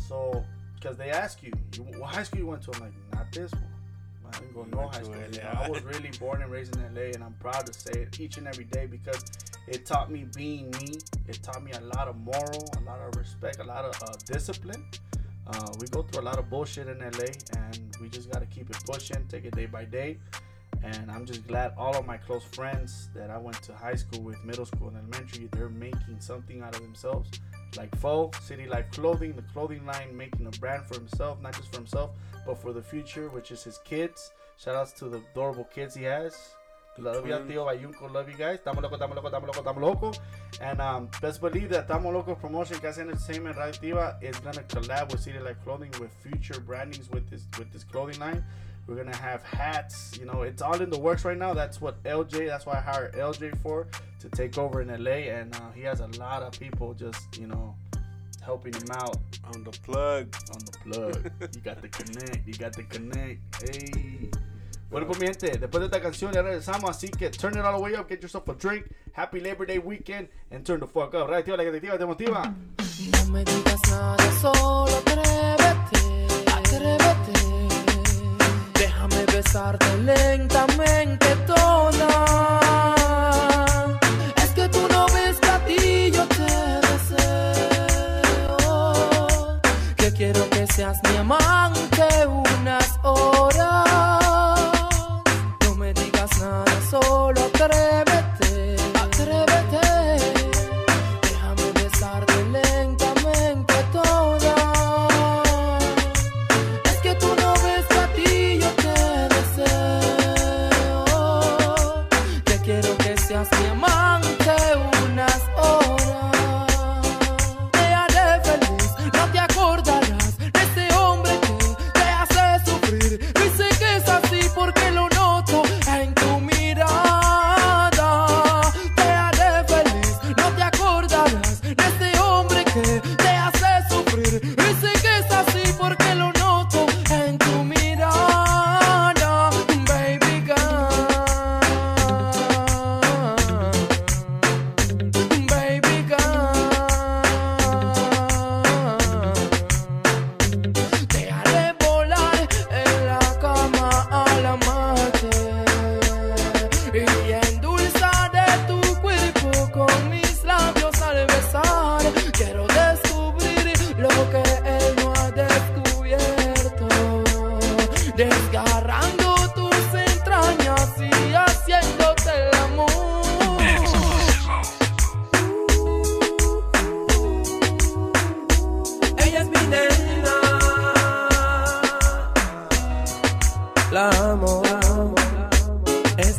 So, 0.07 0.43
because 0.75 0.97
they 0.97 1.09
ask 1.09 1.41
you, 1.43 1.51
you, 1.75 1.83
what 1.99 2.13
high 2.15 2.23
school 2.23 2.39
you 2.39 2.47
went 2.47 2.63
to? 2.63 2.71
I'm 2.75 2.81
like, 2.81 2.93
not 3.13 3.31
this 3.31 3.51
one. 3.51 3.63
I 4.27 4.39
didn't 4.39 4.53
go 4.53 4.63
to 4.63 4.69
no 4.69 4.87
high 4.87 5.03
school. 5.03 5.15
You 5.15 5.39
LA. 5.43 5.53
know, 5.53 5.59
I 5.61 5.69
was 5.69 5.83
really 5.83 6.11
born 6.19 6.41
and 6.41 6.51
raised 6.51 6.75
in 6.75 6.81
LA, 6.93 7.11
and 7.13 7.23
I'm 7.23 7.35
proud 7.39 7.65
to 7.67 7.73
say 7.73 8.01
it 8.01 8.19
each 8.19 8.37
and 8.37 8.47
every 8.47 8.65
day 8.65 8.85
because 8.85 9.23
it 9.67 9.85
taught 9.85 10.09
me 10.11 10.25
being 10.35 10.71
me. 10.71 10.97
It 11.27 11.39
taught 11.43 11.63
me 11.63 11.71
a 11.71 11.81
lot 11.81 12.07
of 12.07 12.17
moral, 12.17 12.69
a 12.77 12.81
lot 12.81 12.99
of 12.99 13.15
respect, 13.15 13.59
a 13.59 13.63
lot 13.63 13.85
of 13.85 14.01
uh, 14.01 14.13
discipline. 14.25 14.85
Uh, 15.45 15.67
we 15.79 15.87
go 15.87 16.03
through 16.03 16.21
a 16.21 16.25
lot 16.25 16.39
of 16.39 16.49
bullshit 16.49 16.87
in 16.87 16.99
LA, 16.99 17.31
and 17.57 17.95
we 18.01 18.09
just 18.09 18.31
gotta 18.31 18.45
keep 18.45 18.69
it 18.69 18.77
pushing, 18.85 19.25
take 19.27 19.45
it 19.45 19.55
day 19.55 19.65
by 19.65 19.85
day. 19.85 20.17
And 20.83 21.09
I'm 21.11 21.25
just 21.25 21.45
glad 21.47 21.73
all 21.77 21.95
of 21.95 22.05
my 22.05 22.17
close 22.17 22.43
friends 22.43 23.09
that 23.15 23.29
I 23.29 23.37
went 23.37 23.61
to 23.63 23.73
high 23.73 23.95
school 23.95 24.21
with, 24.21 24.43
middle 24.45 24.65
school 24.65 24.89
and 24.89 24.97
elementary, 24.97 25.49
they're 25.51 25.69
making 25.69 26.19
something 26.19 26.61
out 26.61 26.75
of 26.75 26.81
themselves. 26.81 27.29
Like 27.75 27.95
Fo, 27.97 28.31
City 28.41 28.67
Life 28.67 28.85
Clothing, 28.91 29.33
the 29.33 29.41
clothing 29.53 29.85
line, 29.85 30.15
making 30.15 30.45
a 30.45 30.51
brand 30.51 30.85
for 30.85 30.95
himself, 30.95 31.41
not 31.41 31.55
just 31.55 31.71
for 31.71 31.77
himself, 31.77 32.11
but 32.45 32.57
for 32.57 32.73
the 32.73 32.81
future, 32.81 33.29
which 33.29 33.51
is 33.51 33.63
his 33.63 33.79
kids. 33.79 34.31
Shout 34.57 34.75
outs 34.75 34.93
to 34.93 35.09
the 35.09 35.21
adorable 35.31 35.65
kids 35.65 35.95
he 35.95 36.03
has. 36.03 36.55
Love 36.99 37.27
you, 37.27 37.33
Tío 37.35 37.65
Bayunco. 37.65 38.11
Love 38.11 38.29
you 38.29 38.35
guys. 38.37 38.59
Tamo 38.63 38.81
loco, 38.81 38.97
tamo 38.97 39.13
loco, 39.13 39.29
tamo 39.29 39.45
loco, 39.45 39.61
tamo 39.61 39.79
loco. 39.79 40.13
And 40.61 40.81
um, 40.81 41.09
best 41.21 41.41
believe 41.41 41.69
that 41.69 41.87
Tamo 41.87 42.11
Loco 42.11 42.33
Promotion, 42.35 42.79
Casa 42.79 43.01
Entertainment, 43.01 43.55
Radioactiva 43.55 44.23
is 44.23 44.39
gonna 44.39 44.63
collab 44.63 45.11
with 45.11 45.21
City 45.21 45.39
Life 45.39 45.57
Clothing 45.63 45.91
with 45.99 46.11
future 46.23 46.59
brandings 46.59 47.09
with 47.11 47.29
this 47.29 47.45
with 47.57 47.71
this 47.71 47.83
clothing 47.83 48.19
line. 48.19 48.43
We're 48.87 48.95
gonna 48.95 49.15
have 49.15 49.43
hats. 49.43 50.17
You 50.17 50.25
know, 50.25 50.41
it's 50.41 50.61
all 50.61 50.81
in 50.81 50.89
the 50.89 50.97
works 50.97 51.25
right 51.25 51.37
now. 51.37 51.53
That's 51.53 51.79
what 51.79 52.01
LJ. 52.03 52.47
That's 52.47 52.65
why 52.65 52.77
I 52.77 52.81
hired 52.81 53.13
LJ 53.13 53.57
for 53.59 53.87
to 54.19 54.29
take 54.29 54.57
over 54.57 54.81
in 54.81 54.87
LA, 54.87 55.29
and 55.29 55.53
uh, 55.55 55.59
he 55.75 55.81
has 55.81 55.99
a 55.99 56.07
lot 56.17 56.41
of 56.41 56.57
people 56.59 56.93
just 56.93 57.37
you 57.37 57.47
know 57.47 57.75
helping 58.41 58.73
him 58.73 58.89
out 58.91 59.17
On 59.53 59.63
the 59.63 59.71
plug. 59.71 60.33
on 60.53 60.59
the 60.59 60.71
plug. 60.71 61.31
you 61.53 61.61
got 61.61 61.81
the 61.81 61.89
connect. 61.89 62.47
You 62.47 62.53
got 62.53 62.73
the 62.73 62.83
connect. 62.83 63.39
Hey. 63.61 64.29
Bueno, 64.89 65.05
pues 65.05 65.19
mi 65.19 65.27
gente, 65.27 65.57
después 65.57 65.81
de 65.81 65.87
esta 65.87 66.01
canción 66.01 66.31
ya 66.31 66.41
regresamos, 66.41 66.89
así 66.89 67.09
que 67.09 67.29
turn 67.29 67.57
it 67.57 67.59
all 67.59 67.75
the 67.75 67.81
way 67.81 67.95
up, 67.95 68.07
get 68.07 68.21
yourself 68.21 68.47
a 68.47 68.53
drink, 68.53 68.85
happy 69.13 69.41
Labor 69.41 69.67
Day 69.67 69.79
weekend, 69.79 70.29
and 70.49 70.65
turn 70.65 70.79
the 70.79 70.87
fuck 70.87 71.13
up. 71.13 71.27
Radioactiva, 71.27 71.57
la 71.57 71.65
que 71.65 71.71
te 71.71 71.97
te 71.97 72.05
motiva. 72.05 72.53
No 73.11 73.25
me 73.31 73.43
digas 73.43 73.81
nada, 73.89 74.31
solo 74.39 74.85
atrévete, 74.85 75.99
atrévete. 76.55 77.33
Déjame 78.75 79.25
besarte 79.25 79.97
lentamente 79.97 81.35
toda. 81.45 82.07
Es 84.37 84.51
que 84.51 84.69
tú 84.69 84.87
no 84.89 85.05
ves 85.07 85.37
que 85.37 85.49
a 85.49 85.65
ti 85.65 86.11
yo 86.11 86.25
te 86.29 86.45
deseo. 86.87 88.47
Que 89.97 90.13
quiero 90.13 90.49
que 90.49 90.65
seas 90.67 90.97
mi 91.09 91.17
amante 91.17 91.86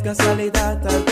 casualidad 0.09 0.81
tal 0.81 1.08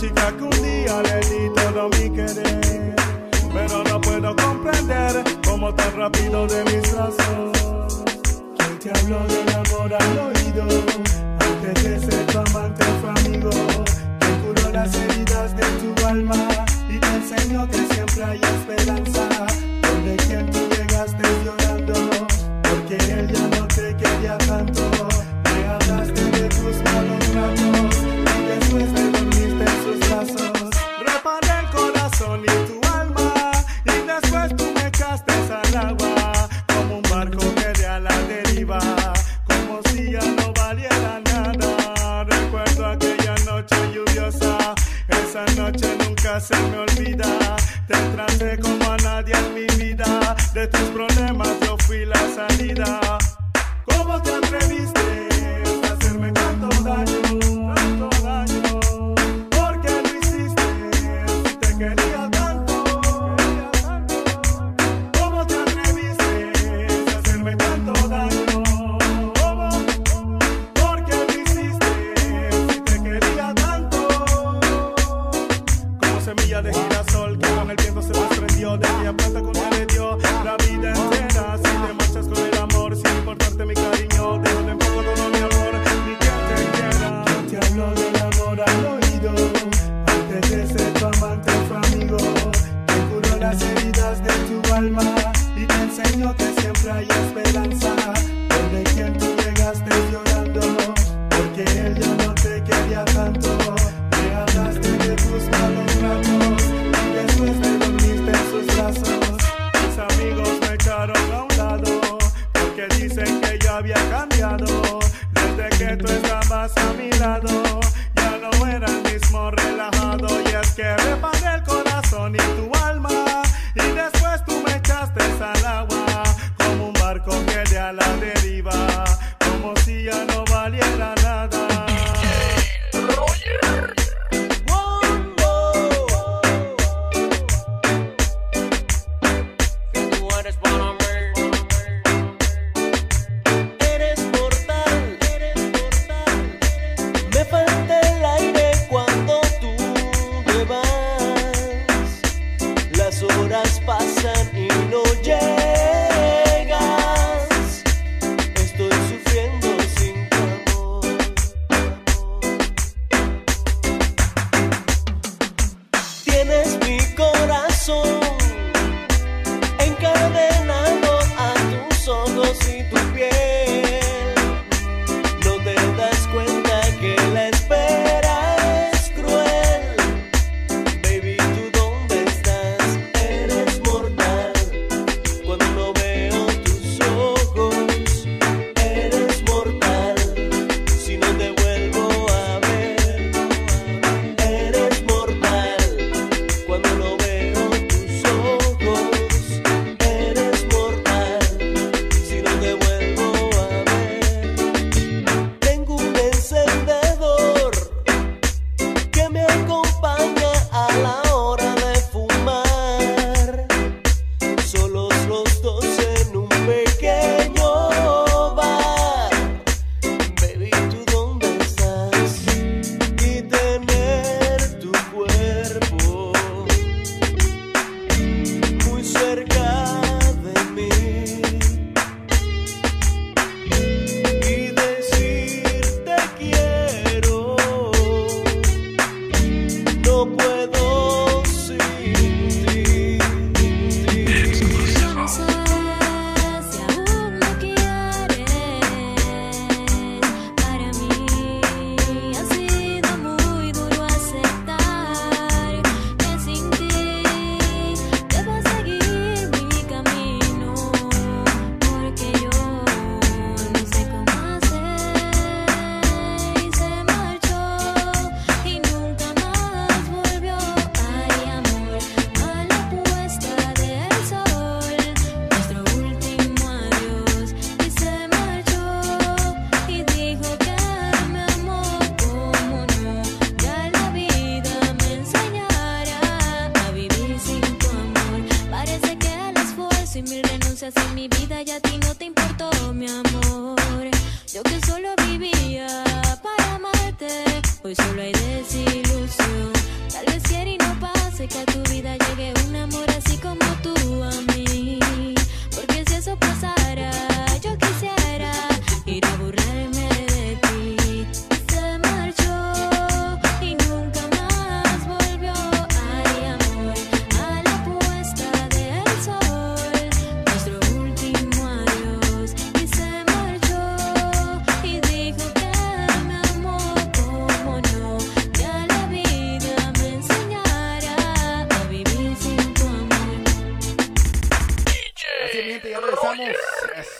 chica 0.00 0.34
que 0.34 0.44
un 0.44 0.62
día 0.62 1.02
le 1.02 1.20
di 1.28 1.54
todo 1.54 1.88
mi 1.90 2.08
querer. 2.10 2.94
Pero 3.52 3.84
no 3.84 4.00
puedo 4.00 4.34
comprender 4.34 5.22
cómo 5.44 5.74
tan 5.74 5.94
rápido 5.94 6.46
de 6.46 6.64
mis 6.64 6.92
brazos. 6.92 8.04
¿Quién 8.56 8.78
te 8.78 8.98
habló 8.98 9.20
del 9.26 9.48
amor 9.54 9.92
al 9.92 10.18
oído? 10.18 10.89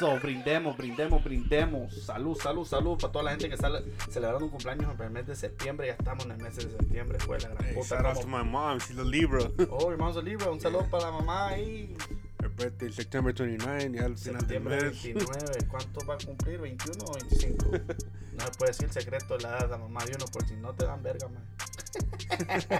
Eso, 0.00 0.18
brindemos, 0.18 0.78
brindemos, 0.78 1.22
brindemos. 1.22 1.92
Salud, 2.06 2.34
salud, 2.34 2.64
salud 2.66 2.96
para 2.98 3.12
toda 3.12 3.24
la 3.26 3.30
gente 3.32 3.48
que 3.50 3.54
está 3.54 3.68
celebrando 4.08 4.46
un 4.46 4.50
cumpleaños 4.50 4.94
en 4.94 5.00
el 5.02 5.10
mes 5.10 5.26
de 5.26 5.36
septiembre. 5.36 5.88
Ya 5.88 5.92
estamos 5.92 6.24
en 6.24 6.30
el 6.30 6.38
mes 6.38 6.56
de 6.56 6.62
septiembre, 6.62 7.18
fue 7.18 7.38
la 7.38 7.48
gran 7.50 7.66
Hey, 7.66 7.74
puta. 7.74 7.96
shout 7.96 8.06
out 8.06 8.20
to 8.22 8.26
my 8.26 8.42
mom. 8.42 8.78
She's 8.78 8.96
a 8.98 9.04
Libra. 9.04 9.42
Oh, 9.68 9.90
hermanos 9.92 10.16
de 10.16 10.22
Libra, 10.22 10.50
un 10.50 10.58
saludo 10.58 10.86
para 10.90 11.10
la 11.10 11.12
mamá 11.12 11.48
ahí. 11.48 11.94
Her 12.42 12.48
birthday 12.48 12.90
September 12.90 13.32
29. 13.34 13.92
Ya 13.92 14.04
al 14.06 14.16
final 14.16 14.46
del 14.46 14.60
mes. 14.60 15.02
29, 15.02 15.66
¿cuánto 15.68 16.06
va 16.06 16.14
a 16.14 16.18
cumplir? 16.18 16.60
¿21 16.60 17.04
o 17.08 17.12
25? 17.12 17.66
No 18.40 18.46
se 18.46 18.52
puede 18.52 18.70
decir 18.70 18.86
el 18.86 18.92
secreto 18.92 19.36
de 19.36 19.42
la 19.42 19.48
edad 19.50 19.64
de 19.64 19.68
la 19.72 19.76
mamá 19.76 20.02
de 20.06 20.14
uno, 20.14 20.24
por 20.32 20.46
si 20.46 20.56
no 20.56 20.72
te 20.72 20.86
dan 20.86 21.02
verga, 21.02 21.28
man. 21.28 21.44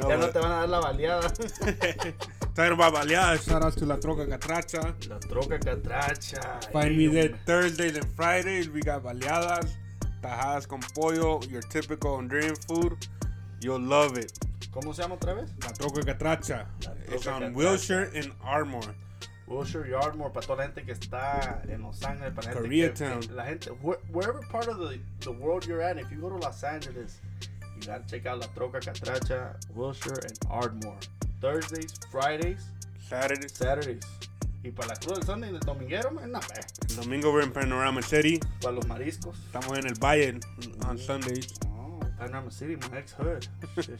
No, 0.00 0.08
ya 0.08 0.16
no 0.16 0.28
te 0.30 0.38
van 0.38 0.50
a 0.50 0.54
dar 0.56 0.68
la 0.68 0.80
baleada. 0.80 1.28
Talking 2.54 2.72
about 2.72 2.94
baleadas. 2.94 3.44
Shout 3.46 3.62
out 3.62 3.76
to 3.76 3.84
La 3.86 3.98
Troca 3.98 4.26
Catracha. 4.26 4.94
la 5.08 5.18
troca 5.20 5.58
catracha. 5.58 6.60
Find 6.72 6.96
me 6.96 7.08
there. 7.08 7.36
Thursdays 7.44 7.96
and 7.96 8.06
Fridays. 8.16 8.70
We 8.70 8.80
got 8.80 9.02
baleadas, 9.04 9.76
tajadas 10.22 10.66
con 10.66 10.80
pollo, 10.94 11.40
your 11.50 11.60
typical 11.62 12.16
Honduran 12.16 12.56
food. 12.66 12.96
You'll 13.60 13.80
love 13.80 14.16
it. 14.16 14.32
¿Cómo 14.72 14.94
se 14.94 15.02
llama 15.02 15.14
otra 15.16 15.34
vez? 15.34 15.50
La 15.60 15.72
Troca 15.72 16.02
Catracha. 16.02 16.66
On 16.86 17.18
Catracha. 17.20 17.52
Wilshire 17.54 18.10
and 18.18 18.32
Ardmore. 18.42 18.94
Wilshire 19.46 19.86
Yardmore 19.90 20.32
para 20.32 20.46
toda 20.46 20.58
la 20.58 20.62
gente 20.72 20.82
que 20.84 20.92
está 20.92 21.60
en 21.68 21.82
Los 21.82 22.02
Ángeles, 22.02 22.32
para 22.32 22.48
la 22.48 22.54
gente 22.54 22.68
que, 22.70 22.92
Koreatown. 22.94 23.36
la 23.36 23.44
gente 23.44 23.70
where- 23.82 23.98
wherever 24.10 24.40
part 24.50 24.68
of 24.68 24.78
the, 24.78 24.98
the 25.20 25.30
world 25.30 25.66
you're 25.66 25.82
at, 25.82 25.98
if 25.98 26.10
you 26.10 26.20
go 26.20 26.30
to 26.30 26.36
Los 26.38 26.62
Angeles, 26.64 27.20
you 27.76 27.86
gotta 27.86 28.04
check 28.06 28.24
out 28.24 28.38
La 28.40 28.46
Troca 28.54 28.80
Catracha, 28.80 29.56
Wilshire 29.74 30.20
and 30.24 30.38
Ardmore. 30.48 30.96
Thursdays, 31.40 31.92
Fridays, 32.10 32.64
Saturdays. 33.10 33.52
Saturdays. 33.52 34.02
Y 34.64 34.70
para 34.70 34.88
la 34.90 34.94
Cruz 34.94 35.18
del 35.18 35.26
Sunday, 35.26 35.50
el 35.50 35.58
dominguero, 35.58 36.12
man, 36.12 36.30
no. 36.30 36.40
El 36.88 36.96
domingo 36.96 37.32
we're 37.32 37.42
in 37.42 37.50
Panorama 37.52 38.00
City. 38.00 38.40
Para 38.62 38.76
los 38.76 38.86
mariscos. 38.86 39.36
Estamos 39.46 39.76
en 39.76 39.86
el 39.88 39.94
Valle 39.94 40.38
on 40.88 40.96
Sundays. 40.98 41.52
Panorama 42.22 42.50
City, 42.52 42.76
my 42.76 42.98
ex 42.98 43.12
hood. 43.14 43.44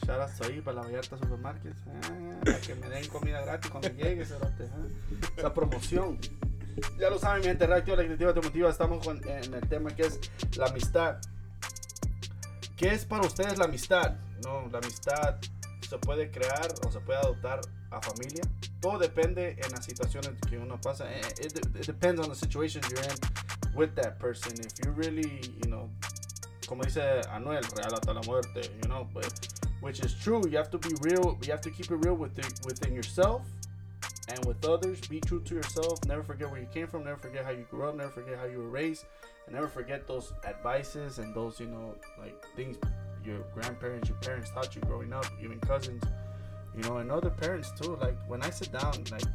Shout 0.05 0.21
out 0.21 0.29
ahí 0.49 0.61
para 0.61 0.75
la 0.77 0.81
Vallarta 0.83 1.17
Supermarket. 1.17 1.73
Ah, 1.87 2.39
para 2.45 2.61
que 2.61 2.75
me 2.75 2.87
den 2.89 3.07
comida 3.09 3.41
gratis 3.41 3.69
cuando 3.69 3.89
llegue, 3.89 4.25
cerote, 4.25 4.63
ah. 4.71 5.29
Esa 5.37 5.53
promoción. 5.53 6.17
Ya 6.97 7.09
lo 7.09 7.19
saben, 7.19 7.41
mi 7.41 7.47
gente, 7.47 7.65
creativa, 7.65 8.33
te 8.33 8.41
motiva. 8.41 8.69
Estamos 8.69 9.05
con- 9.05 9.21
en 9.27 9.53
el 9.53 9.67
tema 9.67 9.93
que 9.93 10.03
es 10.03 10.19
la 10.55 10.67
amistad. 10.67 11.17
¿Qué 12.77 12.93
es 12.93 13.03
para 13.05 13.27
ustedes 13.27 13.57
la 13.57 13.65
amistad? 13.65 14.15
No, 14.43 14.67
la 14.71 14.77
amistad 14.77 15.37
se 15.87 15.97
puede 15.97 16.31
crear 16.31 16.73
o 16.87 16.91
se 16.91 16.99
puede 17.01 17.19
adoptar 17.19 17.59
a 17.91 18.01
familia. 18.01 18.41
Todo 18.79 18.99
depende 18.99 19.57
en 19.63 19.71
las 19.71 19.83
situaciones 19.85 20.31
que 20.49 20.57
uno 20.57 20.79
pasa. 20.79 21.11
Eh, 21.13 21.21
It, 21.41 21.57
it 21.57 21.85
depends 21.85 22.21
on 22.21 22.29
the 22.29 22.35
situation 22.35 22.81
you're 22.89 23.03
in 23.03 23.75
with 23.75 23.93
that 23.95 24.17
person. 24.17 24.53
If 24.59 24.73
you 24.85 24.93
really, 24.93 25.41
you 25.61 25.67
know, 25.69 25.89
como 26.73 26.85
dice 26.85 27.21
Anuel, 27.29 27.61
real 27.77 27.93
hasta 27.93 28.11
la 28.11 28.21
muerte, 28.21 28.61
you 28.81 28.89
know, 28.89 29.07
but, 29.13 29.31
which 29.81 29.99
is 29.99 30.15
true. 30.15 30.41
You 30.49 30.57
have 30.57 30.71
to 30.71 30.79
be 30.79 30.89
real. 31.01 31.37
You 31.43 31.51
have 31.51 31.61
to 31.61 31.69
keep 31.69 31.91
it 31.91 31.97
real 31.97 32.15
with 32.15 32.33
the, 32.33 32.41
within 32.65 32.95
yourself 32.95 33.43
and 34.27 34.43
with 34.45 34.65
others. 34.65 34.99
Be 35.01 35.19
true 35.19 35.39
to 35.41 35.53
yourself. 35.53 36.03
Never 36.07 36.23
forget 36.23 36.49
where 36.49 36.59
you 36.59 36.65
came 36.73 36.87
from. 36.87 37.03
Never 37.03 37.17
forget 37.17 37.45
how 37.45 37.51
you 37.51 37.67
grew 37.69 37.87
up. 37.87 37.95
Never 37.95 38.09
forget 38.09 38.39
how 38.39 38.45
you 38.45 38.57
were 38.57 38.69
raised. 38.69 39.05
And 39.45 39.53
never 39.53 39.67
forget 39.67 40.07
those 40.07 40.33
advices 40.47 41.19
and 41.19 41.35
those, 41.35 41.59
you 41.59 41.67
know, 41.67 41.93
like 42.19 42.43
things 42.55 42.77
your 43.23 43.41
grandparents, 43.53 44.09
your 44.09 44.17
parents 44.17 44.49
taught 44.49 44.75
you 44.75 44.81
growing 44.81 45.13
up, 45.13 45.27
even 45.43 45.59
cousins, 45.59 46.01
you 46.75 46.81
know, 46.81 46.97
and 46.97 47.11
other 47.11 47.29
parents 47.29 47.71
too. 47.79 47.97
Like 48.01 48.17
when 48.27 48.41
I 48.41 48.49
sit 48.49 48.71
down, 48.71 49.03
like 49.11 49.25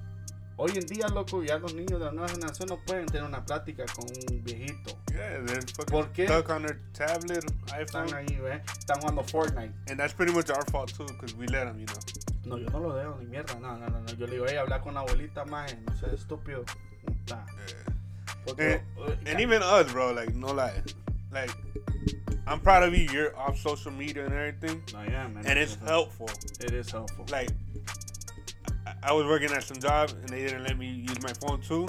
hoy 0.59 0.73
en 0.77 0.87
día, 0.87 1.09
loco, 1.09 1.43
ya 1.43 1.59
los 1.59 1.73
niños 1.75 1.99
de 1.99 2.05
la 2.07 2.13
nueva 2.13 2.29
generación 2.29 2.69
no 2.69 2.77
pueden 2.85 3.07
tener 3.07 3.23
una 3.25 3.43
plática 3.45 3.85
con 3.95 4.05
un 4.05 4.45
viejito. 4.45 4.97
Yeah, 5.11 5.41
they're 5.47 5.63
fucking 5.63 5.87
¿Por 5.87 6.09
qué? 6.13 6.27
stuck 6.27 6.51
on 6.51 6.63
their 6.63 6.79
tablet, 6.93 7.45
Están 7.79 8.05
iPhone. 8.05 8.15
ahí, 8.15 8.39
¿eh? 8.53 8.63
Están 8.79 9.01
jugando 9.01 9.23
Fortnite. 9.25 9.73
And 9.89 9.99
that's 9.99 10.13
pretty 10.13 10.33
much 10.33 10.51
our 10.51 10.65
fault 10.71 10.93
too, 10.93 11.07
because 11.07 11.35
we 11.35 11.47
let 11.47 11.65
them, 11.65 11.79
you 11.81 11.87
know. 11.87 11.99
No, 12.45 12.57
yo 12.59 12.69
no 12.71 12.79
lo 12.81 12.95
dejo 12.95 13.17
ni 13.21 13.27
mierda, 13.27 13.55
no, 13.61 13.77
no, 13.77 13.89
no, 13.89 14.01
no. 14.01 14.07
Yo 14.15 14.27
le 14.27 14.33
digo, 14.33 14.47
hey, 14.49 14.57
hablar 14.57 14.81
con 14.83 14.95
la 14.95 15.01
abuelita 15.01 15.45
más, 15.47 15.75
no 15.87 15.97
seas 15.97 16.13
estúpido. 16.13 16.65
Puta. 17.05 17.45
Porque, 18.47 18.81
And, 18.97 19.11
eh, 19.27 19.31
and 19.33 19.41
even 19.41 19.63
us, 19.63 19.91
bro, 19.93 20.13
like, 20.13 20.35
no 20.35 20.53
lie. 20.53 20.83
Like, 21.33 21.51
I'm 22.47 22.61
proud 22.61 22.83
of 22.85 22.95
you. 22.95 23.07
You're 23.13 23.37
off 23.37 23.59
social 23.59 23.93
media 23.93 24.25
and 24.25 24.33
everything. 24.33 24.83
No, 24.95 25.03
yeah, 25.03 25.29
man. 25.29 25.45
And 25.47 25.59
it's 25.59 25.77
helpful. 25.85 26.31
It 26.61 26.73
is 26.73 26.91
helpful. 26.91 27.27
Like, 27.31 27.51
I, 29.03 29.12
was 29.12 29.26
working 29.26 29.51
at 29.53 29.62
some 29.64 29.78
job 29.78 30.11
and 30.20 30.28
they 30.28 30.42
didn't 30.42 30.64
let 30.64 30.78
me 30.78 30.86
use 30.86 31.20
my 31.22 31.32
phone 31.34 31.61
too. 31.61 31.86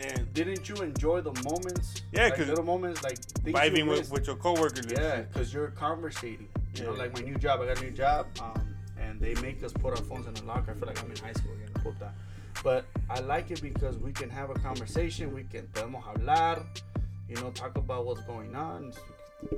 And 0.00 0.32
Didn't 0.34 0.68
you 0.68 0.74
enjoy 0.76 1.20
the 1.22 1.32
moments? 1.42 2.02
Yeah, 2.12 2.24
like 2.24 2.36
'cause 2.36 2.48
little 2.48 2.64
moments, 2.64 3.02
like 3.02 3.18
things 3.18 3.46
you 3.46 3.52
vibing 3.54 3.88
with, 3.88 3.98
missed? 4.00 4.12
with 4.12 4.26
your 4.26 4.36
coworkers. 4.36 4.80
and 4.86 4.92
Yeah, 4.92 5.16
shit. 5.16 5.32
because 5.32 5.54
you're 5.54 5.68
conversating. 5.70 6.48
You 6.74 6.84
know, 6.84 6.92
Yeah. 6.92 6.98
like 6.98 7.14
my 7.14 7.20
new 7.22 7.36
job, 7.36 7.60
I 7.62 7.66
got 7.66 7.78
a 7.78 7.84
new 7.84 7.90
job, 7.92 8.26
um, 8.42 8.76
and 9.00 9.18
they 9.20 9.34
make 9.36 9.62
us 9.62 9.72
put 9.72 9.92
our 9.98 10.04
phones 10.04 10.26
in 10.26 10.34
the 10.34 10.44
locker. 10.44 10.72
I 10.72 10.74
feel 10.74 10.86
like 10.86 11.02
I'm 11.02 11.10
in 11.10 11.16
high 11.16 11.32
school 11.32 11.52
again. 11.54 11.70
puta. 11.82 12.12
But 12.64 12.84
I 13.08 13.20
like 13.20 13.50
it 13.50 13.62
because 13.62 13.96
we 13.98 14.12
can 14.12 14.28
have 14.28 14.50
a 14.50 14.54
conversation. 14.54 15.32
We 15.32 15.44
can 15.44 15.66
podemos 15.68 16.02
hablar, 16.02 16.64
you 17.28 17.36
know, 17.36 17.50
talk 17.50 17.76
about 17.78 18.04
what's 18.06 18.22
going 18.22 18.54
on, 18.56 18.92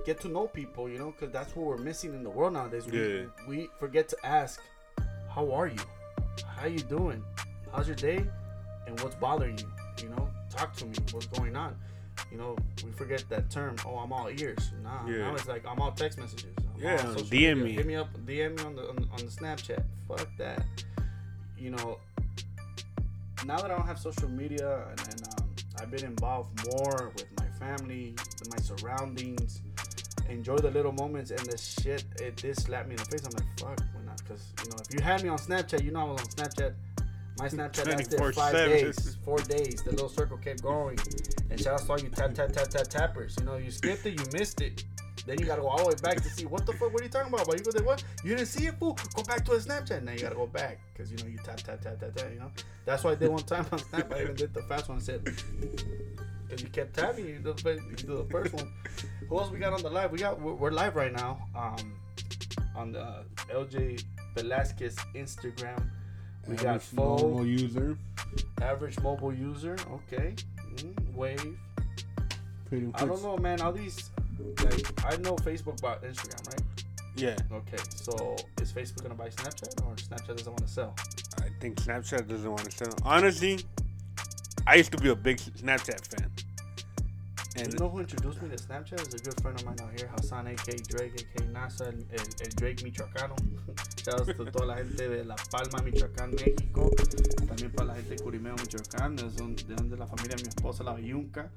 get 0.05 0.21
to 0.21 0.29
know 0.29 0.47
people, 0.47 0.89
you 0.89 0.99
know, 0.99 1.11
because 1.13 1.33
that's 1.33 1.55
what 1.57 1.67
we're 1.67 1.79
missing 1.79 2.13
in 2.15 2.23
the 2.23 2.31
world 2.31 2.53
nowadays. 2.53 2.87
We, 2.87 2.99
Yeah. 3.21 3.25
we 3.49 3.69
forget 3.81 4.09
to 4.11 4.17
ask, 4.27 4.61
how 5.35 5.51
are 5.53 5.67
you? 5.69 5.79
How 6.47 6.67
you 6.67 6.79
doing? 6.81 7.23
How's 7.73 7.87
your 7.87 7.97
day? 7.97 8.25
And 8.87 8.99
what's 9.01 9.15
bothering 9.17 9.59
you? 9.59 9.67
You 10.03 10.09
know, 10.11 10.29
talk 10.51 10.75
to 10.77 10.87
me. 10.87 10.95
What's 11.13 11.27
going 11.27 11.57
on? 11.57 11.77
You 12.33 12.39
know, 12.39 12.57
we 12.85 12.91
forget 12.93 13.25
that 13.31 13.51
term. 13.51 13.77
Oh, 13.87 13.97
I'm 13.97 14.13
all 14.13 14.29
ears. 14.29 14.73
Nah, 14.83 15.07
Yeah. 15.07 15.19
now 15.19 15.35
it's 15.35 15.47
like 15.49 15.65
I'm 15.67 15.81
all 15.81 15.93
text 15.93 16.19
messages. 16.19 16.47
I'm 16.59 16.83
Yeah, 16.83 16.97
DM 16.99 17.31
media. 17.31 17.55
me. 17.57 17.73
Hit 17.73 17.87
me 17.87 17.95
up. 17.97 18.09
DM 18.27 18.57
me 18.59 18.65
on 18.65 18.75
the 18.77 18.83
on, 18.89 18.97
on 19.13 19.19
the 19.19 19.31
Snapchat. 19.31 19.83
Fuck 20.09 20.29
that. 20.39 20.65
You 21.59 21.71
know, 21.71 21.99
now 23.45 23.57
that 23.61 23.71
I 23.71 23.77
don't 23.77 23.87
have 23.87 23.99
social 23.99 24.29
media 24.29 24.85
and, 24.91 25.01
and 25.09 25.23
um, 25.41 25.49
I've 25.81 25.91
been 25.91 26.05
involved 26.05 26.51
more 26.73 27.13
with 27.15 27.27
my 27.39 27.47
family, 27.59 28.15
my 28.51 28.59
surroundings, 28.59 29.61
enjoy 30.29 30.57
the 30.59 30.71
little 30.71 30.93
moments 30.93 31.31
and 31.31 31.41
the 31.41 31.57
shit. 31.59 32.05
It 32.21 32.37
did 32.37 32.57
slap 32.59 32.87
me 32.87 32.93
in 32.93 32.97
the 32.99 33.05
face. 33.07 33.25
I'm 33.25 33.33
like, 33.33 33.59
fuck? 33.59 33.87
Because 34.29 34.53
you 34.63 34.71
know, 34.71 34.77
if 34.87 34.95
you 34.95 35.01
had 35.01 35.23
me 35.23 35.29
on 35.31 35.39
Snapchat, 35.39 35.83
you 35.83 35.91
know 35.91 36.01
I 36.01 36.05
was 36.13 36.21
on 36.21 36.27
Snapchat. 36.29 36.75
My 37.39 37.49
Snapchat 37.49 37.87
lasted 37.97 38.35
five 38.35 38.55
24/7. 38.55 38.69
days, 38.69 39.17
four 39.25 39.39
days. 39.39 39.83
The 39.83 39.91
little 39.93 40.09
circle 40.09 40.37
kept 40.37 40.63
going. 40.63 40.99
And 41.51 41.59
shout 41.59 41.81
out 41.81 41.87
to 41.87 41.93
all 41.93 42.01
you 42.01 42.11
tap 42.11 42.35
tap 42.35 42.53
tap 42.53 42.69
tap 42.69 42.89
tappers. 42.89 43.37
You 43.39 43.47
know, 43.47 43.57
you 43.57 43.71
skipped 43.71 44.05
it, 44.07 44.19
you 44.19 44.39
missed 44.39 44.61
it. 44.61 44.85
Then 45.27 45.39
you 45.39 45.47
gotta 45.47 45.63
go 45.63 45.69
all 45.69 45.79
the 45.79 45.89
way 45.89 45.95
back 46.03 46.17
to 46.23 46.29
see 46.29 46.47
what 46.47 46.67
the 46.67 46.73
fuck. 46.73 46.93
What 46.93 47.01
are 47.01 47.05
you 47.05 47.11
talking 47.11 47.33
about? 47.33 47.47
But 47.47 47.59
you 47.59 47.65
go 47.65 47.71
there, 47.71 47.85
what? 47.85 48.03
You 48.25 48.37
didn't 48.37 48.49
see 48.49 48.67
it, 48.67 48.79
fool? 48.79 48.99
Go 49.15 49.23
back 49.23 49.45
to 49.47 49.53
a 49.53 49.59
Snapchat. 49.59 50.03
Now 50.03 50.13
you 50.13 50.21
gotta 50.21 50.35
go 50.35 50.47
back 50.47 50.79
because 50.93 51.11
you 51.11 51.19
know 51.19 51.27
you 51.27 51.39
tap 51.39 51.59
tap 51.59 51.81
tap 51.81 51.99
tap 52.01 52.15
tap. 52.15 52.31
You 52.33 52.41
know, 52.41 52.51
that's 52.85 53.05
why 53.05 53.13
I 53.13 53.15
did 53.15 53.31
one 53.31 53.45
time 53.45 53.67
on 53.73 53.79
Snap. 53.79 54.13
I 54.13 54.23
even 54.23 54.35
did 54.35 54.53
the 54.53 54.63
fast 54.63 54.89
one. 54.89 54.99
I 54.99 55.01
said 55.01 55.25
because 55.25 56.63
you 56.63 56.69
kept 56.69 56.95
tapping. 56.95 57.27
You 57.27 57.39
do, 57.39 57.53
the, 57.55 57.81
the 58.07 58.27
first 58.31 58.53
one. 58.53 58.73
Who 59.29 59.39
else 59.39 59.51
we 59.51 59.59
got 59.59 59.73
on 59.73 59.83
the 59.83 59.91
live? 59.91 60.11
We 60.13 60.19
got 60.19 60.41
we're, 60.41 60.55
we're 60.55 60.71
live 60.71 60.97
right 60.97 61.13
now. 61.13 61.39
Um, 61.55 61.95
on 62.79 62.93
the 62.93 63.25
LJ 63.51 64.03
Velasquez 64.35 64.97
Instagram. 65.15 65.91
We 66.47 66.57
got 66.57 66.67
Average 66.67 66.83
Fo, 66.83 67.17
normal 67.19 67.47
user. 67.47 67.99
average 68.63 68.99
mobile 69.01 69.35
user. 69.35 69.77
Okay, 69.91 70.35
mm, 70.77 71.15
Wave. 71.15 71.59
Pretty. 72.69 72.91
I 72.95 73.05
don't 73.05 73.23
know, 73.23 73.37
man. 73.37 73.61
All 73.61 73.73
these, 73.73 74.11
like, 74.65 75.05
I 75.05 75.17
know 75.19 75.37
Facebook 75.37 75.81
bought 75.81 76.03
Instagram, 76.03 76.47
right? 76.49 76.63
Yeah, 77.17 77.37
Okay, 77.53 77.79
so 77.97 78.37
is 78.61 78.73
Facebook 78.73 79.03
gonna 79.03 79.15
buy 79.17 79.29
Snapchat 79.29 79.85
or 79.85 79.95
Snapchat 79.97 80.37
doesn't 80.37 80.53
want 80.53 80.67
to 80.67 80.69
sell? 80.73 80.95
I 81.39 81.49
think 81.61 81.77
Snapchat 81.79 82.29
doesn't 82.29 82.49
want 82.49 82.71
to 82.71 82.71
sell. 82.71 82.95
Honestly, 83.03 83.59
I 84.67 84.77
used 84.77 84.93
to 84.93 84.99
be 84.99 85.09
a 85.09 85.17
big 85.17 85.39
Snapchat 85.39 86.07
fan. 86.07 86.31
And 87.57 87.73
you 87.73 87.79
know 87.79 87.89
who 87.89 88.01
introduced 88.01 88.43
me 88.43 88.49
to 88.51 88.57
Snapchat? 88.57 89.01
Is 89.01 89.15
a 89.15 89.19
good 89.19 89.41
friend 89.41 89.59
of 89.59 89.67
mine 89.67 89.77
out 89.83 89.99
here, 89.99 90.09
Hassan, 90.17 90.47
aka 90.49 90.77
Drake, 90.89 91.15
aka 91.15 91.47
NASA, 91.49 91.87
el, 91.87 91.95
el, 92.13 92.27
el 92.41 92.51
Drake 92.55 92.83
Michoacano. 92.85 93.37
Shout 94.05 94.21
out 94.21 94.27
to 94.27 94.45
toda 94.51 94.67
la 94.67 94.77
gente 94.77 95.09
de 95.09 95.25
La 95.25 95.35
Palma, 95.51 95.79
Michoacán, 95.83 96.35
México. 96.35 96.91
También 97.47 97.73
para 97.73 97.89
la 97.89 97.95
gente 97.95 98.17
de 98.17 98.23
Curimeo, 98.23 98.55
Michoacán, 98.57 99.17
de 99.17 99.25
donde, 99.31 99.63
de 99.65 99.75
donde 99.75 99.97
la 99.97 100.07
familia 100.07 100.37
de 100.37 100.43
mi 100.43 100.49
esposa, 100.49 100.85
la 100.85 100.99
Yunca. 101.01 101.51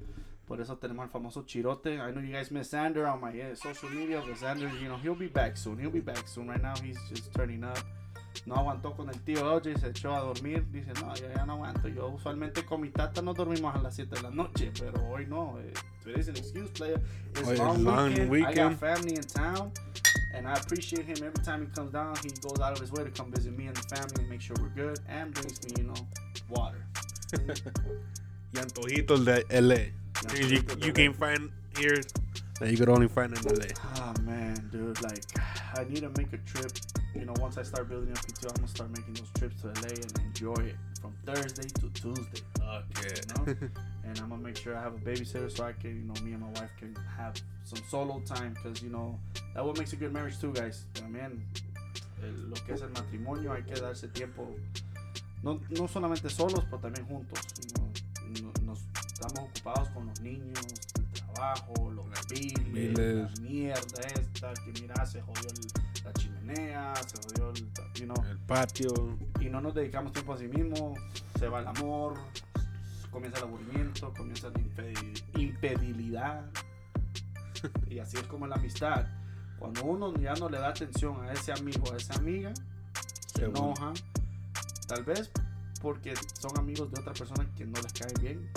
Por 0.47 0.59
eso 0.59 0.77
tenemos 0.77 1.03
al 1.03 1.09
famoso 1.09 1.45
Chirote. 1.45 1.95
I 1.95 2.11
know 2.11 2.21
you 2.21 2.33
guys 2.33 2.51
miss 2.51 2.71
Sander 2.71 3.07
on 3.07 3.21
my 3.21 3.29
uh, 3.29 3.55
social 3.55 3.89
media, 3.89 4.21
but 4.25 4.37
Sander, 4.37 4.69
you 4.81 4.89
know, 4.89 4.97
he'll 4.97 5.15
be 5.15 5.27
back 5.27 5.55
soon. 5.55 5.77
He'll 5.77 5.91
be 5.91 6.01
back 6.01 6.27
soon. 6.27 6.49
Right 6.49 6.61
now, 6.61 6.73
he's 6.83 6.97
just 7.09 7.33
turning 7.33 7.63
up. 7.63 7.77
No 8.45 8.55
aguantó 8.55 8.93
con 8.95 9.09
el 9.09 9.19
tío 9.21 9.53
OJ, 9.55 9.79
se 9.79 9.89
echó 9.89 10.13
a 10.15 10.19
dormir. 10.21 10.65
Dice, 10.71 10.91
no, 11.01 11.13
yo 11.15 11.27
ya 11.35 11.45
no 11.45 11.53
aguanto. 11.53 11.87
Yo 11.87 12.07
usualmente 12.09 12.65
con 12.65 12.81
mi 12.81 12.89
tata 12.89 13.21
no 13.21 13.33
dormimos 13.33 13.75
a 13.75 13.79
las 13.79 13.95
7 13.95 14.15
de 14.15 14.21
la 14.21 14.29
noche, 14.31 14.71
pero 14.79 15.01
hoy 15.09 15.25
no. 15.27 15.59
Eh, 15.59 15.73
today's 16.03 16.27
an 16.27 16.35
excuse, 16.37 16.69
player. 16.71 16.99
It's 17.31 17.47
Hoy 17.47 17.53
es 17.53 17.59
long, 17.59 17.83
long 17.83 18.09
weekend. 18.09 18.27
I 18.27 18.29
weekend. 18.29 18.55
got 18.55 18.79
family 18.79 19.15
in 19.15 19.23
town, 19.23 19.71
and 20.33 20.47
I 20.47 20.53
appreciate 20.53 21.05
him 21.05 21.17
every 21.23 21.43
time 21.43 21.61
he 21.61 21.67
comes 21.75 21.91
down. 21.91 22.15
He 22.23 22.29
goes 22.41 22.59
out 22.59 22.73
of 22.73 22.79
his 22.79 22.91
way 22.91 23.03
to 23.03 23.11
come 23.11 23.31
visit 23.31 23.55
me 23.57 23.67
and 23.67 23.75
the 23.75 23.95
family 23.95 24.15
and 24.19 24.29
make 24.29 24.41
sure 24.41 24.55
we're 24.59 24.69
good, 24.69 24.99
and 25.07 25.33
brings 25.33 25.61
me, 25.65 25.73
you 25.77 25.83
know, 25.83 26.07
water. 26.49 26.83
Y 28.53 28.59
antojitos 28.59 29.23
de 29.23 29.45
LA. 29.61 29.75
Things 30.27 30.51
you, 30.51 30.61
you 30.85 30.91
can't 30.91 31.15
find 31.15 31.49
here 31.77 32.01
that 32.61 32.69
you 32.69 32.77
could 32.77 32.89
only 32.89 33.07
find 33.07 33.35
in 33.35 33.43
LA. 33.43 33.65
Oh 33.75 33.91
ah, 33.95 34.13
man, 34.21 34.69
dude, 34.71 35.01
like 35.01 35.23
I 35.75 35.83
need 35.85 36.01
to 36.01 36.09
make 36.09 36.31
a 36.31 36.37
trip. 36.37 36.71
You 37.15 37.25
know, 37.25 37.33
once 37.39 37.57
I 37.57 37.63
start 37.63 37.89
building 37.89 38.11
up 38.11 38.19
PTO, 38.19 38.49
I'm 38.49 38.55
gonna 38.55 38.67
start 38.67 38.91
making 38.91 39.15
those 39.15 39.31
trips 39.37 39.61
to 39.63 39.67
LA 39.81 39.89
and 39.89 40.19
enjoy 40.27 40.53
it 40.53 40.75
from 41.01 41.13
Thursday 41.25 41.67
to 41.79 41.89
Tuesday. 41.89 42.41
Okay. 42.61 43.15
You 43.17 43.33
know? 43.33 43.69
and 44.05 44.19
I'm 44.19 44.29
gonna 44.29 44.43
make 44.43 44.57
sure 44.57 44.77
I 44.77 44.81
have 44.81 44.93
a 44.93 44.99
babysitter 44.99 45.51
so 45.51 45.63
I 45.65 45.73
can, 45.73 45.95
you 45.95 46.03
know, 46.03 46.13
me 46.21 46.33
and 46.33 46.41
my 46.41 46.49
wife 46.61 46.69
can 46.77 46.95
have 47.17 47.33
some 47.63 47.81
solo 47.89 48.21
time 48.27 48.53
because 48.53 48.83
you 48.83 48.89
know 48.91 49.17
that 49.55 49.65
what 49.65 49.77
makes 49.79 49.93
a 49.93 49.95
good 49.95 50.13
marriage 50.13 50.39
too, 50.39 50.53
guys. 50.53 50.85
También 50.93 51.41
el- 52.21 52.49
lo 52.49 52.55
que 52.67 52.75
es 52.75 52.81
el 52.81 52.89
matrimonio 52.89 53.53
hay 53.53 53.63
que 53.63 53.73
darse 53.73 54.07
tiempo. 54.13 54.47
No, 55.41 55.59
no 55.71 55.87
solamente 55.87 56.29
solos, 56.29 56.63
pero 56.69 56.77
también 56.79 57.07
juntos. 57.07 57.39
you 57.59 57.73
know. 57.73 57.89
No- 58.43 58.53
nos 58.65 58.79
estamos 59.07 59.49
ocupados 59.49 59.89
con 59.89 60.05
los 60.05 60.21
niños, 60.21 60.59
trabajo, 61.33 61.91
los 61.91 62.05
biles, 62.29 62.71
biles. 62.71 63.15
la 63.39 63.41
mierda 63.41 64.01
esta, 64.15 64.53
que 64.53 64.81
mira, 64.81 65.05
se 65.05 65.21
jodió 65.21 65.49
el- 65.49 66.03
la 66.03 66.13
chimenea, 66.13 66.93
se 66.95 67.17
jodió 67.21 67.49
el, 67.51 67.65
you 67.95 68.05
know, 68.05 68.25
El 68.29 68.37
patio. 68.39 69.17
y 69.39 69.45
no 69.49 69.61
nos 69.61 69.73
dedicamos 69.75 70.11
tiempo 70.13 70.33
a 70.33 70.37
sí 70.37 70.47
mismos, 70.47 70.97
se 71.39 71.47
va 71.47 71.59
el 71.61 71.67
amor, 71.67 72.15
comienza 73.11 73.39
el 73.39 73.45
aburrimiento, 73.45 74.13
comienza 74.15 74.49
la 74.49 74.59
impedi- 74.59 75.23
impedibilidad. 75.39 76.45
y 77.87 77.99
así 77.99 78.17
es 78.17 78.23
como 78.23 78.47
la 78.47 78.55
amistad. 78.55 79.05
Cuando 79.59 79.83
uno 79.83 80.13
ya 80.15 80.33
no 80.33 80.49
le 80.49 80.57
da 80.57 80.69
atención 80.69 81.21
a 81.23 81.31
ese 81.33 81.51
amigo, 81.51 81.93
a 81.93 81.97
esa 81.97 82.15
amiga, 82.15 82.51
se 83.35 83.45
enoja. 83.45 83.93
Tal 84.87 85.03
vez 85.03 85.29
porque 85.81 86.13
son 86.39 86.57
amigos 86.57 86.91
de 86.91 86.99
otra 86.99 87.13
persona 87.13 87.47
que 87.55 87.65
no 87.65 87.79
les 87.81 87.93
cae 87.93 88.11
bien. 88.19 88.49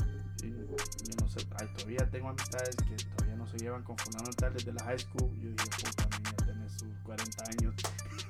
Yo 0.51 1.15
no 1.21 1.29
sé, 1.29 1.47
ay, 1.61 1.69
todavía 1.75 2.09
tengo 2.11 2.29
amistades 2.29 2.77
que 2.77 2.97
todavía 3.17 3.37
no 3.37 3.47
se 3.47 3.59
llevan 3.59 3.83
con 3.83 3.97
fulano 3.99 4.31
tal 4.37 4.53
desde 4.55 4.73
la 4.73 4.85
high 4.85 4.99
school. 4.99 5.31
Yo 5.41 5.51
dije, 5.51 5.69
puta, 5.85 6.09
ya 6.39 6.47
tenés 6.47 6.73
sus 6.73 6.89
40 7.05 7.45
años. 7.51 7.75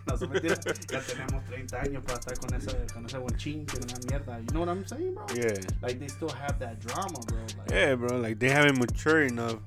no 0.07 0.17
se 0.19 0.27
mentira, 0.27 0.55
ya 0.91 1.01
tenemos 1.01 1.45
30 1.47 1.81
años 1.81 2.05
para 2.05 2.19
estar 2.19 2.39
con 2.39 2.55
ese, 2.55 2.87
con 2.93 3.07
ese 3.07 3.19
buen 3.19 3.37
chinche, 3.37 3.77
una 3.79 3.95
mierda. 4.09 4.39
You 4.41 4.47
know 4.49 4.61
what 4.61 4.69
I'm 4.69 4.87
saying, 4.87 5.15
bro? 5.15 5.27
Yeah. 5.35 5.55
Like 5.83 5.99
they 5.99 6.09
still 6.09 6.29
have 6.31 6.59
that 6.59 6.79
drama, 6.81 7.19
bro. 7.27 7.39
Like, 7.59 7.71
Yeah, 7.71 7.95
bro. 7.97 8.19
Like 8.19 8.39
they 8.39 8.51
haven't 8.51 8.79
matured 8.79 9.31
enough 9.31 9.59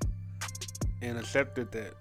and 1.02 1.18
accepted 1.18 1.72
that 1.72 1.94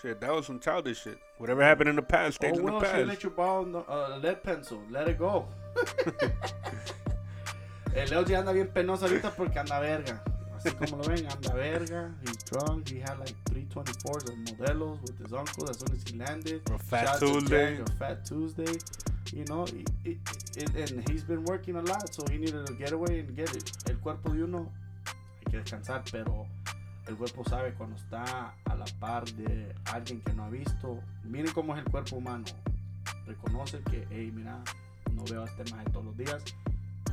shit. 0.00 0.20
That 0.20 0.32
was 0.32 0.46
some 0.46 0.60
childish 0.60 1.02
shit. 1.02 1.18
Whatever 1.38 1.62
happened 1.62 1.88
in 1.90 1.96
the 1.96 2.02
past 2.02 2.36
stays 2.36 2.52
Oh, 2.54 2.58
in 2.60 2.66
the 2.66 2.72
well, 2.72 2.80
past. 2.80 3.06
let 3.06 3.22
you 3.24 3.30
borrow 3.30 3.64
no- 3.64 3.84
a 3.88 4.18
lead 4.18 4.42
pencil. 4.44 4.80
Let 4.90 5.08
it 5.08 5.18
go. 5.18 5.46
El 7.94 8.08
Leo 8.10 8.24
ya 8.24 8.38
anda 8.40 8.52
bien 8.52 8.68
penoso 8.68 9.06
ahorita 9.06 9.30
porque 9.30 9.58
anda 9.58 9.78
verga. 9.80 10.22
Así 10.56 10.70
como 10.70 11.02
lo 11.02 11.08
ven, 11.08 11.26
anda 11.30 11.54
verga. 11.54 12.10
He's 12.22 12.38
drunk. 12.44 12.88
He 12.88 13.00
had 13.00 13.18
like 13.18 13.34
324s 13.50 14.28
of 14.28 14.36
modelos 14.46 15.00
with 15.02 15.18
his 15.18 15.32
uncle 15.32 15.68
as 15.68 15.78
soon 15.78 15.92
as 15.92 16.02
he 16.04 16.16
landed. 16.16 16.62
For 16.66 16.78
Fat 16.78 17.04
Shout 17.04 17.20
Tuesday. 17.20 17.76
Jack, 17.76 17.88
or 17.88 17.92
Fat 17.94 18.24
Tuesday. 18.24 18.78
You 19.32 19.44
know, 19.46 19.66
and 19.66 21.08
he's 21.08 21.24
been 21.24 21.44
working 21.44 21.76
a 21.76 21.82
lot, 21.82 22.14
so 22.14 22.22
he 22.30 22.38
needed 22.38 22.66
to 22.66 22.74
get 22.74 22.92
away 22.92 23.20
and 23.20 23.34
get 23.34 23.54
it. 23.54 23.72
El 23.88 23.96
cuerpo 23.96 24.30
de 24.30 24.44
uno 24.44 24.70
hay 25.06 25.50
que 25.50 25.58
descansar, 25.58 26.02
pero 26.10 26.46
el 27.06 27.16
cuerpo 27.16 27.42
sabe 27.44 27.72
cuando 27.74 27.96
está 27.96 28.54
a 28.64 28.74
la 28.74 28.84
par 29.00 29.24
de 29.24 29.74
alguien 29.86 30.20
que 30.20 30.32
no 30.34 30.44
ha 30.44 30.50
visto. 30.50 31.00
Miren 31.24 31.52
cómo 31.52 31.74
es 31.74 31.78
el 31.84 31.90
cuerpo 31.90 32.16
humano. 32.16 32.44
Reconoce 33.26 33.80
que, 33.90 34.06
hey, 34.10 34.30
mira, 34.34 34.62
no 35.12 35.24
veo 35.24 35.42
a 35.42 35.46
este 35.46 35.64
maje 35.72 35.90
todos 35.90 36.04
los 36.04 36.16
días. 36.16 36.42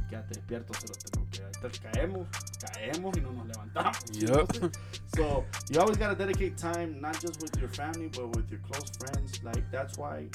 Quédate 0.09 0.33
despierto, 0.35 0.73
se 0.73 0.87
lo 0.87 0.93
tengo 0.95 1.27
que 1.29 1.43
Entonces 1.43 1.79
caemos, 1.79 2.27
caemos 2.59 3.17
y 3.17 3.21
no 3.21 3.31
nos 3.31 3.47
levantamos. 3.47 3.97
Yup. 4.13 4.73
So 5.15 5.45
you 5.69 5.79
always 5.79 5.97
gotta 5.97 6.15
dedicate 6.15 6.57
time, 6.57 6.99
not 6.99 7.19
just 7.19 7.41
with 7.41 7.55
your 7.59 7.69
family, 7.69 8.07
but 8.07 8.35
with 8.35 8.49
your 8.49 8.59
close 8.61 8.89
friends. 8.97 9.43
Like 9.43 9.69
that's 9.71 9.97
why 9.97 10.27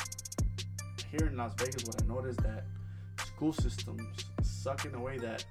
here 1.11 1.27
in 1.27 1.37
Las 1.37 1.55
Vegas, 1.59 1.85
what 1.85 2.01
I 2.01 2.07
noticed 2.07 2.41
that 2.43 2.65
school 3.27 3.53
systems 3.53 4.25
suck 4.43 4.85
in 4.85 4.95
a 4.95 5.01
way 5.01 5.19
that 5.19 5.45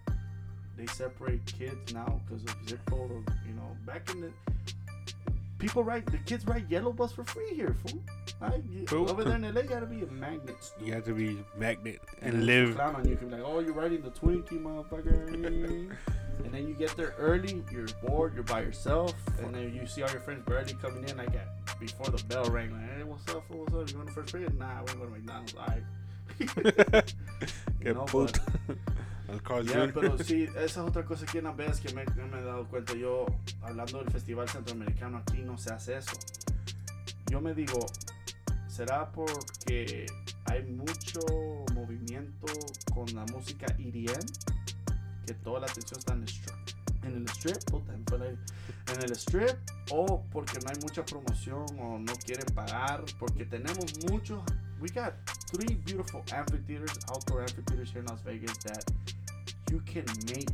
they 0.77 0.85
separate 0.87 1.45
kids 1.45 1.93
now 1.93 2.21
because 2.25 2.43
of 2.43 2.55
zip 2.67 2.79
code. 2.89 3.11
Or, 3.11 3.23
you 3.47 3.53
know, 3.53 3.75
back 3.85 4.09
in 4.09 4.21
the 4.21 4.31
people 5.59 5.83
ride 5.83 6.05
the 6.07 6.17
kids 6.19 6.45
ride 6.45 6.69
yellow 6.69 6.91
bus 6.91 7.11
for 7.11 7.23
free 7.23 7.53
here, 7.55 7.75
fool. 7.85 8.01
Like, 8.43 8.63
you- 8.69 8.85
Over 9.07 9.23
there 9.23 9.35
in 9.37 9.43
LA, 9.53 9.61
gotta 9.63 9.85
be 9.85 10.01
a 10.03 10.07
magnet. 10.07 10.55
You 10.83 10.93
have 10.93 11.05
to 11.05 11.13
be 11.13 11.43
magnet 11.57 12.01
And 12.21 12.35
and 12.35 12.45
live. 12.45 12.75
clown 12.75 12.95
on 12.95 13.07
you 13.07 13.15
can 13.15 13.29
be 13.29 13.35
like, 13.35 13.43
oh, 13.45 13.59
you're 13.59 13.73
riding 13.73 14.01
the 14.01 14.09
Twinkie, 14.11 14.61
motherfucker. 14.61 15.33
and 16.43 16.53
then 16.53 16.67
you 16.67 16.73
get 16.73 16.95
there 16.97 17.13
early, 17.17 17.63
you're 17.71 17.87
bored, 18.05 18.33
you're 18.33 18.43
by 18.43 18.61
yourself, 18.61 19.13
and 19.41 19.53
then 19.55 19.73
you 19.73 19.85
see 19.87 20.03
all 20.03 20.11
your 20.11 20.19
friends 20.21 20.43
barely 20.45 20.73
coming 20.73 21.07
in 21.07 21.15
like 21.17 21.33
at 21.35 21.47
before 21.79 22.07
the 22.07 22.21
bell 22.25 22.45
rang. 22.45 22.71
Like, 22.71 22.97
hey, 22.97 23.03
what's 23.03 23.27
up? 23.29 23.43
What's 23.49 23.73
up? 23.73 23.87
You 23.89 23.95
going 23.95 24.07
to 24.07 24.13
first 24.13 24.31
period? 24.33 24.57
Nah, 24.59 24.81
we're 24.81 24.95
going 24.95 25.13
to 25.13 25.19
McDonald's. 25.19 25.53
Right. 25.55 25.83
Get 27.81 27.95
know, 27.95 28.05
pulled. 28.05 28.39
Al 29.29 29.39
Carl's 29.39 29.67
Yeah, 29.69 29.87
pero 29.93 30.17
sí, 30.23 30.43
esa 30.55 30.63
es 30.65 30.77
otra 30.77 31.05
cosa 31.05 31.23
aquí 31.25 31.37
en 31.37 31.45
Las 31.45 31.55
Vegas 31.55 31.79
que 31.79 31.93
me, 31.93 32.03
me 32.29 32.39
he 32.39 32.43
dado 32.43 32.65
cuenta. 32.67 32.93
Yo, 32.93 33.25
hablando 33.61 33.99
del 33.99 34.11
Festival 34.11 34.47
Centroamericano, 34.49 35.17
aquí 35.19 35.41
no 35.43 35.57
se 35.57 35.71
hace 35.73 35.97
eso. 35.97 36.11
Yo 37.31 37.39
me 37.41 37.53
digo, 37.53 37.79
¿será 38.73 39.11
porque 39.11 40.07
hay 40.45 40.63
mucho 40.63 41.19
movimiento 41.73 42.47
con 42.91 43.05
la 43.13 43.23
música 43.25 43.67
EDM? 43.77 44.25
Que 45.27 45.33
toda 45.35 45.59
la 45.59 45.67
atención 45.67 45.99
está 45.99 46.13
en 46.13 46.23
el 46.23 46.29
strip. 46.29 46.55
En 47.03 47.15
el 47.17 47.29
strip, 47.29 47.57
en 48.87 49.03
el 49.03 49.11
strip, 49.11 49.57
o 49.91 50.23
porque 50.31 50.57
no 50.59 50.69
hay 50.69 50.79
mucha 50.81 51.05
promoción 51.05 51.65
o 51.79 51.99
no 51.99 52.13
quieren 52.25 52.47
pagar, 52.55 53.03
porque 53.19 53.45
tenemos 53.45 53.93
muchos. 54.09 54.41
We 54.81 54.89
got 54.89 55.13
three 55.51 55.75
beautiful 55.75 56.23
amphitheaters, 56.31 56.97
outdoor 57.09 57.41
amphitheaters 57.41 57.91
here 57.91 57.99
in 57.99 58.07
Las 58.07 58.21
Vegas 58.23 58.57
that 58.63 58.83
you 59.69 59.81
can 59.85 60.05
make 60.25 60.49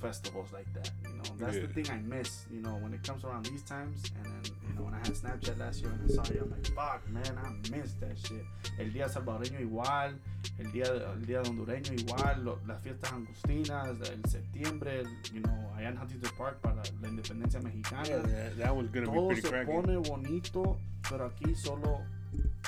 festivals 0.00 0.50
like 0.52 0.70
that. 0.74 0.90
You 1.04 1.16
know, 1.16 1.36
that's 1.38 1.60
the 1.60 1.68
thing 1.68 1.88
I 1.90 2.00
miss. 2.02 2.46
You 2.50 2.60
know, 2.60 2.76
when 2.82 2.92
it 2.92 3.02
comes 3.04 3.24
around 3.24 3.46
these 3.46 3.62
times, 3.62 4.02
and 4.16 4.26
then 4.26 4.49
know 4.80 4.86
when 4.86 4.94
I 4.94 4.98
had 4.98 5.14
Snapchat 5.14 5.58
last 5.58 5.80
year 5.82 5.90
and 5.92 6.10
I 6.10 6.14
saw 6.14 6.24
you, 6.32 6.40
I'm 6.42 6.50
like, 6.50 6.66
fuck, 6.74 7.08
man, 7.08 7.38
I 7.38 7.50
miss 7.70 7.94
that 8.00 8.16
shit. 8.18 8.44
El 8.78 8.92
día 8.92 9.08
salvadoreño 9.08 9.60
igual, 9.60 10.18
el 10.58 10.72
día 10.72 10.86
el 11.14 11.26
día 11.26 11.42
hondureño 11.42 11.92
igual, 11.92 12.44
lo- 12.44 12.58
las 12.66 12.80
fiestas 12.82 13.12
angustinas, 13.12 13.88
el 14.10 14.24
septiembre, 14.30 15.00
el, 15.00 15.08
you 15.32 15.40
know, 15.42 15.74
allá 15.76 15.88
en 15.90 15.98
Huntington 15.98 16.30
Park 16.38 16.58
para 16.60 16.82
la 17.00 17.08
independencia 17.08 17.60
mexicana. 17.60 18.04
Yeah, 18.04 18.22
that, 18.22 18.56
that 18.58 18.76
was 18.76 18.86
gonna 18.90 19.06
Todo 19.06 19.28
be 19.28 19.34
pretty 19.34 19.42
se 19.42 19.48
cracking. 19.50 19.82
pone 19.82 19.96
bonito, 19.96 20.78
pero 21.08 21.26
aquí 21.26 21.54
solo, 21.54 22.00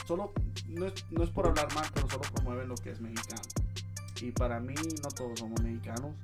solo 0.07 0.33
no 0.69 0.87
es, 0.87 1.05
no 1.11 1.23
es 1.25 1.31
por 1.31 1.47
hablar 1.47 1.73
mal, 1.75 1.87
pero 1.95 2.09
solo 2.11 2.23
promueven 2.35 2.69
lo 2.69 2.75
que 2.77 2.91
es 2.91 3.01
mexicano. 3.01 3.43
Y 4.21 4.31
para 4.31 4.61
mí 4.61 4.75
no 5.03 5.09
todos 5.11 5.39
somos 5.41 5.61
mexicanos. 5.63 6.15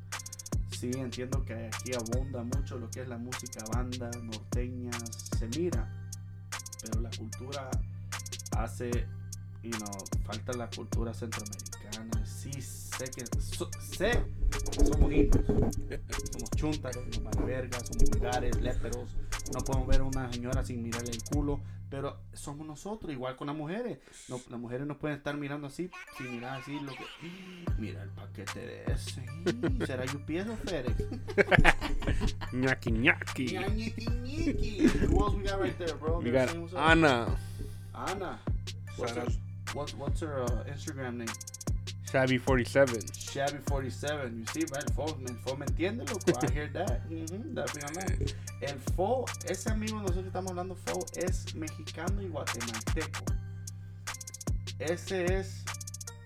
Sí 0.78 0.92
entiendo 0.94 1.44
que 1.44 1.54
aquí 1.54 1.92
abunda 1.92 2.44
mucho 2.44 2.78
lo 2.78 2.88
que 2.88 3.02
es 3.02 3.08
la 3.08 3.18
música 3.18 3.64
banda, 3.74 4.08
norteña, 4.22 4.92
se 5.36 5.48
mira, 5.48 5.90
pero 6.80 7.00
la 7.00 7.10
cultura 7.10 7.68
hace, 8.56 8.88
you 9.60 9.72
know, 9.72 10.04
falta 10.24 10.52
la 10.52 10.70
cultura 10.70 11.12
centroamericana. 11.12 12.24
Sí 12.24 12.52
sé 12.62 13.10
que, 13.10 13.24
sé, 13.80 14.24
somos 14.70 15.12
indios, 15.12 15.44
somos 15.46 16.50
chuntaros, 16.54 17.04
nos 17.08 17.24
vale 17.24 17.42
verga, 17.44 17.80
somos 17.80 18.10
vulgares, 18.10 18.60
léperos, 18.60 19.16
no 19.52 19.60
podemos 19.60 19.86
ver 19.88 20.00
a 20.00 20.04
una 20.04 20.32
señora 20.32 20.64
sin 20.64 20.82
mirarle 20.82 21.10
el 21.10 21.22
culo, 21.22 21.60
pero 21.90 22.18
somos 22.34 22.66
nosotros, 22.66 23.12
igual 23.12 23.36
con 23.36 23.46
las 23.46 23.56
mujeres. 23.56 23.98
No, 24.28 24.40
las 24.50 24.60
mujeres 24.60 24.86
no 24.86 24.98
pueden 24.98 25.16
estar 25.18 25.36
mirando 25.36 25.66
así, 25.68 25.90
sin 26.16 26.32
mirar 26.32 26.60
así 26.60 26.78
lo 26.80 26.92
que. 26.92 27.04
Mira 27.78 28.02
el 28.02 28.10
paquete 28.10 28.60
de 28.60 28.84
ese. 28.92 29.24
¿Será 29.86 30.04
UPS 30.04 30.48
o 30.50 30.56
FedEx? 30.56 31.04
Ñaki 32.52 32.92
ñaki. 32.92 33.46
Ñañiqui, 33.46 34.06
ñiqui. 34.06 34.88
Who 35.08 35.24
else 35.24 35.36
we 35.36 35.42
got 35.44 35.60
right 35.60 35.78
there, 35.78 35.94
bro? 35.94 36.18
We 36.20 36.30
got 36.30 36.48
saying 36.50 36.68
what's 38.98 39.12
her, 39.12 39.26
what, 39.74 39.94
what's 39.94 40.20
her 40.20 40.42
uh, 40.42 40.64
Instagram 40.64 41.18
name? 41.18 41.28
Shabby 42.10 42.38
47. 42.38 43.02
Shabby47. 43.02 44.38
You 44.38 44.44
see, 44.46 44.64
right? 44.72 44.90
Fo, 44.94 45.06
Fo 45.44 45.56
me 45.56 45.66
entiende, 45.66 46.04
loco. 46.08 46.32
I 46.46 46.50
hear 46.52 46.68
that. 46.72 47.02
That 47.54 47.74
be 47.74 47.82
on 47.82 47.92
that. 47.94 48.34
El 48.62 48.78
Fo, 48.96 49.26
ese 49.46 49.70
amigo 49.70 50.00
nosotros 50.00 50.26
estamos 50.26 50.50
hablando, 50.50 50.74
Fo, 50.74 51.04
es 51.14 51.54
mexicano 51.54 52.22
y 52.22 52.28
guatemalteco. 52.28 53.24
Ese 54.78 55.38
es 55.38 55.64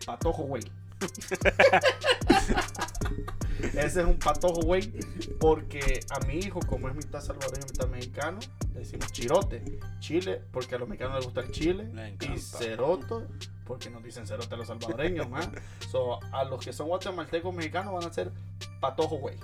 patojo, 0.06 0.44
güey. 0.44 0.62
Ese 3.62 4.00
es 4.00 4.06
un 4.06 4.18
patojo, 4.18 4.60
güey. 4.62 4.92
Porque 5.38 6.00
a 6.10 6.24
mi 6.26 6.34
hijo, 6.34 6.60
como 6.60 6.88
es 6.88 6.94
mitad 6.94 7.20
salvadoreño, 7.20 7.66
mitad 7.66 7.88
mexicano, 7.88 8.38
le 8.74 8.80
decimos 8.80 9.12
chirote. 9.12 9.62
Chile, 10.00 10.42
porque 10.52 10.74
a 10.74 10.78
los 10.78 10.88
mexicanos 10.88 11.16
les 11.16 11.24
gusta 11.24 11.40
el 11.40 11.50
chile. 11.50 11.90
Le 11.92 12.16
Y 12.34 12.38
ceroto, 12.38 13.26
porque 13.66 13.90
nos 13.90 14.02
dicen 14.02 14.26
cerote 14.26 14.54
a 14.54 14.58
los 14.58 14.66
salvadoreños, 14.66 15.28
man. 15.28 15.52
So, 15.90 16.20
a 16.32 16.44
los 16.44 16.64
que 16.64 16.72
son 16.72 16.88
guatemaltecos 16.88 17.54
mexicanos 17.54 17.92
van 17.92 18.04
a 18.04 18.12
ser 18.12 18.32
patojo, 18.80 19.16
güey. 19.16 19.36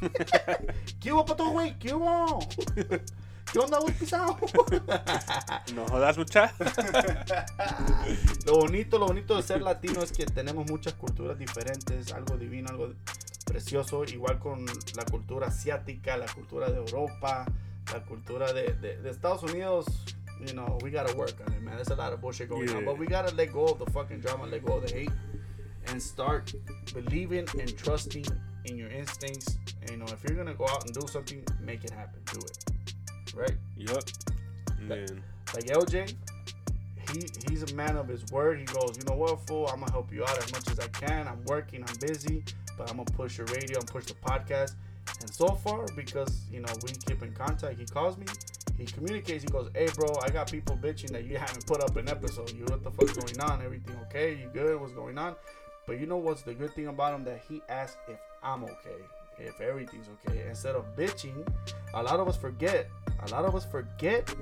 ¿Qué 1.00 1.12
hubo, 1.12 1.24
pato, 1.24 1.50
güey? 1.50 1.78
¿Qué 1.78 1.92
hubo? 1.92 2.38
¿Qué 3.52 3.58
onda, 3.58 3.78
güey, 3.78 3.94
pisado? 3.94 4.36
No 5.74 5.86
jodas 5.86 6.18
mucha. 6.18 6.52
lo 8.46 8.58
bonito, 8.58 8.98
lo 8.98 9.06
bonito 9.06 9.36
de 9.36 9.42
ser 9.42 9.62
latino 9.62 10.02
es 10.02 10.12
que 10.12 10.26
tenemos 10.26 10.68
muchas 10.70 10.94
culturas 10.94 11.38
diferentes, 11.38 12.12
algo 12.12 12.36
divino, 12.36 12.68
algo 12.68 12.92
precioso, 13.48 14.04
igual 14.04 14.38
con 14.38 14.66
la 14.94 15.04
cultura 15.04 15.48
asiática, 15.48 16.16
la 16.16 16.26
cultura 16.26 16.70
de 16.70 16.76
Europa, 16.76 17.46
la 17.92 18.04
cultura 18.04 18.52
de, 18.52 18.74
de, 18.74 18.98
de 18.98 19.10
Estados 19.10 19.42
Unidos. 19.42 19.86
You 20.40 20.52
know, 20.52 20.78
we 20.82 20.90
gotta 20.90 21.16
work 21.16 21.34
on 21.44 21.52
it, 21.52 21.60
man. 21.62 21.74
There's 21.74 21.90
a 21.90 21.96
lot 21.96 22.12
of 22.12 22.20
bullshit 22.20 22.48
going 22.48 22.70
on, 22.70 22.84
but 22.84 22.96
we 22.96 23.06
gotta 23.06 23.34
let 23.34 23.52
go 23.52 23.64
of 23.64 23.78
the 23.78 23.90
fucking 23.90 24.20
drama, 24.20 24.46
let 24.46 24.64
go 24.64 24.74
of 24.74 24.86
the 24.86 24.94
hate, 24.94 25.10
and 25.88 26.00
start 26.00 26.52
believing 26.94 27.48
and 27.58 27.76
trusting 27.76 28.26
in 28.66 28.76
your 28.76 28.90
instincts. 28.90 29.58
And, 29.80 29.90
you 29.90 29.96
know, 29.96 30.06
if 30.06 30.22
you're 30.22 30.36
gonna 30.36 30.54
go 30.54 30.66
out 30.68 30.84
and 30.84 30.94
do 30.94 31.08
something, 31.08 31.42
make 31.60 31.82
it 31.84 31.90
happen. 31.90 32.20
Do 32.32 32.38
it, 32.38 33.34
right? 33.34 33.56
Yup. 33.76 34.04
Man. 34.80 35.22
Like 35.54 35.64
LJ, 35.64 36.14
he 37.12 37.28
he's 37.48 37.62
a 37.70 37.74
man 37.74 37.96
of 37.96 38.08
his 38.08 38.24
word. 38.26 38.58
He 38.58 38.64
goes, 38.64 38.96
you 38.96 39.04
know 39.04 39.16
what, 39.16 39.46
fool, 39.46 39.66
I'm 39.68 39.80
gonna 39.80 39.92
help 39.92 40.12
you 40.12 40.22
out 40.24 40.38
as 40.38 40.52
much 40.52 40.70
as 40.70 40.78
I 40.80 40.88
can. 40.88 41.26
I'm 41.26 41.42
working, 41.44 41.84
I'm 41.86 41.96
busy, 42.00 42.44
but 42.76 42.90
I'm 42.90 42.98
gonna 42.98 43.10
push 43.12 43.38
your 43.38 43.46
radio 43.48 43.78
and 43.78 43.86
push 43.86 44.06
the 44.06 44.14
podcast. 44.14 44.74
And 45.20 45.30
so 45.30 45.48
far, 45.48 45.86
because 45.96 46.44
you 46.52 46.60
know 46.60 46.72
we 46.82 46.90
keep 47.06 47.22
in 47.22 47.32
contact, 47.32 47.78
he 47.78 47.86
calls 47.86 48.18
me, 48.18 48.26
he 48.76 48.84
communicates. 48.84 49.42
He 49.42 49.50
goes, 49.50 49.70
"Hey, 49.74 49.88
bro, 49.94 50.08
I 50.22 50.30
got 50.30 50.50
people 50.50 50.76
bitching 50.76 51.10
that 51.12 51.24
you 51.24 51.36
haven't 51.38 51.66
put 51.66 51.82
up 51.82 51.96
an 51.96 52.08
episode. 52.08 52.52
You 52.52 52.64
what 52.66 52.84
the 52.84 52.90
fuck's 52.90 53.12
going 53.12 53.40
on? 53.40 53.62
Everything 53.62 53.96
okay? 54.04 54.34
You 54.34 54.50
good? 54.52 54.80
What's 54.80 54.92
going 54.92 55.18
on?" 55.18 55.34
But 55.86 55.98
you 56.00 56.06
know 56.06 56.18
what's 56.18 56.42
the 56.42 56.54
good 56.54 56.74
thing 56.74 56.88
about 56.88 57.14
him 57.14 57.24
that 57.24 57.40
he 57.48 57.62
asked 57.68 57.98
if 58.08 58.18
I'm 58.42 58.62
okay, 58.62 59.00
if 59.38 59.58
everything's 59.60 60.06
okay, 60.08 60.44
instead 60.46 60.74
of 60.74 60.84
bitching. 60.94 61.46
A 61.94 62.02
lot 62.02 62.20
of 62.20 62.28
us 62.28 62.36
forget. 62.36 62.90
A 63.26 63.30
lot 63.30 63.46
of 63.46 63.54
us 63.56 63.64
forget 63.64 64.32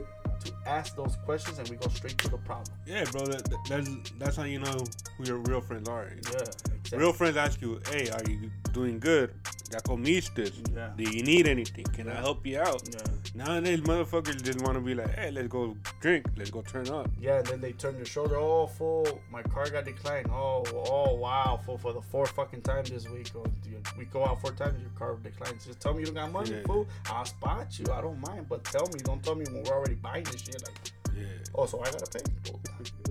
to 0.47 0.53
ask 0.67 0.97
those 0.97 1.17
questions 1.25 1.59
and 1.59 1.69
we 1.69 1.77
go 1.77 1.89
straight 1.89 2.19
to 2.19 2.29
the 2.29 2.39
problem. 2.39 2.77
Yeah, 2.87 3.05
bro. 3.13 3.27
That, 3.27 3.45
that- 3.51 3.65
that's 3.69 4.11
that's 4.19 4.37
how 4.37 4.45
you 4.45 4.59
know 4.61 4.85
who 5.19 5.25
your 5.25 5.39
real 5.39 5.61
friends 5.61 5.89
are. 5.89 6.05
Yeah, 6.33 6.41
exactly. 6.41 6.99
Real 6.99 7.13
friends 7.13 7.37
ask 7.37 7.61
you, 7.61 7.81
"Hey, 7.91 8.09
are 8.11 8.23
you 8.31 8.51
doing 8.73 8.99
good? 8.99 9.35
Ya 9.73 9.81
comiste? 9.81 10.53
Yeah. 10.75 10.91
Do 10.97 11.05
you 11.05 11.23
need 11.23 11.47
anything? 11.49 11.85
Can 11.87 12.09
I 12.09 12.15
help 12.15 12.47
you 12.47 12.59
out?" 12.61 12.83
Yeah. 12.93 13.01
Nowadays, 13.35 13.81
motherfuckers 13.81 14.43
just 14.43 14.61
want 14.63 14.75
to 14.75 14.81
be 14.81 14.95
like, 14.95 15.13
"Hey, 15.15 15.31
let's 15.31 15.49
go 15.49 15.77
drink. 16.01 16.27
Let's 16.37 16.51
go 16.51 16.63
turn 16.63 16.89
up." 16.89 17.11
Yeah, 17.21 17.39
and 17.39 17.47
then 17.47 17.61
they 17.61 17.73
turn 17.73 17.97
their 17.97 18.05
shoulder. 18.05 18.37
Oh, 18.37 18.67
fool, 18.67 19.07
my 19.31 19.43
car 19.43 19.69
got 19.69 19.85
declined. 19.85 20.29
Oh, 20.31 20.65
oh, 20.73 21.15
wow, 21.15 21.61
fool, 21.65 21.79
for 21.79 21.93
the 21.93 22.01
fourth 22.03 22.31
fucking 22.31 22.63
time 22.63 22.85
this 22.85 23.09
week. 23.09 23.31
Oh, 23.37 23.45
we 23.99 24.05
go 24.07 24.25
out 24.25 24.41
four 24.41 24.53
times, 24.53 24.81
your 24.81 24.91
car 24.91 25.17
declines. 25.23 25.67
Just 25.67 25.81
tell 25.81 25.93
me 25.95 26.01
you 26.01 26.07
don't 26.07 26.15
got 26.15 26.33
money, 26.33 26.51
Yeah. 26.53 26.63
fool. 26.67 26.87
I'll 27.07 27.25
spot 27.25 27.79
you. 27.79 27.87
I 27.93 28.01
don't 28.01 28.21
mind, 28.21 28.47
but 28.49 28.65
tell 28.65 28.87
me. 28.93 29.01
Don't 29.03 29.23
tell 29.23 29.35
me 29.35 29.45
when 29.51 29.63
we're 29.65 29.73
already 29.75 29.95
buying 29.97 30.25
this 30.25 30.43
shit. 30.43 30.63
Like, 30.63 30.79
Yeah. 31.17 31.25
oh, 31.55 31.67
so 31.67 31.81
I 31.81 31.91
gotta 31.91 32.07
pay. 32.11 32.25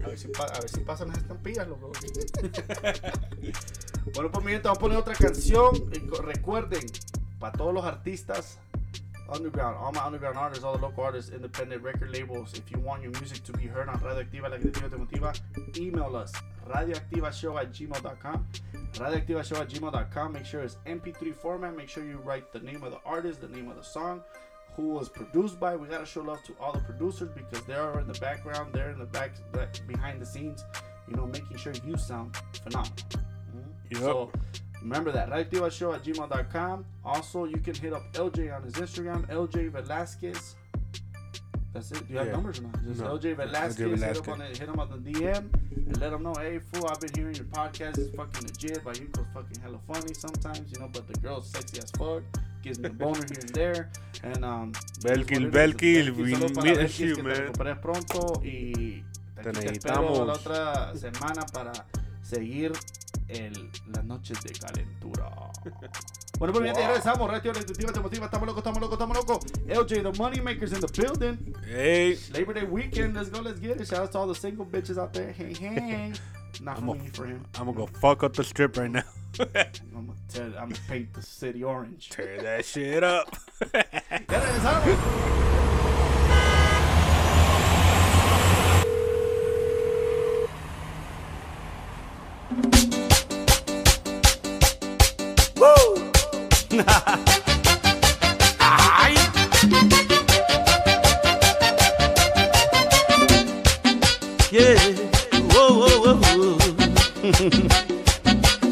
A 0.06 0.08
ver 0.08 0.20
si, 0.20 0.28
a 0.28 0.60
ver 0.60 0.86
pasan 0.86 1.08
las 1.08 1.18
estampillas, 1.18 1.68
loco. 1.68 1.92
bueno, 4.14 4.32
pues 4.32 4.46
mi 4.46 4.52
gente, 4.52 4.68
vamos 4.68 4.78
a 4.78 4.82
poner 4.82 5.00
otra 5.00 5.16
canción. 5.16 5.74
Recuerden, 6.24 6.86
para 7.40 7.58
todos 7.58 7.74
los 7.74 7.84
artistas, 7.84 8.60
underground, 9.34 9.78
all 9.80 9.92
my 9.92 10.02
underground 10.06 10.38
artists, 10.38 10.64
all 10.64 10.76
the 10.76 10.82
local 10.82 11.04
artists, 11.04 11.32
independent 11.32 11.82
record 11.82 12.12
labels, 12.12 12.54
if 12.54 12.70
you 12.72 12.78
want 12.80 13.02
your 13.02 13.12
music 13.14 13.44
to 13.44 13.52
be 13.54 13.66
heard 13.66 13.90
on 13.90 14.00
Radioactiva, 14.00 14.48
la 14.48 14.58
creativa 14.58 14.90
te 14.90 14.96
motiva, 14.96 15.34
email 15.76 16.16
us, 16.16 16.32
radioactivashow 16.68 17.60
at 17.60 17.72
gmail.com. 17.72 18.46
Radioactivashow 18.94 19.60
at 19.60 19.70
gmail.com. 19.70 20.34
Make 20.34 20.46
sure 20.46 20.62
it's 20.62 20.78
MP3 20.86 21.34
format. 21.34 21.76
Make 21.76 21.90
sure 21.90 22.06
you 22.06 22.20
write 22.20 22.54
the 22.54 22.60
name 22.60 22.84
of 22.84 22.92
the 22.92 23.00
artist, 23.06 23.42
the 23.42 23.48
name 23.48 23.70
of 23.70 23.76
the 23.76 23.84
song, 23.84 24.22
who 24.76 24.90
was 24.90 25.10
produced 25.10 25.60
by. 25.60 25.76
We 25.76 25.88
gotta 25.88 26.06
show 26.06 26.22
love 26.22 26.44
to 26.44 26.54
all 26.60 26.74
the 26.74 26.80
producers 26.80 27.30
because 27.34 27.66
they 27.66 27.74
are 27.76 28.00
in 28.00 28.08
the 28.08 28.20
background, 28.20 28.74
they're 28.74 28.92
in 28.92 29.00
the 29.00 29.06
back, 29.06 29.32
back 29.52 29.76
behind 29.88 30.22
the 30.22 30.26
scenes, 30.26 30.64
you 31.08 31.16
know, 31.16 31.26
making 31.28 31.58
sure 31.58 31.74
you 31.86 31.98
sound 31.98 32.36
phenomenal. 32.64 32.94
Mhm. 33.12 33.64
Yep. 33.92 34.02
So 34.02 34.32
remember 34.82 35.12
that 35.12 35.30
radioactivashow 35.30 35.96
at 35.96 36.04
gmail.com. 36.04 36.86
Also, 37.04 37.46
you 37.46 37.58
can 37.58 37.76
hit 37.76 37.94
up 37.94 38.04
LJ 38.14 38.52
on 38.52 38.64
his 38.64 38.74
Instagram, 38.74 39.26
LJ 39.30 39.70
Velasquez. 39.70 40.56
That's 41.76 41.92
it. 41.92 42.08
Do 42.08 42.14
you 42.14 42.18
have 42.20 42.28
Yeah. 42.28 42.34
numbers 42.38 42.60
or 42.60 42.64
not? 42.64 42.84
Just 42.88 43.02
No. 43.02 43.08
LJ 43.18 43.34
Velasquez. 43.36 43.80
LJ 44.02 44.16
Hit, 44.16 44.28
on 44.30 44.42
it, 44.42 44.58
hit 44.58 44.70
him 44.70 44.80
on 44.80 44.90
the 44.94 44.98
DM 45.12 45.44
and 45.88 45.98
let 46.02 46.14
him 46.14 46.24
know, 46.24 46.34
hey, 46.40 46.60
fool, 46.72 46.88
I've 46.88 47.02
been 47.02 47.14
hearing 47.14 47.36
your 47.36 47.46
podcast. 47.60 47.98
It's 47.98 48.16
fucking 48.16 48.44
legit. 48.48 48.84
Bayuco's 48.86 49.28
fucking 49.34 49.60
hella 49.62 49.80
funny 49.92 50.14
sometimes, 50.14 50.72
you 50.72 50.80
know, 50.80 50.88
but 50.92 51.06
the 51.12 51.20
girl's 51.20 51.50
sexy 51.50 51.80
as 51.80 51.92
fuck. 52.00 52.24
Gives 52.64 52.80
me 52.80 52.88
a 52.88 52.94
boner 52.94 53.26
here 53.30 53.42
and 53.42 53.50
there. 53.54 53.90
And, 54.24 54.44
um, 54.46 54.72
Belkil. 55.04 55.52
Belkil, 55.52 56.16
we 56.16 56.34
miss 56.64 56.98
you, 57.00 57.16
te 57.16 57.22
man. 57.22 57.80
pronto 57.82 58.42
y 58.42 59.04
Te 59.36 59.42
aquí 59.42 59.44
te 59.44 59.50
espero 59.50 59.52
necesitamos. 59.52 60.28
la 60.28 60.34
otra 60.34 60.96
semana 60.96 61.46
para 61.54 61.74
seguir 62.24 62.72
el, 63.28 63.72
las 63.88 64.04
noches 64.06 64.42
de 64.44 64.52
calentura. 64.54 65.32
Bueno, 66.38 66.52
pues 66.52 66.64
bien, 66.64 66.76
ya 66.76 66.88
regresamos. 66.90 67.32
Radio 67.32 67.52
Electricidad 67.52 67.94
Te 67.94 68.00
Motiva. 68.02 68.26
Estamos 68.26 68.46
locos, 68.46 68.60
estamos 68.60 68.82
locos, 68.82 68.94
estamos 69.00 69.18
locos. 69.18 69.46
LJ, 69.68 70.04
the 70.04 70.20
money 70.20 70.42
makers 70.42 70.74
in 70.74 70.82
the 70.82 70.88
building. 70.88 71.56
Hey, 71.66 72.18
Labor 72.34 72.54
Day 72.54 72.66
weekend. 72.66 73.16
Let's 73.16 73.30
go, 73.30 73.40
let's 73.40 73.58
get 73.62 73.80
it. 73.80 73.88
Shout 73.88 74.00
out 74.02 74.12
to 74.12 74.18
all 74.20 74.28
the 74.28 74.36
single 74.36 74.66
bitches 74.66 74.98
out 74.98 75.14
there. 75.14 75.32
Hey, 75.32 75.54
hey. 75.54 76.12
Not 76.62 76.80
I'm 76.80 76.90
a- 76.90 76.96
me, 76.96 77.08
for 77.14 77.26
him. 77.26 77.46
I'm 77.58 77.68
gonna 77.68 77.78
go 77.78 77.86
fuck 78.02 78.24
up 78.24 78.34
the 78.34 78.44
strip 78.44 78.76
right 78.76 78.92
now. 78.92 79.04
I'm 79.40 79.48
gonna, 79.94 80.14
tell, 80.28 80.44
I'm 80.60 80.68
gonna 80.70 80.76
paint 80.90 81.14
the 81.14 81.22
city 81.22 81.64
orange. 81.64 82.10
Tear 82.10 82.42
that 82.42 82.66
shit 82.66 83.02
up. 83.02 83.34
Ya 83.74 83.82
regresamos. 84.28 85.85
Wow, 105.54 105.74
wow, 105.80 106.16
wow. 106.18 106.58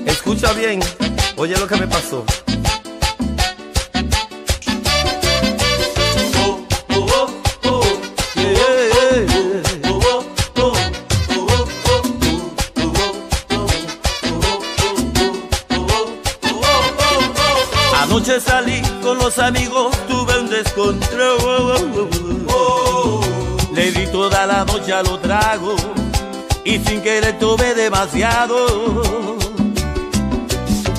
Escucha 0.06 0.54
bien, 0.54 0.80
oye 1.38 1.58
lo 1.58 1.68
que 1.68 1.76
me 1.76 1.88
pasó. 1.88 2.26
Anoche 18.24 18.40
salí 18.40 18.82
con 19.02 19.18
los 19.18 19.38
amigos, 19.38 19.94
tuve 20.08 20.40
un 20.40 20.50
descontrol. 20.50 22.10
Le 23.74 23.92
di 23.92 24.08
toda 24.08 24.46
la 24.46 24.64
noche 24.64 24.94
a 24.94 25.04
los 25.04 25.22
tragos 25.22 25.86
y 26.64 26.80
sin 26.80 27.02
querer 27.02 27.38
tomé 27.38 27.74
demasiado. 27.74 29.36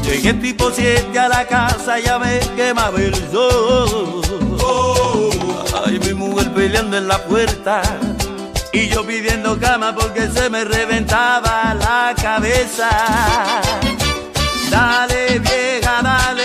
Llegué 0.02 0.34
tipo 0.34 0.70
7 0.70 1.18
a 1.18 1.28
la 1.28 1.46
casa, 1.46 1.98
ya 1.98 2.18
me 2.18 2.40
quemaba 2.56 2.98
el 2.98 3.14
sol. 3.32 4.20
Ay, 5.82 5.98
mi 6.00 6.12
mujer 6.12 6.52
peleando 6.52 6.98
en 6.98 7.08
la 7.08 7.24
puerta 7.24 7.80
y 8.70 8.88
yo 8.88 9.02
pidiendo 9.06 9.58
cama 9.58 9.94
porque 9.94 10.28
se 10.28 10.50
me 10.50 10.62
reventaba 10.62 11.72
la 11.72 12.14
cabeza. 12.20 12.90
Dale 14.70 15.38
vieja, 15.38 16.02
dale, 16.02 16.43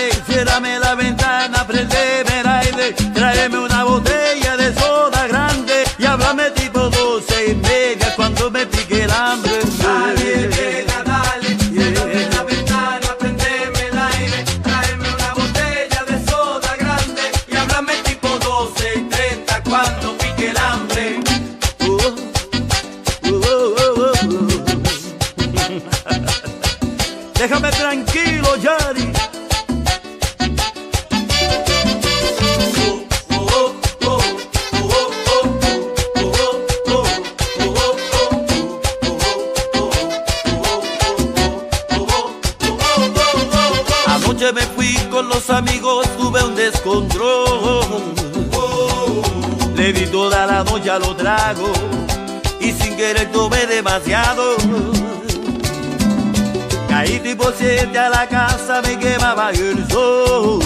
frente 57.90 57.98
a 57.98 58.08
la 58.08 58.26
casa 58.28 58.82
me 58.82 58.98
quemaba 58.98 59.50
el 59.50 59.88
sol. 59.88 60.60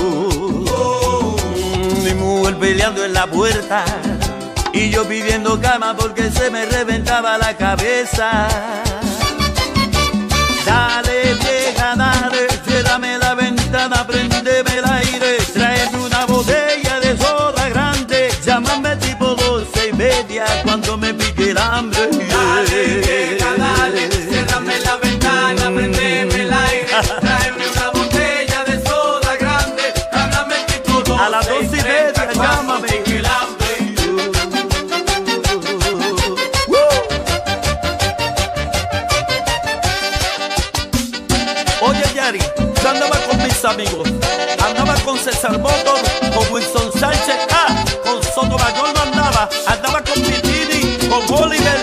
Mi 2.03 2.13
mujer 2.15 2.57
peleando 2.57 3.05
en 3.05 3.13
la 3.15 3.27
puerta 3.27 3.85
y 4.73 4.91
yo 4.91 5.07
pidiendo 5.07 5.61
cama 5.61 5.97
porque 5.97 6.31
se 6.31 6.51
me 6.51 6.67
reventaba 6.67 7.39
la 7.39 7.57
cabeza. 7.57 8.49
Dale 10.67 11.35
vieja, 11.35 11.95
dale, 11.97 12.47
ciérrame 12.67 13.19
la 13.19 13.35
ventana, 13.35 14.07
prendeme 14.07 14.79
el 14.79 14.85
aire, 14.85 15.39
tráeme 15.53 15.99
una 15.99 16.27
botella 16.27 17.01
de 17.01 17.17
soda 17.17 17.69
grande, 17.69 18.31
llámame 18.45 18.97
tipo 18.97 19.35
doce 19.35 19.89
y 19.89 19.93
media 19.93 20.45
cuando 20.65 20.97
me 20.99 21.15
pique 21.15 21.51
el 21.51 21.59
hambre. 21.59 22.14
andaba 49.67 50.03
con 50.03 50.23
Pitini, 50.23 50.99
con 51.09 51.43
Oliver. 51.43 51.74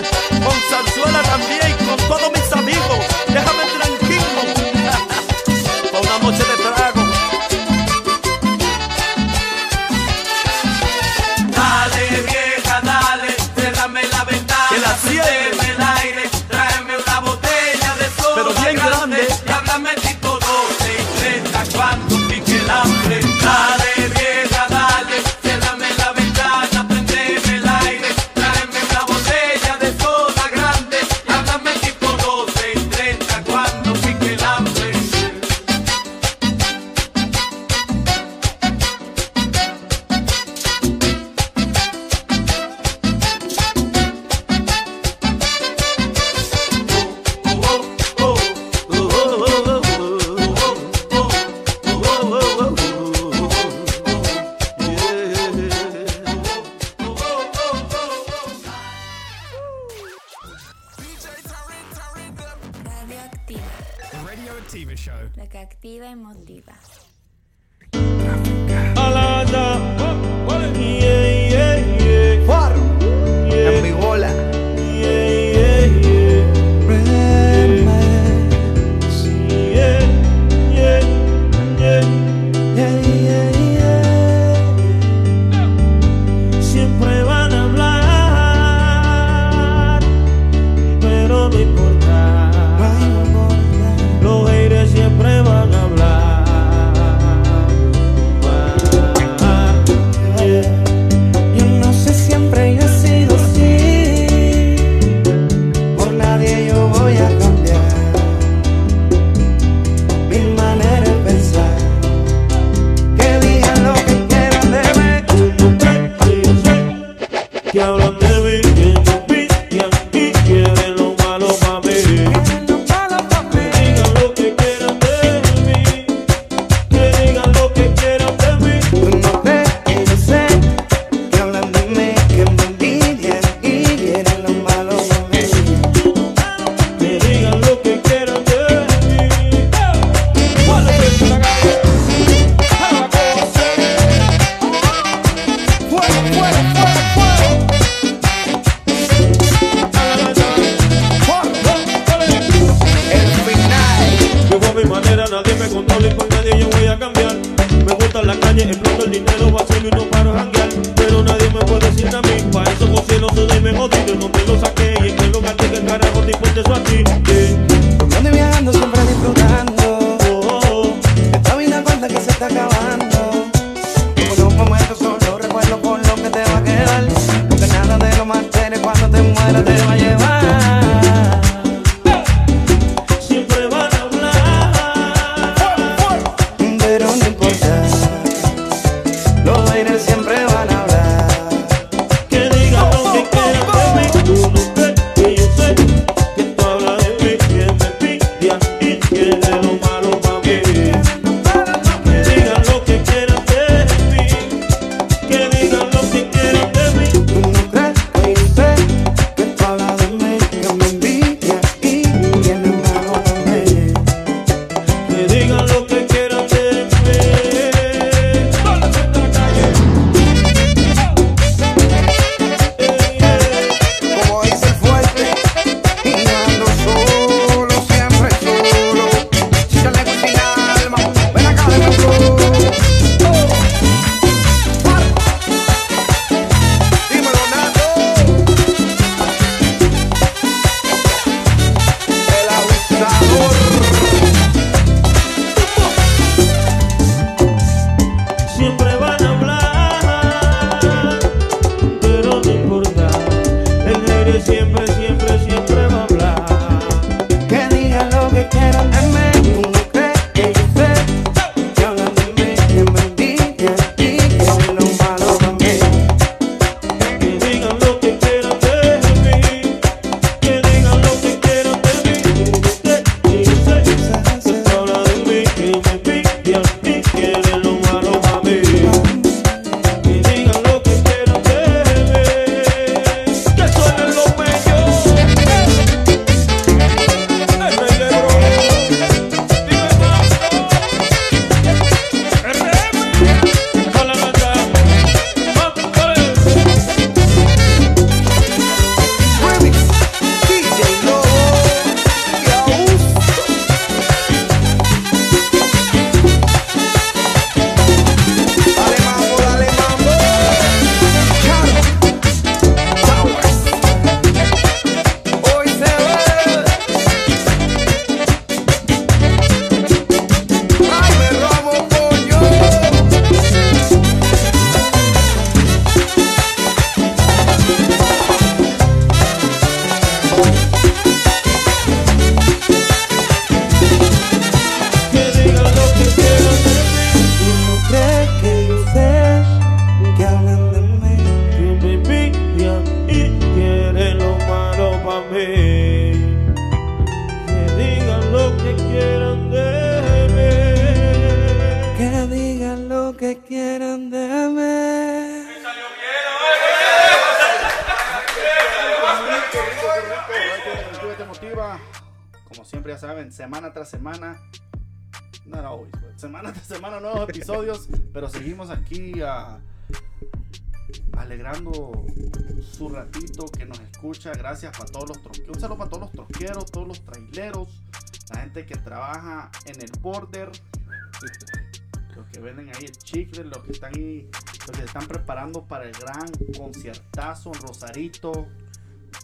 Trabaja 379.12 379.50
en 379.66 379.80
el 379.80 379.90
border. 380.00 380.50
Los 382.16 382.26
que 382.26 382.40
venden 382.40 382.68
ahí 382.68 382.84
el 382.84 382.92
chicle, 382.92 383.44
los 383.44 383.58
que 383.64 383.72
están 383.72 383.96
ahí, 383.96 384.28
los 384.66 384.76
que 384.76 384.84
están 384.84 385.06
preparando 385.08 385.66
para 385.66 385.84
el 385.84 385.92
gran 385.92 386.30
conciertazo 386.58 387.52
en 387.54 387.60
Rosarito, 387.62 388.46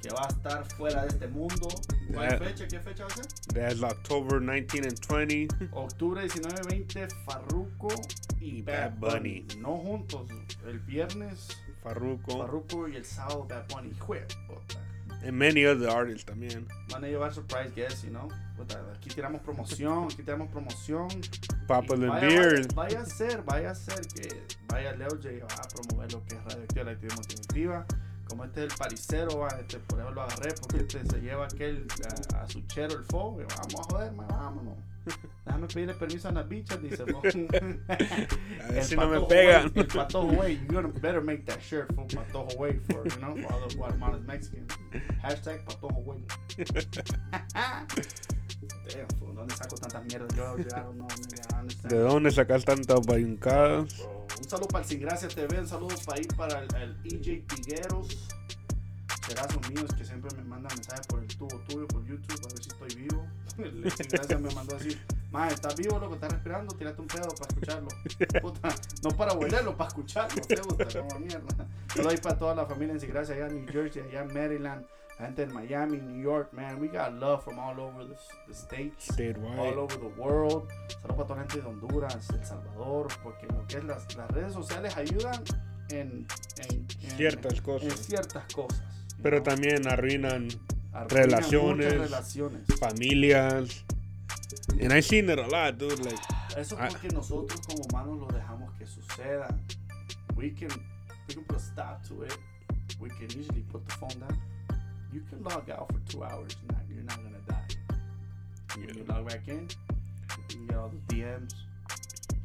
que 0.01 0.09
va 0.09 0.25
a 0.25 0.29
estar 0.29 0.65
fuera 0.73 1.03
de 1.03 1.09
este 1.09 1.29
mundo. 1.29 1.69
¿Cuál 2.15 2.39
fecha? 2.39 2.67
¿Qué 2.67 2.81
fecha 2.81 3.05
va 3.05 3.11
a 3.11 3.15
ser? 3.15 3.27
That's 3.53 3.83
October 3.83 4.41
19 4.41 4.89
and 4.89 4.99
20. 5.07 5.69
Octubre 5.73 6.23
19, 6.23 6.63
20, 6.71 7.09
Farruko 7.27 7.89
y, 8.41 8.57
Y 8.57 8.63
Bad 8.63 8.95
Bunny. 8.99 9.41
Bunny. 9.41 9.61
No 9.61 9.77
juntos. 9.77 10.31
El 10.67 10.79
viernes 10.79 11.49
Farruko. 11.83 12.39
Farruko 12.39 12.89
y 12.89 12.97
el 12.97 13.05
sábado 13.05 13.47
Bad 13.47 13.69
Bunny. 13.69 13.93
Jue, 13.99 14.27
puta. 14.47 14.88
And 15.25 15.37
many 15.37 15.67
other 15.67 15.89
artists 15.89 16.25
también. 16.25 16.67
Van 16.91 17.05
a 17.05 17.09
llevar 17.09 17.35
surprise 17.35 17.71
guests, 17.75 18.05
you 18.05 18.11
know. 18.11 18.29
Aquí 18.95 19.11
tiramos 19.11 19.41
promoción, 19.43 20.05
aquí 20.05 20.23
tiramos 20.23 20.49
promoción. 20.51 21.09
Papa 21.67 21.95
Y 21.97 22.05
and 22.05 22.21
Beers. 22.21 22.75
Vaya, 22.75 22.99
vaya 22.99 23.01
a 23.01 23.07
ser, 23.07 23.43
vaya 23.43 23.71
a 23.71 23.75
ser 23.75 24.01
que 24.09 24.43
vaya 24.69 24.93
Leo 24.95 25.11
J 25.11 25.29
va 25.41 25.55
a 25.55 25.69
promover 25.69 26.13
lo 26.13 26.25
que 26.25 26.35
es 26.37 26.45
radioactiva, 26.45 26.85
la 26.85 26.91
actividad 26.93 27.17
motivativa. 27.17 27.87
Como 28.29 28.45
este 28.45 28.65
es 28.65 28.73
el 28.73 28.79
paricero, 28.79 29.39
va, 29.39 29.49
este, 29.49 29.79
por 29.79 30.01
eso 30.01 30.11
lo 30.11 30.23
agarré, 30.23 30.55
porque 30.61 30.79
este 30.79 31.05
se 31.05 31.21
lleva 31.21 31.47
aquel 31.47 31.87
a, 32.35 32.43
a 32.43 32.49
su 32.49 32.61
chero 32.67 32.95
el 32.95 33.05
y 33.05 33.09
vamos 33.09 33.75
a 33.75 33.83
joder, 33.91 34.13
man, 34.13 34.29
vámonos. 34.29 34.79
Déjame 35.45 35.67
pedirle 35.67 35.95
permiso 35.95 36.29
a 36.29 36.33
las 36.33 36.49
bichas, 36.49 36.83
dice. 36.83 37.03
A 38.63 38.73
ver 38.73 38.85
si 38.85 38.97
no 38.97 39.09
me 39.09 39.21
pegan. 39.27 39.65
way, 39.65 39.73
El 39.75 39.87
patojo 39.87 40.33
way, 40.39 40.57
gonna 40.69 40.89
better 40.89 41.21
make 41.21 41.45
that 41.47 41.61
shirt 41.61 41.93
for 41.95 42.07
patojo 42.07 42.57
way 42.59 42.79
for, 42.79 43.05
you 43.05 43.17
know, 43.21 43.37
for 43.37 43.53
other 43.53 43.69
Guatemalans 43.77 44.27
Mexicans. 44.27 44.73
Hashtag 45.23 45.65
patojo 45.65 46.05
way. 46.05 46.19
Damn, 48.89 49.07
fool, 49.19 49.35
¿dónde 49.35 49.55
saco 49.55 49.77
tantas 49.77 50.05
mierdas? 50.05 50.35
Yo, 50.35 50.57
yo, 50.57 50.65
I 50.65 50.81
don't 50.81 50.97
know, 50.97 51.07
nigga, 51.07 51.43
I 51.53 51.61
understand. 51.61 51.93
¿De 51.93 51.99
dónde 51.99 52.31
sacas 52.31 52.65
tantas 52.65 53.07
bayuncadas? 53.07 54.01
Un 54.39 54.49
saludo 54.49 54.69
para 54.69 54.85
el 54.85 54.89
Sin 54.89 55.01
Gracia 55.01 55.29
TV, 55.29 55.59
un 55.61 55.67
saludo 55.67 55.95
para 56.07 56.21
ir 56.21 56.29
para 56.37 56.61
el, 56.61 56.69
el 56.77 56.97
EJ 57.05 57.47
Tigueros. 57.47 58.29
Pedazos 59.27 59.71
míos 59.71 59.93
que 59.97 60.05
siempre 60.05 60.31
me 60.37 60.45
mandan 60.45 60.75
mensajes 60.75 61.07
por 61.07 61.21
el 61.21 61.27
tubo 61.29 61.59
tuyo, 61.69 61.87
por 61.89 62.03
YouTube, 62.07 62.41
a 62.45 62.49
ver 62.49 62.63
si 62.63 62.69
estoy 62.71 62.95
vivo. 63.03 63.27
El 63.85 63.91
Sin 63.93 64.09
Gracia 64.09 64.39
me 64.39 64.55
mandó 64.55 64.77
así, 64.77 64.97
Mae, 65.31 65.53
¿estás 65.53 65.77
vivo, 65.77 65.99
loco? 65.99 66.15
¿Estás 66.15 66.33
respirando? 66.33 66.75
Tírate 66.77 67.01
un 67.01 67.07
pedo 67.07 67.29
para 67.29 67.49
escucharlo. 67.49 67.89
Puta, 68.43 68.75
no 69.03 69.11
para 69.11 69.33
huelerlo, 69.35 69.77
para 69.77 69.89
escucharlo. 69.89 70.41
Te 70.43 70.57
gusta, 70.57 70.87
como 71.09 71.21
mierda. 71.21 71.67
Saludos 71.93 72.13
ahí 72.15 72.19
para 72.21 72.39
toda 72.39 72.55
la 72.55 72.67
familia 72.67 72.95
en 72.95 73.01
Sin 73.01 73.11
Gracia, 73.11 73.35
allá 73.35 73.47
en 73.49 73.65
New 73.65 73.73
Jersey, 73.73 74.03
allá 74.03 74.23
en 74.23 74.33
Maryland, 74.33 74.87
la 75.19 75.27
gente 75.27 75.43
en 75.43 75.53
Miami, 75.53 75.99
New 75.99 76.23
York, 76.23 76.53
man. 76.53 76.81
We 76.81 76.89
got 76.89 77.13
love 77.13 77.43
from 77.45 77.59
all 77.59 77.79
over 77.79 78.07
the, 78.07 78.15
the 78.47 78.55
states. 78.55 79.09
Statewide. 79.11 79.59
All 79.59 79.79
over 79.81 79.99
the 79.99 80.21
world. 80.21 80.69
Saludos 81.03 81.17
para 81.17 81.27
toda 81.27 81.35
la 81.37 81.41
gente 81.43 81.61
de 81.61 81.67
Honduras, 81.67 82.31
El 82.31 82.45
Salvador, 82.45 83.09
porque 83.23 83.47
lo 83.49 83.67
que 83.67 83.79
es 83.79 83.85
las, 83.85 84.17
las 84.17 84.31
redes 84.31 84.53
sociales 84.55 84.97
ayudan 84.97 85.43
en, 85.91 86.27
en- 86.71 86.87
en- 87.03 87.17
Ciertas 87.17 87.61
cosas. 87.61 87.89
En 87.91 87.97
ciertas 87.99 88.45
cosas. 88.55 88.83
Pero 89.23 89.43
también 89.43 89.87
Arruinan 89.89 90.47
relaciones, 91.07 91.93
relaciones. 91.95 92.63
familias. 92.79 93.85
And 94.81 94.93
I 94.93 95.01
seen 95.01 95.29
it 95.31 95.39
a 95.39 95.47
lot, 95.47 95.79
dude. 95.79 95.99
Like, 96.05 96.19
Eso 96.57 96.77
I- 96.79 96.87
es 96.87 96.95
porque 96.95 97.09
nosotros 97.15 97.61
como 97.67 97.83
humanos 97.85 98.19
lo 98.21 98.27
dejamos 98.29 98.73
que 98.79 98.87
suceda. 98.87 99.49
We 100.37 100.51
can, 100.51 100.69
we 101.29 101.35
can 101.35 101.45
put 101.45 101.57
a 101.57 101.61
stop 101.61 102.03
to 102.09 102.23
it. 102.23 102.37
We 103.01 103.09
can 103.11 103.27
easily 103.39 103.63
put 103.73 103.87
the 103.87 103.95
phone 103.95 104.19
down. 104.21 104.39
You 105.13 105.23
can 105.31 105.43
log 105.43 105.69
out 105.71 105.91
for 105.93 106.01
two 106.11 106.23
hours 106.25 106.57
and 106.61 106.73
not, 106.73 106.83
you're 106.89 107.03
not 107.05 107.17
gonna 107.23 107.41
die. 107.49 107.67
When 108.77 108.97
you 108.97 109.05
log 109.05 109.27
back 109.29 109.49
in, 109.49 109.69
you 109.69 110.45
can 110.49 110.67
get 110.67 110.77
all 110.77 110.91
the 110.91 111.15
DMs. 111.15 111.55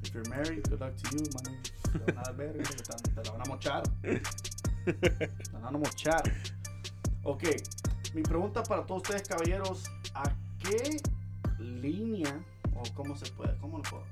If 0.03 0.13
you're 0.13 0.27
married, 0.29 0.63
good 0.69 0.79
luck 0.79 0.95
to 0.95 1.15
you, 1.15 1.23
my 1.33 1.41
nigga. 1.51 2.05
Te 2.05 2.11
van 2.13 2.23
a 2.27 2.33
verga, 2.33 2.63
te, 2.63 2.73
te 2.83 3.21
la 3.23 3.31
van 3.37 3.41
a 3.41 3.49
mochar. 3.49 3.83
Te 4.85 5.29
la 5.53 5.59
van 5.59 5.75
a 5.75 5.77
mochar. 5.77 6.23
Ok, 7.23 7.43
mi 8.13 8.21
pregunta 8.21 8.63
para 8.63 8.85
todos 8.85 9.01
ustedes, 9.01 9.27
caballeros, 9.27 9.83
¿a 10.13 10.23
qué 10.59 11.01
línea 11.59 12.39
o 12.75 12.83
cómo 12.93 13.15
se 13.15 13.31
puede, 13.31 13.57
cómo 13.59 13.77
lo 13.77 13.83
puedo? 13.83 14.03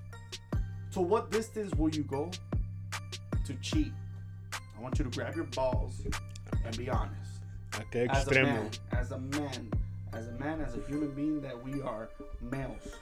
To 0.94 1.02
what 1.02 1.30
distance 1.32 1.74
will 1.78 1.94
you 1.94 2.04
go 2.04 2.30
to 3.46 3.54
cheat? 3.62 3.94
I 4.54 4.82
want 4.82 4.98
you 5.00 5.06
to 5.06 5.12
grab 5.12 5.36
your 5.36 5.46
balls 5.56 6.02
and 6.66 6.78
be 6.78 6.90
honest. 6.90 7.42
¿a 7.74 7.84
qué 7.92 8.08
As 8.10 8.28
a 8.28 8.30
extremo? 8.30 8.48
man, 8.48 8.70
as 8.92 9.12
a 9.12 9.18
man, 9.20 9.72
as 10.14 10.28
a 10.28 10.32
man, 10.34 10.62
as 10.62 10.76
a 10.76 10.82
human 10.90 11.12
being 11.12 11.42
that 11.42 11.56
we 11.64 11.82
are 11.82 12.10
males. 12.42 12.96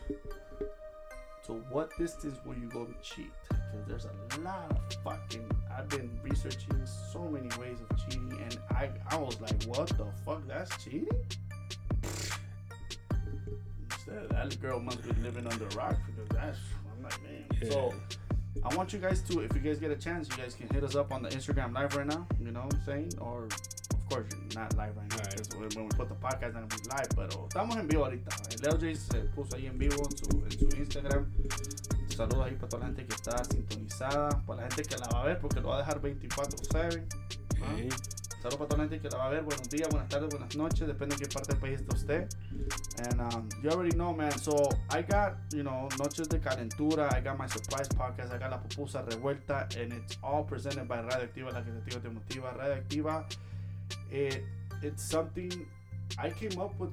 To 1.47 1.53
what 1.71 1.89
distance 1.97 2.37
will 2.45 2.55
you 2.57 2.67
go 2.69 2.85
to 2.85 2.93
cheat? 3.01 3.31
Because 3.71 3.87
there's 3.87 4.05
a 4.05 4.39
lot 4.41 4.71
of 4.71 5.03
fucking. 5.03 5.49
I've 5.75 5.89
been 5.89 6.09
researching 6.23 6.85
so 7.13 7.23
many 7.23 7.49
ways 7.59 7.77
of 7.89 7.97
cheating, 7.97 8.37
and 8.43 8.57
I 8.71 8.89
I 9.09 9.17
was 9.17 9.39
like, 9.39 9.63
what 9.63 9.87
the 9.89 10.05
fuck? 10.25 10.47
That's 10.47 10.83
cheating. 10.83 11.07
Instead, 13.91 14.29
that 14.29 14.61
girl 14.61 14.79
must 14.79 15.03
be 15.03 15.21
living 15.21 15.47
under 15.47 15.65
a 15.67 15.75
rock 15.75 15.95
because 16.07 16.29
that's. 16.29 16.59
I'm 16.95 17.03
like, 17.03 17.23
man. 17.23 17.71
So. 17.71 17.93
I 18.63 18.75
want 18.75 18.91
you 18.91 18.99
guys 18.99 19.21
to, 19.21 19.39
if 19.39 19.53
you 19.53 19.61
guys 19.61 19.79
get 19.79 19.91
a 19.91 19.95
chance, 19.95 20.27
you 20.29 20.35
guys 20.35 20.53
can 20.53 20.67
hit 20.69 20.83
us 20.83 20.95
up 20.95 21.13
on 21.13 21.21
the 21.21 21.29
Instagram 21.29 21.73
live 21.73 21.95
right 21.95 22.05
now. 22.05 22.27
You 22.43 22.51
know 22.51 22.61
what 22.61 22.73
I'm 22.73 22.83
saying? 22.83 23.13
Or, 23.21 23.45
of 23.45 24.09
course, 24.09 24.25
not 24.53 24.75
live 24.75 24.97
right 24.97 25.09
now 25.09 25.17
because 25.29 25.49
when 25.55 25.69
when 25.75 25.83
we 25.85 25.89
put 25.95 26.09
the 26.09 26.15
podcast, 26.15 26.55
not 26.55 26.67
gonna 26.67 26.83
be 26.83 26.89
live. 26.89 27.07
Pero 27.15 27.29
oh, 27.37 27.47
estamos 27.47 27.77
en 27.77 27.87
vivo 27.87 28.05
ahorita. 28.05 28.35
El 28.51 28.59
LJ 28.73 28.95
se 28.97 29.19
puso 29.35 29.55
ahí 29.55 29.67
en 29.67 29.77
vivo 29.77 30.03
en 30.03 30.17
su, 30.17 30.43
en 30.43 30.51
su 30.51 30.77
Instagram. 30.77 31.31
Saludos 32.19 32.47
ahí 32.47 32.55
para 32.55 32.67
toda 32.67 32.81
la 32.81 32.87
gente 32.87 33.05
que 33.05 33.15
está 33.15 33.45
sintonizada, 33.45 34.27
para 34.45 34.63
la 34.63 34.67
gente 34.67 34.83
que 34.83 34.97
la 34.97 35.07
va 35.07 35.21
a 35.21 35.25
ver 35.25 35.39
porque 35.39 35.61
lo 35.61 35.69
va 35.69 35.75
a 35.75 35.77
dejar 35.77 36.01
24/7. 36.01 37.07
¿ah? 37.61 37.95
Saludos 38.41 38.57
para 38.57 38.67
toda 38.67 38.77
la 38.83 38.89
gente 38.89 38.99
que 38.99 39.07
la 39.09 39.17
va 39.19 39.25
a 39.27 39.29
ver. 39.29 39.43
Buenos 39.43 39.69
días, 39.69 39.87
buenas 39.89 40.09
tardes, 40.09 40.29
buenas 40.29 40.53
noches. 40.57 40.85
Depende 40.85 41.15
de 41.15 41.25
qué 41.25 41.33
parte 41.33 41.53
del 41.53 41.61
país 41.61 41.79
esté 41.79 41.95
usted. 41.95 42.27
And 43.07 43.21
um, 43.21 43.47
you 43.63 43.69
already 43.69 43.95
know, 43.95 44.13
man. 44.13 44.37
So 44.37 44.67
I 44.89 45.01
got, 45.01 45.37
you 45.53 45.63
know, 45.63 45.87
Noches 45.97 46.27
de 46.27 46.39
Calentura. 46.39 47.07
I 47.15 47.21
got 47.21 47.37
my 47.37 47.47
surprise 47.47 47.87
podcast. 47.87 48.33
I 48.33 48.37
got 48.37 48.51
La 48.51 48.59
Pupusa 48.59 49.01
Revuelta. 49.01 49.73
And 49.81 49.93
it's 49.93 50.17
all 50.21 50.43
presented 50.43 50.89
by 50.89 50.97
Radioactiva, 50.97 51.53
La 51.53 51.61
Creativa 51.61 52.01
Te 52.01 52.09
Motiva. 52.09 52.53
Radioactiva, 52.57 53.23
it, 54.11 54.43
it's 54.81 55.03
something 55.03 55.65
I 56.17 56.31
came 56.31 56.59
up 56.59 56.77
with. 56.77 56.91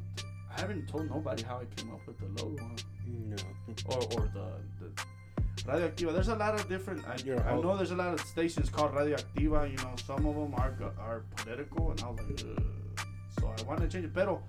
I 0.56 0.60
haven't 0.60 0.86
told 0.86 1.10
nobody 1.10 1.42
how 1.42 1.58
I 1.58 1.64
came 1.74 1.90
up 1.92 2.06
with 2.06 2.16
the 2.20 2.26
logo. 2.40 2.62
huh? 2.62 2.76
No. 3.06 3.36
Or, 3.88 4.02
or 4.14 4.30
the, 4.32 4.46
the 4.80 5.15
Radioactiva. 5.66 6.12
There's 6.12 6.28
a 6.28 6.36
lot 6.36 6.54
of 6.54 6.68
different. 6.68 7.04
I, 7.06 7.16
I 7.50 7.60
know 7.60 7.76
there's 7.76 7.90
a 7.90 7.96
lot 7.96 8.14
of 8.14 8.20
stations 8.20 8.70
called 8.70 8.92
Radioactiva. 8.94 9.68
You 9.68 9.76
know, 9.78 9.94
some 10.06 10.24
of 10.26 10.34
them 10.36 10.54
are 10.54 10.72
are 10.98 11.22
political, 11.36 11.90
and 11.90 12.00
I 12.02 12.10
was 12.10 12.20
like, 12.20 12.44
Ugh. 12.46 13.00
so 13.40 13.52
I 13.58 13.62
want 13.66 13.80
to 13.80 13.88
change 13.88 14.04
it. 14.04 14.14
Pero 14.14 14.42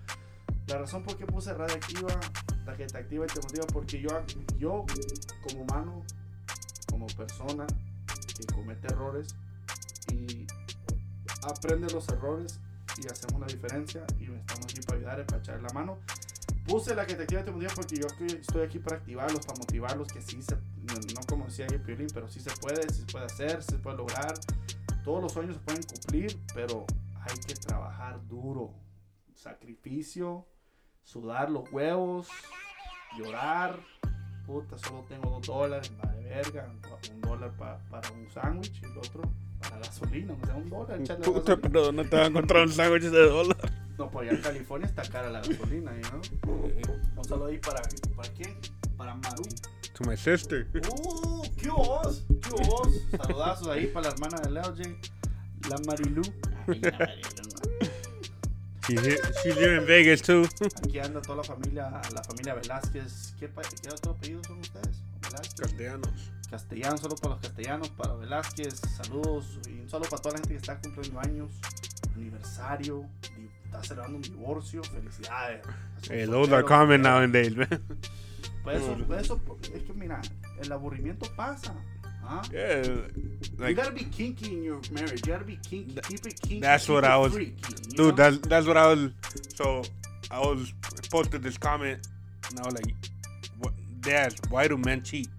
la 0.68 0.78
razón 0.78 1.03
por 1.03 1.15
qué 1.18 1.26
puse 1.26 1.53
Radioactiva, 1.53 2.20
la 2.65 2.76
que 2.76 2.86
te 2.86 2.97
activa 2.97 3.26
y 3.26 3.28
te 3.28 3.39
motiva, 3.41 3.65
porque 3.74 3.99
yo, 3.99 4.09
yo 4.59 4.86
como 5.43 5.63
humano, 5.63 6.03
como 6.91 7.07
persona 7.07 7.65
que 8.38 8.53
comete 8.53 8.88
errores 8.88 9.36
y 10.11 10.45
aprende 11.43 11.91
los 11.91 12.07
errores 12.09 12.59
y 12.97 13.07
hacemos 13.07 13.41
la 13.41 13.47
diferencia 13.47 14.05
y 14.20 14.26
estamos 14.26 14.65
aquí 14.65 14.82
para 14.82 14.97
ayudar, 14.97 15.26
para 15.26 15.39
echar 15.39 15.61
la 15.61 15.70
mano. 15.74 15.97
Puse 16.68 16.93
la 16.95 17.05
que 17.05 17.15
te 17.15 17.24
activa 17.24 17.41
y 17.41 17.45
te 17.45 17.51
motiva 17.51 17.72
porque 17.74 17.95
yo 17.95 18.07
estoy 18.07 18.63
aquí 18.63 18.80
para 18.80 18.97
activarlos, 18.97 19.45
para 19.45 19.59
motivarlos, 19.59 20.07
que 20.09 20.22
sí 20.22 20.41
se, 20.41 20.57
no, 20.88 21.21
como 21.27 21.45
decía 21.45 21.67
Piolín, 21.67 22.07
pero 22.13 22.27
sí 22.29 22.39
se 22.39 22.51
puede, 22.57 22.81
sí 22.89 23.01
se 23.05 23.11
puede 23.11 23.25
hacer, 23.25 23.61
sí 23.63 23.71
se 23.71 23.77
puede 23.79 23.97
lograr. 23.97 24.33
Todos 25.03 25.21
los 25.23 25.31
sueños 25.33 25.55
se 25.55 25.61
pueden 25.61 25.83
cumplir, 25.83 26.39
pero 26.53 26.85
hay 27.21 27.38
que 27.45 27.53
trabajar 27.55 28.19
duro. 28.27 28.73
Sacrificio, 29.33 30.45
sudar 31.03 31.49
los 31.49 31.71
huevos, 31.71 32.27
llorar. 33.17 33.79
Puta, 34.45 34.77
solo 34.77 35.03
tengo 35.07 35.29
dos 35.29 35.47
dólares, 35.47 35.91
vale 36.01 36.23
verga. 36.23 36.69
Un 37.13 37.21
dólar 37.21 37.51
pa- 37.57 37.79
para 37.89 38.09
un 38.11 38.29
sándwich 38.29 38.81
y 38.81 38.85
el 38.85 38.97
otro 38.97 39.21
para 39.59 39.77
gasolina. 39.79 40.33
O 40.41 40.45
sea, 40.45 40.55
un 40.55 40.69
dólar. 40.69 41.01
echarle 41.01 41.25
Puta, 41.25 41.39
gasolina. 41.55 41.61
pero 41.69 41.85
¿dónde 41.85 42.03
te 42.05 42.15
vas 42.15 42.25
a 42.25 42.27
encontrar 42.29 42.63
un 42.65 42.71
sándwich 42.73 43.03
de 43.03 43.27
dólar? 43.29 43.57
No, 43.97 44.09
pues 44.11 44.27
allá 44.29 44.38
en 44.38 44.43
California 44.43 44.88
está 44.88 45.01
cara 45.09 45.29
la 45.29 45.39
gasolina, 45.39 45.91
¿no? 46.11 46.21
Un 47.17 47.23
saludo 47.25 47.47
ahí 47.47 47.57
para, 47.57 47.81
¿para 48.15 48.29
quién? 48.33 48.55
Para 48.95 49.15
Maru. 49.15 49.43
To 49.98 50.04
my 50.06 50.16
sister. 50.16 50.68
¡Uh! 50.91 51.41
¿Qué 51.58 51.70
vos? 51.70 52.24
¿Qué 52.41 52.50
vos? 52.52 52.89
Saludazos 53.20 53.68
ahí 53.70 53.88
para 53.88 54.10
la 54.10 54.14
hermana 54.14 54.38
de 54.41 54.52
Leo 54.52 54.64
J, 54.64 54.89
la 55.70 55.78
Marilu. 55.88 56.22
Ay, 56.68 56.80
la 56.82 56.91
Marilu. 56.91 57.18
She's 58.88 59.02
here, 59.02 59.18
she's 59.43 59.56
here 59.58 59.76
in 59.78 59.86
Vegas 59.88 60.22
too. 60.22 60.43
Aquí 60.86 61.00
anda 61.00 61.20
toda 61.22 61.38
la 61.38 61.43
familia, 61.43 61.89
la 62.14 62.24
familia 62.24 62.54
Velázquez. 62.54 63.34
¿Qué, 63.39 63.48
pa- 63.50 63.64
qué 63.64 63.89
otro 63.89 64.12
apellido 64.12 64.41
son 64.43 64.60
ustedes? 64.60 65.02
Velázquez. 65.24 65.56
Castellanos. 65.60 66.32
Castellanos, 66.50 67.02
solo 67.02 67.16
para 67.16 67.34
los 67.34 67.41
castellanos, 67.43 67.89
para 67.89 68.14
Velázquez, 68.14 68.76
saludos. 68.95 69.60
Y 69.68 69.82
un 69.82 69.89
saludo 69.89 70.10
para 70.12 70.22
toda 70.22 70.34
la 70.34 70.38
gente 70.39 70.54
que 70.54 70.58
está 70.60 70.80
cumpliendo 70.80 71.20
años, 71.20 71.50
aniversario, 72.16 73.04
di- 73.36 73.50
está 73.66 73.84
celebrando 73.84 74.18
un 74.18 74.22
divorcio, 74.22 74.82
felicidades. 74.84 75.62
Hey, 76.10 76.26
those 76.28 76.54
are 76.54 76.64
common 76.64 77.02
nowadays, 77.02 77.56
man. 77.58 77.68
Pues 78.68 78.82
eso, 78.84 78.97
pues 79.07 79.22
eso, 79.24 79.41
es 79.74 79.84
que 79.84 79.93
mira, 79.93 80.22
el 80.61 80.72
aburrimiento 80.74 81.26
pasa. 81.38 81.74
¿ah? 82.24 82.41
Yeah, 82.51 82.82
you 82.84 83.74
gotta 83.74 83.91
be 83.91 84.03
kinky 84.03 84.55
in 84.55 84.63
your 84.63 84.82
marriage. 84.91 85.26
You 85.26 85.32
gotta 85.34 85.45
be 85.45 85.55
kinky. 85.55 85.95
Keep 86.01 86.26
it 86.26 86.41
kinky. 86.41 86.59
that's 86.59 86.86
keep 86.86 86.95
what 86.95 87.05
I 87.05 87.15
was, 87.15 87.32
freaky, 87.32 87.55
dude. 87.91 87.97
know? 87.97 88.11
That's 88.11 88.38
that's 88.39 88.68
what 88.68 88.76
I 88.76 88.88
was. 88.88 89.11
So 89.55 89.84
I 90.30 90.41
was 90.41 90.74
posted 91.09 91.43
this 91.43 91.57
comment, 91.57 92.05
and 92.49 92.59
I 92.59 92.65
was 92.65 92.74
like, 92.74 92.93
"What, 93.59 93.72
Dad? 94.01 94.36
Why 94.49 94.68
do 94.68 94.78
men 94.78 95.01
cheat? 95.01 95.30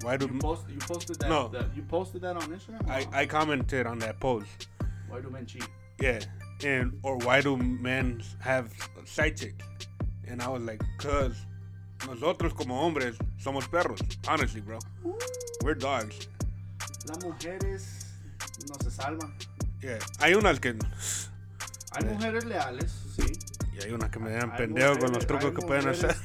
Why 0.00 0.16
do 0.16 0.24
you, 0.26 0.38
post, 0.38 0.62
you 0.70 0.78
posted 0.78 1.18
that. 1.20 1.28
No. 1.28 1.48
that- 1.48 1.76
you 1.76 1.82
posted 1.82 2.22
that 2.22 2.36
on 2.36 2.42
Instagram. 2.44 2.88
I 2.88 3.06
I 3.12 3.26
commented 3.26 3.86
on 3.86 3.98
that 3.98 4.18
post? 4.18 4.68
Why 5.08 5.20
do 5.20 5.28
men 5.28 5.44
cheat? 5.44 5.68
Yeah, 6.00 6.20
and 6.64 6.98
or 7.02 7.18
why 7.18 7.42
do 7.42 7.58
men 7.58 8.22
have 8.40 8.72
side 9.04 9.36
chicks? 9.36 9.62
And 10.26 10.40
I 10.40 10.48
was 10.48 10.62
like, 10.62 10.82
cause 10.96 11.36
nosotros 12.06 12.54
como 12.54 12.86
hombres 12.86 13.16
somos 13.38 13.68
perros. 13.68 14.00
Honestly, 14.28 14.60
bro, 14.60 14.78
we're 15.62 15.78
dogs. 15.78 16.28
Las 17.06 17.22
mujeres 17.24 18.06
no 18.68 18.74
se 18.82 18.90
salvan. 18.90 19.34
Yeah, 19.80 19.98
hay 20.18 20.34
unas 20.34 20.60
que 20.60 20.76
Hay 21.92 22.04
mujeres 22.04 22.44
leales, 22.44 22.92
sí. 23.16 23.32
y 23.74 23.84
hay 23.84 23.92
unas 23.92 24.10
que 24.10 24.18
me 24.18 24.30
dan 24.30 24.54
pendejo 24.56 24.98
con 24.98 25.12
los 25.12 25.26
trucos 25.26 25.52
que 25.52 25.66
pueden 25.66 25.88
hacer. 25.88 26.16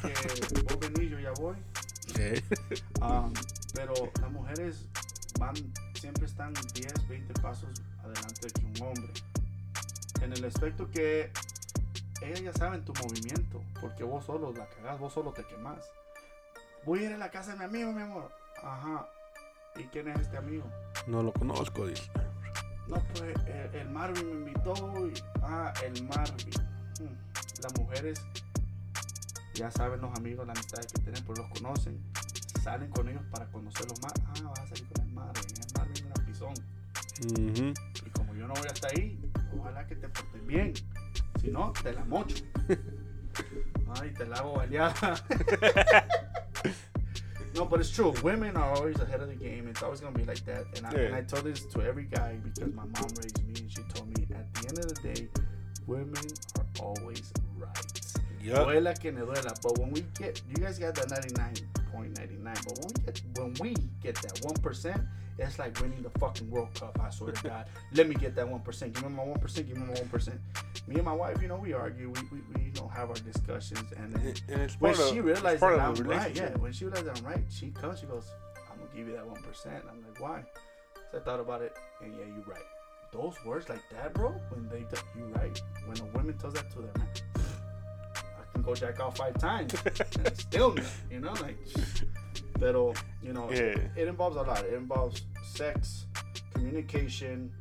que 0.54 0.62
vos 0.62 0.80
venís, 0.80 1.12
yo 1.12 1.20
ya 1.20 1.32
voy. 1.32 1.56
Sí. 2.16 2.44
Um, 3.02 3.32
pero 3.74 3.94
las 4.20 4.32
mujeres 4.32 4.86
van, 5.40 5.56
siempre 5.94 6.26
están 6.26 6.54
10, 6.74 7.08
20 7.08 7.34
pasos 7.42 7.70
adelante 8.04 8.48
que 8.54 8.66
un 8.82 8.88
hombre. 8.88 9.14
En 10.22 10.34
el 10.34 10.44
aspecto 10.44 10.90
que 10.92 11.32
ellas 12.22 12.42
ya 12.42 12.54
saben 12.54 12.84
tu 12.84 12.94
movimiento, 12.94 13.62
porque 13.80 14.04
vos 14.04 14.26
solo 14.26 14.52
la 14.54 14.68
cagás, 14.68 15.00
vos 15.00 15.14
solo 15.14 15.32
te 15.32 15.44
quemás. 15.46 15.90
Voy 16.86 17.00
a 17.00 17.04
ir 17.08 17.14
a 17.14 17.18
la 17.18 17.30
casa 17.30 17.52
de 17.52 17.58
mi 17.58 17.66
amigo, 17.66 17.92
mi 17.92 18.02
amor. 18.02 18.32
Ajá. 18.64 19.08
¿Y 19.76 19.84
quién 19.86 20.08
es 20.10 20.20
este 20.20 20.38
amigo? 20.38 20.66
No 21.08 21.24
lo 21.24 21.32
conozco, 21.34 21.88
dice. 21.88 22.10
No, 22.88 22.98
pues 23.14 23.36
el, 23.46 23.76
el 23.76 23.90
Marvin 23.90 24.28
me 24.28 24.50
invitó 24.50 24.74
y. 25.08 25.14
Ah, 25.42 25.74
el 25.86 26.04
Marvin. 26.04 26.54
Hmm. 27.00 27.62
Las 27.62 27.78
mujeres 27.78 28.26
ya 29.54 29.70
saben 29.72 30.02
los 30.02 30.18
amigos, 30.18 30.48
las 30.48 30.58
amistades 30.58 30.92
que 30.94 31.02
tienen, 31.02 31.24
pues 31.26 31.38
los 31.38 31.50
conocen. 31.50 32.02
Salen 32.64 32.90
con 32.92 33.08
ellos 33.08 33.24
para 33.32 33.46
conocerlos 33.48 34.02
más. 34.02 34.14
Ah, 34.26 34.50
vas 34.50 34.60
a 34.60 34.68
salir 34.68 34.88
con 34.88 35.06
el 35.06 35.14
Marvin. 35.14 35.44
El 35.56 35.78
Marvin 35.78 35.96
es 35.96 36.04
una 36.04 36.26
pisón. 36.26 36.54
Ujú. 37.22 37.74
Y 38.06 38.10
como 38.12 38.34
yo 38.36 38.48
no 38.48 38.54
voy 38.54 38.68
hasta 38.68 38.88
ahí, 38.88 39.32
ojalá 39.58 39.86
que 39.86 39.96
te 39.96 40.10
portes 40.10 40.46
bien. 40.46 40.74
Si 41.42 41.50
no, 41.50 41.72
te 41.72 41.92
la 41.92 42.04
mocho. 42.06 42.44
Ay, 44.02 44.12
te 44.18 44.26
la 44.26 44.38
hago 44.38 44.58
baleada. 44.58 45.22
no, 47.56 47.66
but 47.66 47.80
it's 47.80 47.90
true. 47.90 48.14
Women 48.24 48.58
are 48.58 48.74
always 48.76 49.00
ahead 49.00 49.22
of 49.22 49.30
the 49.30 49.36
game. 49.36 49.68
It's 49.68 49.82
always 49.82 50.02
gonna 50.02 50.18
be 50.18 50.26
like 50.26 50.44
that. 50.46 50.66
And 50.78 50.86
I, 50.86 50.92
and 50.92 51.16
I 51.16 51.22
told 51.22 51.46
this 51.46 51.66
to 51.66 51.82
every 51.82 52.06
guy 52.06 52.38
because 52.44 52.74
my 52.74 52.84
mom 52.84 53.10
raised 53.18 53.44
me, 53.48 53.54
and 53.60 53.72
she 53.72 53.82
told 53.94 54.08
me 54.18 54.28
at 54.36 54.54
the 54.54 54.68
end 54.68 54.80
of 54.80 54.88
the 54.94 55.14
day, 55.14 55.28
women 55.88 56.24
are 56.58 56.86
always 56.86 57.32
right. 57.58 58.09
Yup. 58.50 58.68
Duela 58.68 59.00
que 59.00 59.12
me 59.12 59.22
duela. 59.22 59.54
But 59.62 59.78
when 59.80 59.92
we 59.92 60.02
get, 60.18 60.42
you 60.50 60.56
guys 60.56 60.80
got 60.80 60.96
that 60.96 61.08
99.99. 61.08 62.44
But 62.44 62.80
when 62.80 62.88
we 62.88 63.06
get, 63.06 63.22
when 63.38 63.54
we 63.60 63.76
get 64.02 64.16
that 64.16 64.40
one 64.44 64.56
percent, 64.56 65.02
it's 65.38 65.58
like 65.58 65.80
winning 65.82 66.02
the 66.02 66.10
fucking 66.20 66.50
World 66.52 66.74
Cup. 66.76 67.00
I 67.02 67.10
swear 67.10 67.32
to 67.32 67.44
God. 67.48 67.66
Let 67.94 68.08
me 68.10 68.16
get 68.16 68.36
that 68.36 68.48
one 68.48 68.60
percent. 68.62 68.94
Give 68.94 69.04
me 69.04 69.10
my 69.16 69.24
one 69.24 69.40
percent. 69.40 69.68
Give 69.68 69.78
me 69.78 69.86
my 69.86 69.94
one 69.94 70.10
percent. 70.10 70.40
Me 70.88 70.96
and 70.96 71.06
my 71.06 71.14
wife, 71.14 71.42
you 71.42 71.48
know, 71.48 71.58
we 71.58 71.74
argue. 71.74 72.10
We 72.10 72.22
we, 72.32 72.42
we 72.56 72.70
don't 72.72 72.92
have 72.92 73.10
our 73.10 73.16
discussions. 73.16 73.92
And 73.98 74.12
then 74.14 74.34
And 74.50 74.72
when 74.80 74.94
part 74.94 75.06
of- 75.08 75.14
she 75.14 75.22
realized 75.22 75.62
that 75.62 75.80
I'm 75.80 75.94
right, 76.06 76.36
yeah. 76.36 76.58
When 76.58 76.72
she 76.74 76.86
realized 76.86 77.06
that 77.06 77.18
I'm 77.20 77.26
right, 77.26 77.44
she 77.50 77.70
comes. 77.72 78.00
She 78.00 78.06
goes, 78.06 78.28
"I'm 78.72 78.78
gonna 78.80 78.90
give 78.96 79.08
you 79.08 79.14
that 79.16 79.26
one 79.26 79.42
percent." 79.42 79.84
I'm 79.90 80.02
like, 80.04 80.20
"Why?" 80.20 80.44
So 81.12 81.20
I 81.20 81.22
thought 81.22 81.40
about 81.40 81.62
it, 81.62 81.74
and 82.02 82.14
yeah, 82.14 82.26
you're 82.26 82.46
right. 82.46 82.66
Those 83.12 83.34
words 83.44 83.70
like 83.70 83.82
that, 83.92 84.14
bro. 84.14 84.30
When 84.50 84.68
they, 84.70 84.82
t- 84.82 85.02
you 85.18 85.26
right. 85.34 85.60
When 85.88 86.00
a 86.00 86.06
woman 86.18 86.38
tells 86.38 86.54
that 86.54 86.70
to 86.72 86.82
their 86.82 86.92
man, 86.98 87.08
can 88.60 88.74
go 88.74 88.76
jack 88.76 89.00
off 89.00 89.18
five 89.18 89.38
times, 89.38 89.74
still, 90.36 90.76
you 91.12 91.20
know, 91.20 91.34
like. 91.42 91.58
Pero, 92.60 92.94
you 93.24 93.32
know, 93.34 93.50
Yeah. 93.52 93.78
it 93.96 94.08
involves 94.08 94.36
a 94.36 94.42
lot. 94.42 94.66
It 94.66 94.74
involves 94.74 95.22
sex, 95.44 96.06
communication. 96.54 97.52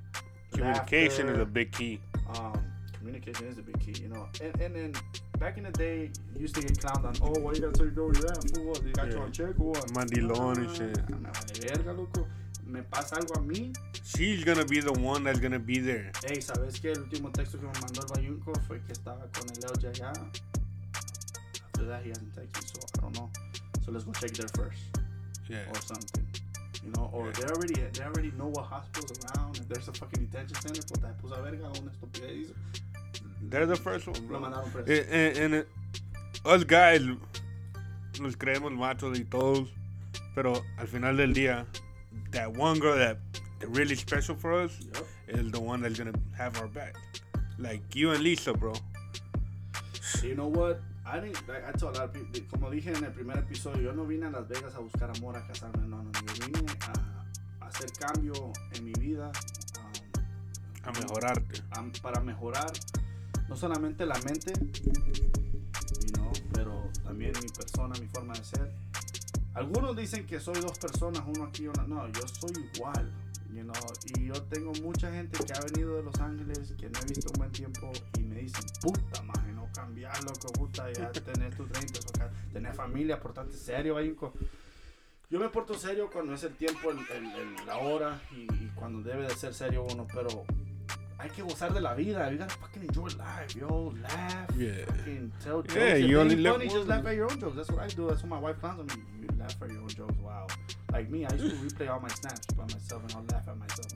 Communication 0.52 1.28
is 1.28 1.38
a 1.38 1.44
big 1.46 1.70
key. 1.72 2.00
um, 2.36 2.52
communication 2.98 3.46
is 3.46 3.58
a 3.58 3.62
big 3.62 3.78
key, 3.78 3.94
you 4.02 4.08
know. 4.08 4.28
And, 4.42 4.60
and 4.60 4.74
then 4.74 4.92
back 5.38 5.56
in 5.56 5.62
the 5.64 5.70
day, 5.70 6.10
you 6.34 6.40
used 6.40 6.56
to 6.56 6.60
get 6.62 6.72
clowned 6.78 7.04
on, 7.04 7.14
oh, 7.22 7.38
why 7.40 7.52
you 7.52 7.60
gotta 7.60 7.72
tell 7.74 7.86
your 7.86 7.94
girl 7.94 8.12
you're 8.12 8.26
at? 8.26 8.42
Fool, 8.50 8.66
what? 8.66 8.82
They 8.82 8.90
got 8.90 9.08
you 9.12 9.18
on 9.18 9.30
check 9.30 9.54
or 9.60 9.70
what? 9.70 9.86
Mandilón 9.94 10.58
and 10.58 10.76
shit. 10.76 10.98
Ah, 10.98 11.14
Me 11.14 11.30
vale 11.30 11.76
verga, 11.76 11.92
loco. 11.92 12.26
Me 12.66 12.82
pasa 12.82 13.16
algo 13.16 13.36
a 13.36 13.40
mí. 13.40 13.72
She's 14.04 14.42
gonna 14.44 14.64
be 14.64 14.80
the 14.80 14.92
one 14.92 15.22
that's 15.24 15.38
gonna 15.38 15.60
be 15.60 15.78
there. 15.78 16.10
Hey, 16.26 16.40
¿sabes 16.40 16.80
qué? 16.80 16.90
El 16.92 17.02
último 17.04 17.30
texto 17.32 17.56
que 17.56 17.66
me 17.66 17.72
mandó 17.80 18.02
el 18.02 18.08
Bayunco 18.14 18.52
fue 18.66 18.80
que 18.84 18.92
estaba 18.92 19.26
con 19.32 19.48
el 19.48 19.58
LJ 19.62 19.88
allá. 19.88 20.12
After 21.78 21.90
that, 21.90 22.02
he 22.02 22.08
hasn't 22.08 22.34
texted 22.34 22.60
me, 22.60 22.66
so 22.66 22.80
I 22.98 23.00
don't 23.02 23.14
know. 23.14 23.30
So 23.84 23.92
let's 23.92 24.04
go 24.04 24.10
check 24.12 24.32
there 24.32 24.48
first. 24.48 24.80
Yeah. 25.48 25.58
Or 25.70 25.80
something. 25.80 26.26
You 26.84 26.90
know, 26.96 27.08
or 27.12 27.30
they 27.30 27.44
already 27.44 27.74
they 27.74 28.02
already 28.04 28.32
know 28.36 28.48
what 28.48 28.64
hospitals 28.64 29.12
around. 29.36 29.58
If 29.58 29.68
there's 29.68 29.86
a 29.86 29.92
fucking 29.92 30.24
detention 30.26 30.56
center, 30.56 30.82
puta, 30.82 31.14
puso 31.22 31.38
a 31.38 31.42
verga, 31.42 31.66
una 31.78 31.92
estupidez. 31.92 32.52
They're 33.42 33.66
the 33.66 33.76
first 33.76 34.08
one, 34.08 34.26
bro. 34.26 34.40
Lo 34.40 34.48
mandaron 34.50 34.70
preso. 34.72 34.88
And, 34.88 35.08
and, 35.08 35.36
and 35.38 35.54
it- 35.54 35.68
us 36.44 36.64
guys 36.64 37.02
nos 38.20 38.34
creemos 38.34 38.72
machos 38.72 39.16
y 39.16 39.24
todos, 39.24 39.68
pero 40.34 40.64
al 40.78 40.86
final 40.88 41.16
del 41.16 41.32
día, 41.32 41.64
that 42.32 42.52
one 42.56 42.80
girl 42.80 42.96
that 42.96 43.18
really 43.68 43.94
special 43.94 44.34
for 44.34 44.52
us 44.52 44.72
is 45.28 45.52
the 45.52 45.60
one 45.60 45.80
that's 45.80 45.96
gonna 45.96 46.12
have 46.36 46.58
our 46.60 46.66
back. 46.66 46.96
Like 47.56 47.94
you 47.94 48.10
and 48.10 48.20
Lisa, 48.22 48.52
bro. 48.52 48.72
You 50.24 50.34
know 50.34 50.48
what? 50.48 50.80
I 51.10 51.20
didn't. 51.20 51.48
Like, 51.48 51.64
I 51.66 51.72
told 51.72 51.96
a 51.96 52.00
lot 52.00 52.08
of 52.08 52.12
people. 52.12 52.40
Como 52.50 52.70
dije 52.70 52.92
en 52.92 53.02
el 53.04 53.12
primer 53.12 53.38
episodio, 53.38 53.80
yo 53.82 53.92
no 53.92 54.04
vine 54.04 54.26
a 54.26 54.30
Las 54.30 54.46
Vegas 54.48 54.74
a 54.74 54.78
buscar 54.80 55.10
amor, 55.16 55.36
a 55.36 55.46
casarme. 55.46 55.86
No, 55.86 56.02
no. 56.02 56.10
Yo 56.12 56.46
vine 56.46 56.66
a, 56.86 57.64
a 57.64 57.68
hacer 57.68 57.90
cambio 57.98 58.52
en 58.74 58.84
mi 58.84 58.92
vida. 58.92 59.30
um, 59.78 60.88
A 60.88 60.92
mejorarte. 60.92 61.62
am- 61.72 61.92
para 62.02 62.20
mejorar 62.20 62.70
no 63.48 63.56
solamente 63.56 64.04
la 64.04 64.18
mente, 64.20 64.52
you 64.52 66.12
know, 66.12 66.30
pero 66.52 66.90
también 67.02 67.32
mi 67.42 67.48
persona, 67.48 67.94
mi 67.98 68.06
forma 68.08 68.34
de 68.34 68.44
ser. 68.44 68.70
Algunos 69.54 69.96
dicen 69.96 70.26
que 70.26 70.38
soy 70.38 70.60
dos 70.60 70.78
personas, 70.78 71.22
uno 71.26 71.44
aquí 71.44 71.64
y 71.64 71.68
uno. 71.68 71.86
No, 71.88 72.06
yo 72.08 72.28
soy 72.28 72.52
igual. 72.74 73.10
You 73.50 73.62
know, 73.64 73.72
y 74.14 74.26
yo 74.26 74.34
tengo 74.44 74.72
mucha 74.82 75.10
gente 75.10 75.42
que 75.42 75.52
ha 75.54 75.60
venido 75.60 75.96
de 75.96 76.02
Los 76.02 76.20
Ángeles 76.20 76.74
que 76.78 76.90
no 76.90 76.98
he 77.00 77.04
visto 77.06 77.28
un 77.32 77.38
buen 77.38 77.50
tiempo 77.50 77.90
y 78.18 78.20
me 78.22 78.36
dicen, 78.42 78.62
puta 78.82 79.22
madre, 79.22 79.52
cambiar, 79.72 80.22
loco, 80.24 80.52
puta, 80.52 80.90
ya 80.92 81.10
tenés 81.24 81.56
tus 81.56 81.70
30, 81.70 82.00
o 82.00 82.08
acá, 82.10 82.30
tenés 82.52 82.74
familia, 82.76 83.18
portarte 83.20 83.56
serio, 83.56 83.94
Bayunco. 83.94 84.32
Yo 85.30 85.38
me 85.38 85.48
porto 85.50 85.74
serio 85.74 86.08
cuando 86.10 86.32
es 86.34 86.42
el 86.44 86.54
tiempo, 86.54 86.90
el, 86.90 86.98
el- 87.14 87.32
el- 87.32 87.66
la 87.66 87.76
hora 87.78 88.20
y, 88.32 88.42
y 88.64 88.72
cuando 88.74 89.02
debe 89.02 89.26
de 89.28 89.34
ser 89.34 89.52
serio 89.52 89.84
uno, 89.84 90.06
pero 90.12 90.44
hay 91.18 91.28
que 91.30 91.42
gozar 91.42 91.74
de 91.74 91.80
la 91.82 91.92
vida. 91.94 92.30
You 92.30 92.38
gotta 92.38 92.54
fucking 92.56 92.82
enjoy 92.84 93.10
life, 93.10 93.58
yo. 93.58 93.92
Laugh. 94.00 94.56
Yeah. 94.56 94.86
Fucking 94.86 95.32
tell 95.44 95.62
jokes. 95.62 95.74
Yeah, 95.74 95.96
you 95.96 96.18
only 96.20 96.36
live 96.36 96.54
funny, 96.54 96.68
just 96.68 96.86
laugh 96.88 97.04
at 97.04 97.14
your 97.14 97.30
own 97.30 97.38
jokes. 97.40 97.56
That's 97.56 97.70
what 97.70 97.80
I 97.82 97.88
do. 97.88 98.06
That's 98.08 98.22
what 98.22 98.30
my 98.30 98.38
wife 98.38 98.58
clowns 98.60 98.80
on 98.80 98.86
me. 98.86 99.04
You 99.20 99.28
laugh 99.38 99.54
at 99.60 99.68
your 99.70 99.82
own 99.82 99.88
jokes. 99.88 100.16
Wow. 100.22 100.46
Like 100.92 101.10
me, 101.10 101.26
I 101.26 101.34
used 101.34 101.50
to 101.50 101.56
replay 101.84 101.90
all 101.90 102.00
my 102.00 102.08
snaps 102.08 102.46
by 102.56 102.62
myself 102.64 103.02
and 103.02 103.12
I'll 103.14 103.24
laugh 103.32 103.46
at 103.48 103.58
myself. 103.58 103.92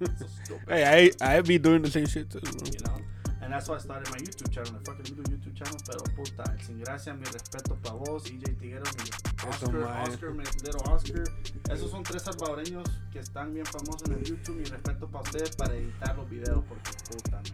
so 0.18 0.26
stupid. 0.44 0.68
Hey, 0.68 1.12
I 1.22 1.36
I 1.36 1.40
be 1.40 1.58
doing 1.58 1.80
the 1.80 1.90
same 1.90 2.06
shit 2.06 2.28
too, 2.28 2.40
bro. 2.40 2.50
You 2.66 2.80
know? 2.84 2.98
And 3.44 3.52
that's 3.52 3.68
why 3.68 3.74
I 3.74 3.78
started 3.78 4.10
my 4.10 4.16
YouTube 4.16 4.50
channel. 4.50 4.72
Like, 4.72 4.86
fucking 4.86 5.18
a 5.18 5.22
YouTube 5.28 5.54
channel. 5.54 5.76
Pero 5.86 6.00
puta, 6.16 6.44
sin 6.64 6.80
gracia, 6.80 7.12
mi 7.12 7.26
respeto 7.26 7.76
para 7.82 7.94
vos, 7.96 8.24
EJ 8.24 8.56
Tiguero, 8.58 8.84
mi 8.96 9.04
Eso, 9.04 9.66
Oscar. 9.66 10.08
Oscar, 10.08 10.30
mi 10.32 10.44
little 10.62 10.80
Oscar. 10.90 11.24
Esos 11.70 11.90
son 11.90 12.02
tres 12.02 12.22
salvadoreños 12.22 12.88
que 13.12 13.18
están 13.18 13.52
bien 13.52 13.66
famosos 13.66 14.08
en 14.08 14.14
el 14.14 14.24
YouTube. 14.24 14.56
Mi 14.56 14.64
respeto 14.64 15.06
para 15.08 15.24
ustedes 15.24 15.54
para 15.56 15.74
editar 15.74 16.16
los 16.16 16.28
videos, 16.30 16.64
porque 16.66 16.90
puta, 17.10 17.36
man. 17.36 17.44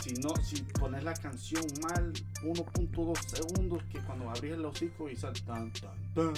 Si 0.00 0.12
no, 0.14 0.36
si 0.36 0.62
pones 0.78 1.02
la 1.02 1.14
canción 1.14 1.64
mal, 1.82 2.12
1.2 2.44 3.18
segundos, 3.26 3.82
que 3.90 3.98
cuando 4.00 4.28
abrís 4.30 4.52
el 4.52 4.64
hocico 4.64 5.08
y 5.08 5.16
sale 5.16 5.40
tan, 5.40 5.72
tan, 5.72 5.90
tan, 6.14 6.34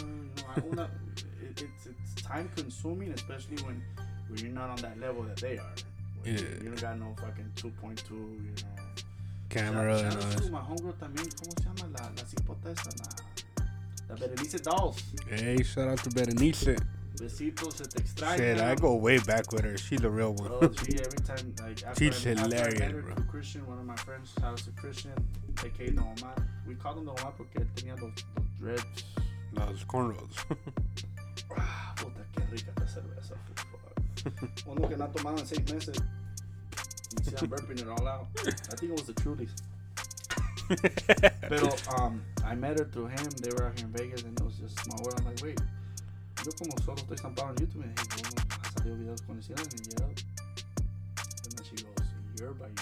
una, 0.71 0.85
it- 1.43 1.61
it's, 1.61 1.87
it's 1.87 2.15
time 2.23 2.49
consuming, 2.55 3.13
especially 3.13 3.57
when, 3.65 3.83
when 4.29 4.39
you're 4.39 4.55
not 4.55 4.71
on 4.71 4.77
that 4.77 4.97
level 4.99 5.25
that 5.25 5.37
they 5.41 5.59
are. 5.59 5.75
Yeah. 6.27 6.41
You 6.63 6.71
don't 6.71 6.81
got 6.81 6.99
no 6.99 7.15
fucking 7.21 7.51
2.2, 7.57 8.11
you 8.11 8.17
know. 8.19 8.83
camera 9.49 9.99
and 9.99 10.07
all 10.09 10.23
out 10.23 10.33
to 10.33 10.43
that. 10.43 10.51
my 10.53 10.59
homegirl 10.61 10.95
también, 10.99 11.29
¿cómo 11.37 11.53
se 11.57 11.65
llama? 11.65 11.93
La, 11.99 12.11
la 12.11 12.25
cipota 12.27 12.71
esa, 12.71 12.91
la, 12.99 14.09
la 14.09 14.15
Berenice 14.17 14.59
Dolls. 14.59 15.03
Hey, 15.29 15.63
shout 15.63 15.89
out 15.89 16.03
to 16.03 16.11
Berenice. 16.11 16.77
Besitos, 17.17 17.75
se 17.75 17.85
te 17.85 18.03
extraña. 18.03 18.37
Shit, 18.37 18.61
I 18.61 18.75
go 18.75 18.95
way 18.97 19.19
back 19.21 19.51
with 19.53 19.65
her. 19.65 19.79
She's 19.79 20.03
a 20.03 20.11
real 20.11 20.35
one. 20.35 20.51
Oh, 20.53 20.71
she 20.85 20.99
every 20.99 21.21
time 21.25 21.55
like 21.63 21.83
after 21.85 22.05
She's 22.05 22.27
I, 22.27 22.31
after 22.33 22.45
I 22.45 22.49
hilarious, 22.49 22.79
met 22.81 22.91
her 22.91 23.03
bro. 23.03 23.15
Christian, 23.31 23.67
one 23.67 23.79
of 23.79 23.87
my 23.87 23.97
friends, 23.97 24.33
shout 24.39 24.53
out 24.53 24.59
to 24.59 24.71
Christian, 24.73 25.13
aka 25.65 25.91
Don 25.93 26.05
Omar. 26.19 26.35
We 26.67 26.75
called 26.75 26.99
him 26.99 27.07
Don 27.07 27.19
Omar 27.19 27.33
porque 27.39 27.65
tenía 27.75 27.99
los, 28.01 28.13
los 28.37 28.47
dreads. 28.61 29.05
Los 29.55 29.85
cornrows. 29.85 30.37
Ah, 31.59 31.95
puta, 31.97 32.21
qué 32.35 32.43
rica 32.51 32.71
esta 32.77 32.87
cerveza. 33.01 33.35
que 34.89 34.97
no 34.97 35.05
ha 35.05 35.09
tomado 35.09 35.39
en 35.39 35.47
seis 35.47 35.63
meses. 35.73 35.97
You 37.17 37.25
see, 37.25 37.37
I'm 37.41 37.49
burping 37.49 37.81
it 37.81 37.89
all 37.89 38.07
out. 38.07 38.27
I 38.47 38.77
think 38.77 38.93
it 38.93 38.99
was 38.99 39.07
the 39.07 39.15
Trulies. 39.15 39.51
Pero 41.49 41.71
um, 41.97 42.23
I 42.45 42.55
met 42.55 42.79
her 42.79 42.87
through 42.87 43.07
him. 43.07 43.31
They 43.41 43.51
were 43.51 43.67
out 43.67 43.79
here 43.79 43.87
in 43.87 43.93
Vegas 43.93 44.23
and 44.23 44.39
it 44.39 44.45
was 44.45 44.57
just 44.57 44.79
small 44.81 44.99
world. 45.05 45.21
I'm 45.21 45.27
like, 45.27 45.43
wait, 45.43 45.61
yo 46.45 46.51
como 46.59 46.77
solo 46.85 46.97
estoy 46.97 47.17
estampado 47.17 47.51
en 47.51 47.57
YouTube. 47.57 47.85
Dije, 47.85 47.95
¿cómo 47.95 48.59
ha 48.65 48.71
salido 48.73 48.97
videos 48.97 49.23
con 49.23 49.37
el 49.37 49.43
And 49.43 49.87
yeah. 49.87 50.07
And 51.45 51.53
then 51.55 51.65
she 51.65 51.77
goes, 51.85 52.07
you're 52.39 52.53
by 52.55 52.67
you. 52.67 52.75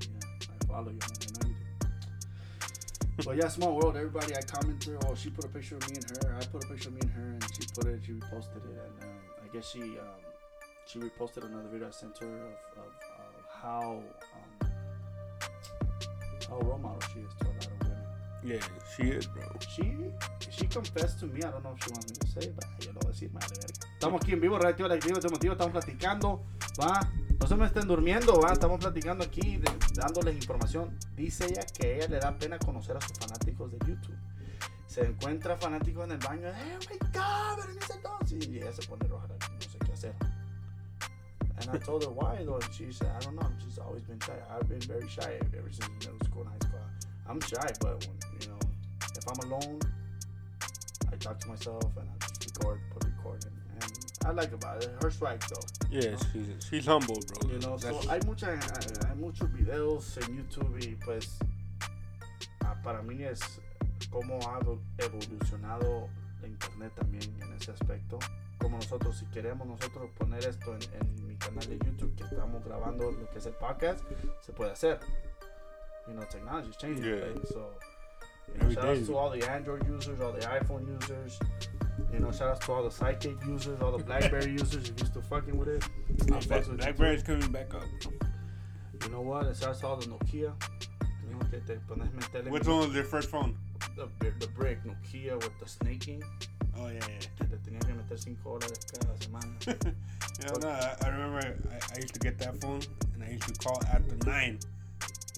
Yeah, 0.00 0.50
I 0.50 0.66
follow 0.66 0.90
you. 0.90 0.98
I 1.02 1.08
know 1.08 1.48
you 1.48 1.54
do. 1.54 3.24
But 3.24 3.36
yeah, 3.36 3.48
small 3.48 3.76
world. 3.76 3.96
Everybody, 3.96 4.34
I 4.34 4.42
commented. 4.42 4.98
Oh, 5.06 5.14
she 5.14 5.30
put 5.30 5.44
a 5.44 5.48
picture 5.48 5.76
of 5.76 5.88
me 5.88 5.96
and 5.96 6.26
her. 6.26 6.36
I 6.36 6.44
put 6.46 6.64
a 6.64 6.66
picture 6.66 6.88
of 6.88 6.94
me 6.94 7.00
and 7.02 7.10
her, 7.10 7.28
and 7.38 7.44
she 7.54 7.68
put 7.74 7.86
it. 7.86 8.00
She 8.04 8.12
reposted 8.12 8.56
it, 8.56 8.74
and 8.74 9.04
um, 9.04 9.16
I 9.44 9.54
guess 9.54 9.70
she 9.70 9.82
um, 9.82 10.29
she 10.92 10.98
reposted 10.98 11.44
another 11.44 11.68
video 11.70 11.86
I 11.88 11.90
sent 11.90 12.18
her 12.18 12.26
of, 12.26 12.78
of, 12.78 12.84
of 12.84 13.44
how 13.62 14.02
um, 14.34 14.70
how 16.48 16.58
role 16.60 16.78
model 16.78 17.00
she 17.12 17.20
is 17.20 17.32
to 17.40 17.46
a 17.46 17.48
lot 17.48 17.66
of 17.66 17.88
women. 17.88 18.04
Yeah, 18.42 18.60
she 18.96 19.02
is, 19.10 19.26
bro. 19.26 19.44
She 19.60 19.96
she 20.50 20.66
confessed 20.66 21.20
to 21.20 21.26
me. 21.26 21.42
I 21.44 21.50
don't 21.50 21.62
know 21.62 21.74
if 21.76 21.84
she 21.84 21.90
wants 21.92 22.10
me 22.10 22.16
to 22.16 22.26
say, 22.26 22.52
but 22.56 22.64
yo 22.84 22.92
lo 22.92 23.00
voy 23.00 23.10
a 23.10 23.12
decir, 23.12 23.30
madre 23.32 23.54
verga. 23.60 23.86
Estamos 23.94 24.20
aquí 24.22 24.32
en 24.32 24.40
vivo, 24.40 24.58
reactivo, 24.58 24.88
reactivo, 24.88 25.18
este 25.18 25.28
motivo, 25.30 25.52
estamos 25.52 25.72
platicando, 25.72 26.42
va. 26.80 27.00
No 27.38 27.46
se 27.46 27.54
me 27.56 27.66
estén 27.66 27.86
durmiendo, 27.86 28.40
va. 28.40 28.52
Estamos 28.52 28.80
platicando 28.80 29.22
aquí, 29.24 29.58
de- 29.58 29.70
dándoles 29.94 30.34
información. 30.34 30.98
Dice 31.14 31.44
ella 31.46 31.62
que 31.78 31.86
a 31.86 31.90
ella 31.96 32.08
le 32.08 32.18
da 32.18 32.36
pena 32.36 32.58
conocer 32.58 32.96
a 32.96 33.00
sus 33.00 33.12
fanáticos 33.18 33.70
de 33.70 33.78
YouTube. 33.86 34.16
Se 34.86 35.02
encuentra 35.06 35.56
fanáticos 35.56 36.04
en 36.06 36.12
el 36.12 36.18
baño. 36.18 36.48
¡Eh, 36.48 36.78
oh 36.78 36.92
my 36.92 36.98
God! 37.12 37.58
Berenice 37.58 38.00
Dawes", 38.02 38.32
Y 38.48 38.58
ella 38.58 38.72
se 38.72 38.82
pone 38.88 39.06
roja, 39.06 39.28
no 39.28 39.60
sé 39.60 39.78
qué 39.86 39.92
hacer. 39.92 40.14
And 41.60 41.70
I 41.70 41.78
told 41.78 42.04
her 42.04 42.10
why 42.10 42.42
though. 42.44 42.56
And 42.56 42.74
she 42.74 42.90
said, 42.92 43.08
I 43.16 43.20
don't 43.20 43.36
know. 43.36 43.42
I'm 43.42 43.56
just 43.64 43.78
always 43.78 44.02
been 44.02 44.18
shy. 44.20 44.32
I've 44.50 44.68
been 44.68 44.80
very 44.80 45.08
shy 45.08 45.38
ever 45.56 45.70
since 45.70 45.88
middle 46.00 46.18
school 46.24 46.42
and 46.42 46.50
high 46.50 46.68
school. 46.68 46.80
I'm 47.28 47.40
shy, 47.40 47.72
but 47.80 48.06
when 48.06 48.16
you 48.40 48.48
know, 48.48 48.58
if 49.16 49.24
I'm 49.28 49.50
alone, 49.50 49.80
I 51.12 51.16
talk 51.16 51.38
to 51.40 51.48
myself 51.48 51.82
and 51.98 52.08
I 52.08 52.26
just 52.40 52.56
record, 52.58 52.80
put 52.92 53.04
record, 53.04 53.44
and, 53.44 53.82
and 53.82 53.92
I 54.26 54.30
like 54.32 54.52
about 54.52 54.82
it. 54.84 54.90
Her 55.02 55.10
swag 55.10 55.40
though. 55.48 55.86
Yeah, 55.90 56.16
she's 56.32 56.48
she's 56.68 56.86
humble, 56.86 57.18
bro. 57.28 57.50
You 57.50 57.58
know, 57.60 57.76
so 57.76 57.92
That's- 57.92 58.06
hay 58.06 58.20
mucha, 58.26 58.46
hay, 58.46 59.08
hay 59.08 59.16
muchos 59.16 59.48
videos 59.50 60.16
en 60.18 60.36
YouTube 60.38 60.76
y 60.80 60.96
pues 61.04 61.38
ah, 62.64 62.74
para 62.82 63.02
mí 63.02 63.22
es 63.22 63.40
cómo 64.10 64.38
ha 64.48 64.58
evolucionado 64.98 66.08
la 66.42 66.48
internet 66.48 66.92
también 66.96 67.22
en 67.42 67.52
ese 67.54 67.70
aspecto. 67.72 68.18
Como 68.60 68.76
nosotros, 68.76 69.16
si 69.16 69.26
queremos 69.26 69.66
nosotros 69.66 70.10
poner 70.18 70.44
esto 70.46 70.74
en, 70.74 70.82
en 71.00 71.26
mi 71.26 71.36
canal 71.36 71.66
de 71.66 71.78
YouTube 71.78 72.14
que 72.16 72.24
estamos 72.24 72.62
grabando 72.64 73.10
lo 73.10 73.28
que 73.30 73.38
es 73.38 73.46
el 73.46 73.54
podcast, 73.54 74.04
se 74.40 74.52
puede 74.52 74.72
hacer. 74.72 75.00
You 76.06 76.14
know, 76.14 76.24
technology 76.28 76.68
is 76.70 76.76
changing 76.76 77.04
Yeah. 77.04 77.24
things. 77.32 77.48
So, 77.48 77.70
you 78.48 78.58
know, 78.60 78.70
shout 78.72 78.84
day. 78.96 79.04
to 79.06 79.16
all 79.16 79.30
the 79.30 79.48
Android 79.48 79.86
users, 79.86 80.20
all 80.20 80.32
the 80.32 80.46
iPhone 80.46 80.86
users. 80.86 81.38
You 82.12 82.18
know, 82.20 82.30
shout 82.32 82.48
outs 82.50 82.66
to 82.66 82.72
all 82.72 82.82
the 82.82 82.90
Sidekick 82.90 83.46
users, 83.46 83.80
all 83.80 83.96
the 83.96 84.02
BlackBerry 84.04 84.50
users. 84.58 84.88
If 84.90 84.98
you're 84.98 85.06
still 85.06 85.22
fucking 85.22 85.56
with 85.56 85.68
it, 85.68 85.84
Yeah, 86.08 86.40
Black, 86.48 86.66
with. 86.66 86.76
Blackberry's 86.78 87.22
coming 87.22 87.50
back 87.52 87.72
up. 87.74 87.84
You 89.04 89.10
know 89.10 89.20
what? 89.22 89.46
It 89.46 89.56
starts 89.56 89.82
all 89.84 89.96
the 89.96 90.06
Nokia. 90.06 90.52
You 91.24 91.32
know, 91.32 91.38
que 91.50 91.60
te 91.60 91.74
pones 91.88 92.10
meterle 92.12 92.50
Which 92.50 92.66
one 92.66 92.78
was 92.86 92.94
your 92.94 93.04
first 93.04 93.30
phone? 93.30 93.56
The, 93.96 94.08
the 94.40 94.48
brick 94.48 94.78
Nokia 94.84 95.34
with 95.36 95.58
the 95.60 95.66
snaking. 95.68 96.22
Oh 96.78 96.86
yeah, 96.88 96.94
yeah. 96.94 97.18
Que 97.38 97.46
te 97.46 97.56
tenías 97.58 97.84
que 97.86 97.94
meter 97.94 98.18
5 98.18 98.36
dólares 98.44 98.78
cada 98.92 99.16
semana. 99.18 99.56
Yeah, 100.40 100.52
no, 100.62 100.68
I, 100.70 100.96
I 101.04 101.08
remember 101.10 101.38
I, 101.70 101.94
I 101.94 101.98
used 102.00 102.14
to 102.14 102.20
get 102.20 102.38
that 102.38 102.58
phone 102.62 102.80
and 103.12 103.22
I 103.22 103.30
used 103.32 103.42
to 103.46 103.52
call 103.62 103.78
after 103.92 104.16
nine. 104.24 104.58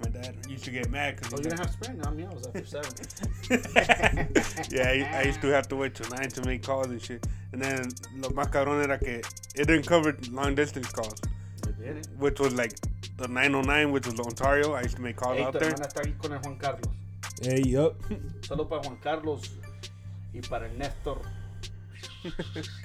My 0.00 0.08
dad 0.10 0.36
used 0.48 0.64
to 0.64 0.70
get 0.70 0.90
mad 0.90 1.16
because 1.16 1.32
Oh, 1.34 1.36
you 1.38 1.42
didn't 1.44 1.58
have 1.58 1.70
Sprint? 1.72 1.98
No, 2.04 2.10
me, 2.12 2.24
I 2.24 2.32
was 2.32 2.46
after 2.46 2.64
7. 2.64 2.92
yeah, 4.70 4.88
I, 4.88 5.18
I 5.18 5.22
used 5.24 5.40
to 5.40 5.48
have 5.48 5.66
to 5.68 5.76
wait 5.76 5.94
till 5.96 6.08
nine 6.10 6.28
to 6.28 6.44
make 6.46 6.62
calls 6.62 6.86
and 6.86 7.02
shit. 7.02 7.26
And 7.52 7.60
then 7.60 7.88
lo 8.16 8.28
más 8.30 8.48
cabrón 8.50 8.80
era 8.82 8.96
que 8.98 9.22
it 9.56 9.66
didn't 9.66 9.86
cover 9.86 10.16
long 10.30 10.54
distance 10.54 10.88
calls, 10.92 11.20
It 11.66 11.78
didn't. 11.78 12.06
which 12.18 12.38
was 12.38 12.54
like 12.54 12.72
the 13.16 13.26
909, 13.26 13.90
which 13.92 14.06
was 14.06 14.18
Ontario. 14.20 14.74
I 14.74 14.82
used 14.82 14.96
to 14.96 15.02
make 15.02 15.16
calls 15.16 15.36
Hey, 15.38 15.44
out 15.44 15.52
tu 15.52 15.58
there. 15.58 15.70
hermana 15.70 15.88
está 15.88 16.00
aquí 16.02 16.14
con 16.18 16.32
el 16.32 16.38
Juan 16.40 16.56
Carlos. 16.58 16.92
Hey, 17.42 17.62
yup. 17.66 17.96
Solo 18.44 18.64
para 18.68 18.82
Juan 18.82 18.96
Carlos 19.02 19.50
y 20.32 20.40
para 20.42 20.66
el 20.66 20.78
Néstor. 20.78 21.20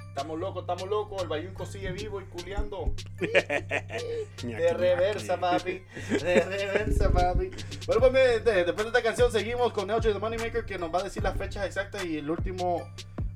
Estamos 0.10 0.40
locos, 0.40 0.62
estamos 0.64 0.88
locos. 0.90 1.22
El 1.22 1.28
Bayunco 1.28 1.66
sigue 1.66 1.92
vivo 1.92 2.20
y 2.22 2.26
culeando. 2.26 2.94
De 3.20 4.74
reversa, 4.74 5.40
papi. 5.40 5.84
De 6.10 6.40
reversa, 6.42 7.12
papi. 7.12 7.52
Bueno, 7.86 8.02
pues 8.02 8.12
mire, 8.12 8.40
de- 8.40 8.64
después 8.66 8.78
de 8.78 8.88
esta 8.88 9.04
canción 9.04 9.32
seguimos 9.32 9.74
con 9.74 9.88
Neocho 9.88 10.12
the 10.14 10.20
Moneymaker 10.20 10.66
que 10.66 10.78
nos 10.78 10.94
va 10.94 11.00
a 11.00 11.04
decir 11.04 11.24
las 11.24 11.38
fechas 11.38 11.66
exactas 11.66 12.04
y 12.06 12.18
el 12.18 12.30
último 12.30 12.82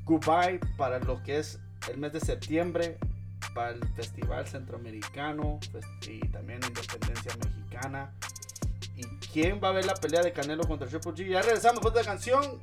goodbye 0.05 0.59
para 0.77 0.99
lo 0.99 1.21
que 1.23 1.37
es 1.39 1.59
el 1.91 1.97
mes 1.99 2.13
de 2.13 2.19
septiembre 2.19 2.97
para 3.53 3.71
el 3.71 3.79
Festival 3.95 4.47
Centroamericano 4.47 5.59
fes- 5.71 6.07
y 6.09 6.19
también 6.29 6.59
Independencia 6.67 7.31
Mexicana. 7.43 8.11
¿Y 8.95 9.03
quién 9.31 9.59
va 9.63 9.69
a 9.69 9.71
ver 9.71 9.85
la 9.85 9.95
pelea 9.95 10.21
de 10.21 10.31
Canelo 10.31 10.63
contra 10.63 10.87
Triple 10.87 11.11
G? 11.13 11.29
Ya 11.29 11.41
regresamos 11.41 11.75
después 11.81 11.93
de 11.93 11.99
la 12.01 12.05
canción. 12.05 12.59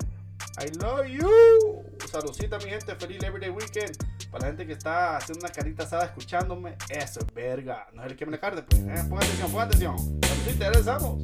I 0.61 0.67
love 0.81 1.07
you. 1.07 1.85
Saludcita, 2.11 2.57
mi 2.57 2.65
gente. 2.65 2.93
Feliz 2.95 3.23
Everyday 3.23 3.49
Weekend. 3.49 3.95
Para 4.29 4.41
la 4.41 4.47
gente 4.47 4.67
que 4.67 4.73
está 4.73 5.15
haciendo 5.15 5.45
una 5.45 5.53
carita 5.53 5.83
asada 5.83 6.05
escuchándome, 6.05 6.75
eso 6.89 7.21
es 7.21 7.33
verga. 7.33 7.87
No 7.93 8.03
es 8.03 8.11
el 8.11 8.17
que 8.17 8.25
me 8.25 8.33
la 8.33 8.39
carne, 8.39 8.63
pues. 8.63 8.81
¿eh? 8.81 8.91
Atención, 8.91 9.51
pongan 9.51 9.67
atención. 9.67 9.97
Saludcita, 10.21 10.65
regresamos. 10.69 11.21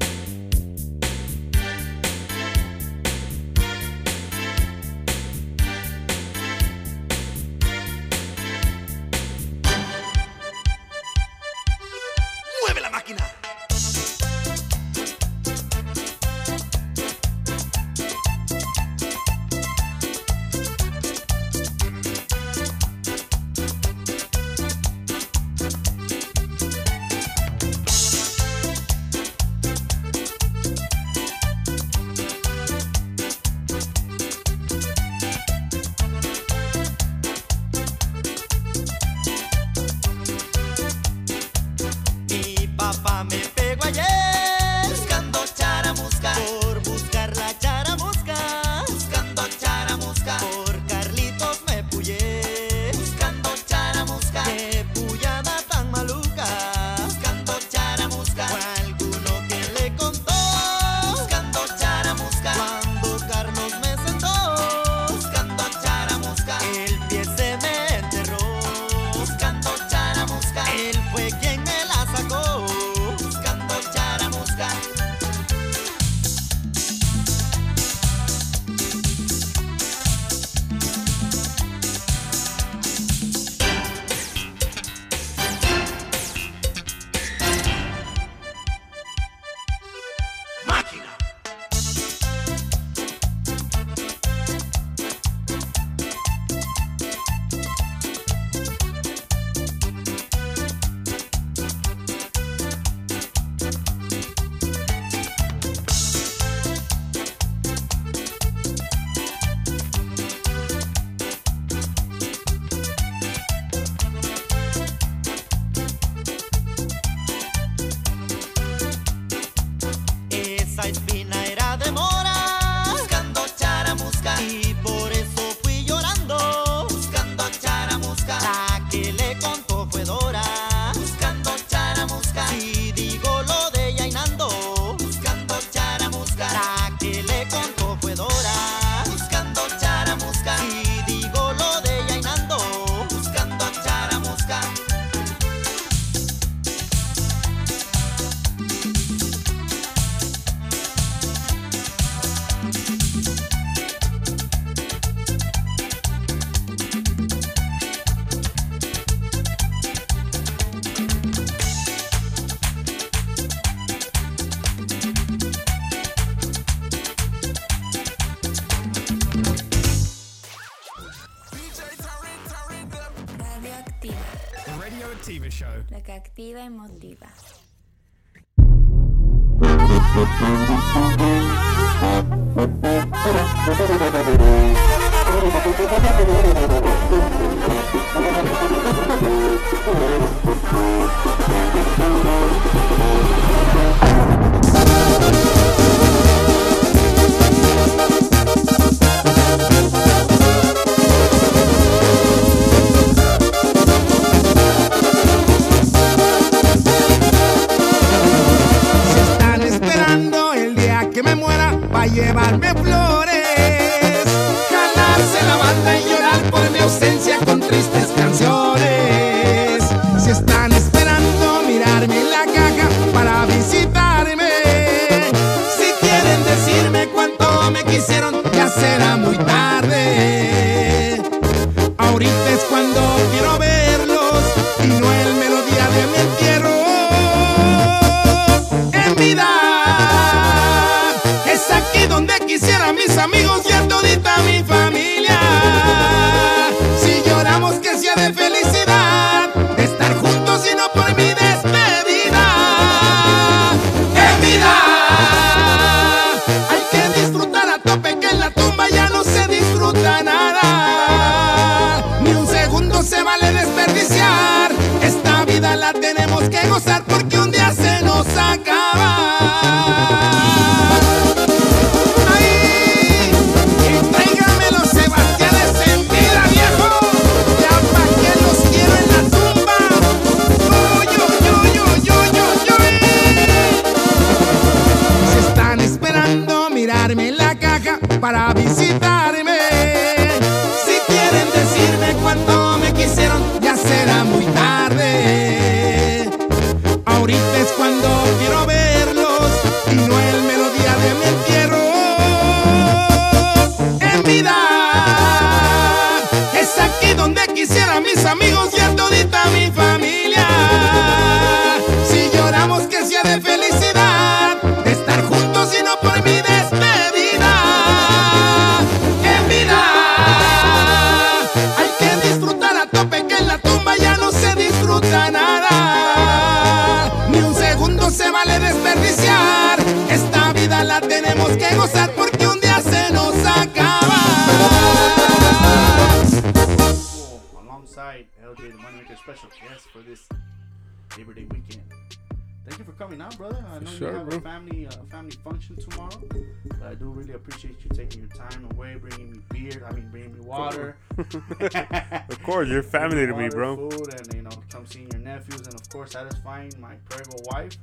Course 355.96 356.12
satisfying 356.12 356.72
my 356.78 356.94
prego 357.08 357.36
wife. 357.50 357.78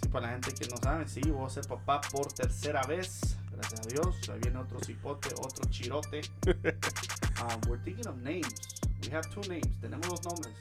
Sí, 0.00 0.08
para 0.08 0.26
la 0.26 0.32
gente 0.32 0.54
que 0.54 0.66
no 0.68 0.76
sabe, 0.78 1.06
sí, 1.06 1.20
voy 1.20 1.46
a 1.46 1.50
ser 1.50 1.66
papá 1.66 2.00
por 2.10 2.32
tercera 2.32 2.82
vez. 2.84 3.36
Gracias 3.52 3.80
a 3.80 3.88
Dios. 3.88 4.28
Ahí 4.30 4.40
viene 4.40 4.58
otro 4.58 4.80
cipote, 4.80 5.28
otro 5.34 5.68
chirote. 5.70 6.22
Um, 7.40 7.60
we're 7.68 7.78
thinking 7.84 8.08
of 8.08 8.16
names. 8.24 8.52
We 9.00 9.14
have 9.14 9.22
two 9.30 9.42
names. 9.42 9.78
Tenemos 9.80 10.08
dos 10.08 10.24
nombres. 10.24 10.56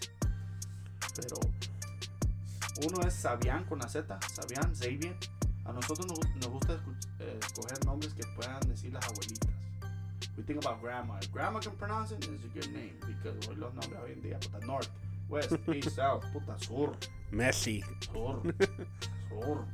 Pero 1.16 1.38
uno 2.88 3.02
es 3.02 3.16
Sabian 3.16 3.64
con 3.64 3.80
la 3.80 3.88
Z. 3.88 4.20
Sabian, 4.36 4.76
Xavier. 4.76 5.18
A 5.66 5.74
nosotros 5.74 6.06
nos, 6.06 6.20
nos 6.36 6.50
gusta 6.50 6.74
eh, 7.20 7.40
escoger 7.42 7.84
nombres 7.84 8.14
que 8.14 8.22
puedan 8.36 8.60
decir 8.70 8.94
las 8.94 9.04
abuelitas. 9.08 9.50
We 10.38 10.44
think 10.44 10.64
about 10.64 10.80
grandma. 10.80 11.18
If 11.20 11.32
grandma 11.32 11.60
can 11.60 11.76
pronounce 11.78 12.12
it, 12.12 12.24
it's 12.32 12.46
a 12.46 12.48
good 12.50 12.72
name. 12.72 12.94
Because 13.08 13.50
hoy 13.50 13.56
los 13.56 13.74
nombres 13.74 14.00
hoy 14.04 14.12
en 14.12 14.22
día, 14.22 14.40
puta, 14.40 14.64
north, 14.64 14.90
west, 15.30 15.54
east, 15.74 15.96
south, 15.96 16.24
puta, 16.34 16.58
sur, 16.58 16.96
Messi. 17.32 17.84
sur, 18.12 18.42
sur. 19.30 19.66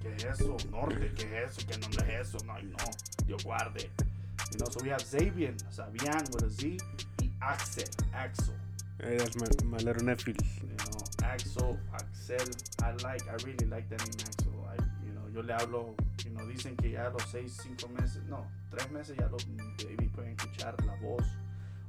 ¿Qué 0.00 0.14
es 0.16 0.24
eso? 0.24 0.56
Norte, 0.70 1.12
¿qué 1.16 1.44
es 1.44 1.50
eso? 1.56 1.66
¿Qué 1.66 1.78
nombre 1.78 2.20
es 2.20 2.28
eso? 2.28 2.38
No, 2.44 2.54
no. 2.60 2.76
Dios 3.26 3.42
guarde. 3.44 3.90
You 4.52 4.58
know, 4.58 4.66
so 4.70 4.80
we 4.82 4.90
have 4.90 5.02
Xavier, 5.02 5.54
Sabian 5.70 6.30
with 6.32 6.44
a 6.44 6.50
Z, 6.50 6.78
y 7.22 7.30
Axel, 7.40 7.84
Axel. 8.12 8.54
Hey, 9.02 9.16
that's 9.16 9.36
my, 9.36 9.46
my 9.64 9.78
little 9.78 10.04
nephew. 10.04 10.34
You 10.62 10.76
know, 10.76 10.98
Axel, 11.24 11.78
Axel. 11.94 12.46
I 12.82 12.92
like, 13.02 13.22
I 13.28 13.34
really 13.44 13.66
like 13.66 13.88
that 13.88 14.00
name, 14.00 14.20
Axel. 14.20 14.52
I, 14.68 14.82
you 15.06 15.12
know, 15.14 15.26
yo 15.34 15.40
le 15.40 15.54
hablo, 15.54 15.94
you 16.24 16.30
know, 16.30 16.44
dicen 16.46 16.76
que 16.76 16.90
ya 16.92 17.08
a 17.08 17.10
los 17.10 17.24
seis, 17.30 17.58
cinco 17.62 17.88
meses, 17.88 18.22
no, 18.28 18.46
tres 18.70 18.90
meses 18.90 19.16
ya 19.18 19.28
los 19.28 19.44
baby 19.78 20.08
pueden 20.08 20.36
escuchar 20.36 20.74
la 20.84 20.94
voz 20.96 21.24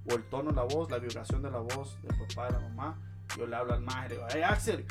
o 0.10 0.16
el 0.16 0.24
tono 0.30 0.52
de 0.52 0.56
la 0.58 0.64
voz, 0.64 0.90
la 0.92 1.00
vibración 1.00 1.42
de 1.42 1.52
la 1.52 1.60
voz 1.60 1.98
del 2.02 2.18
papá 2.18 2.50
y 2.50 2.54
la 2.54 2.60
mamá. 2.60 2.98
Yo 3.38 3.46
le 3.48 3.56
hablo 3.56 3.74
al 3.74 3.82
maje, 3.82 4.10
le 4.10 4.16
digo, 4.16 4.28
hey 4.32 4.42
Axel, 4.44 4.86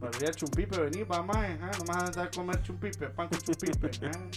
me 0.00 0.08
olvidé 0.08 0.26
el 0.26 0.34
chumpipe, 0.36 0.78
vení, 0.80 1.02
va 1.04 1.22
maje, 1.22 1.52
¿eh? 1.52 1.58
no 1.58 1.84
me 1.84 1.94
vas 1.94 2.02
a 2.04 2.10
dar 2.10 2.26
a 2.26 2.30
comer 2.30 2.62
chumpipe, 2.62 3.08
pan 3.10 3.28
con 3.28 3.38
chumpipe. 3.40 3.86
¿eh? 4.06 4.30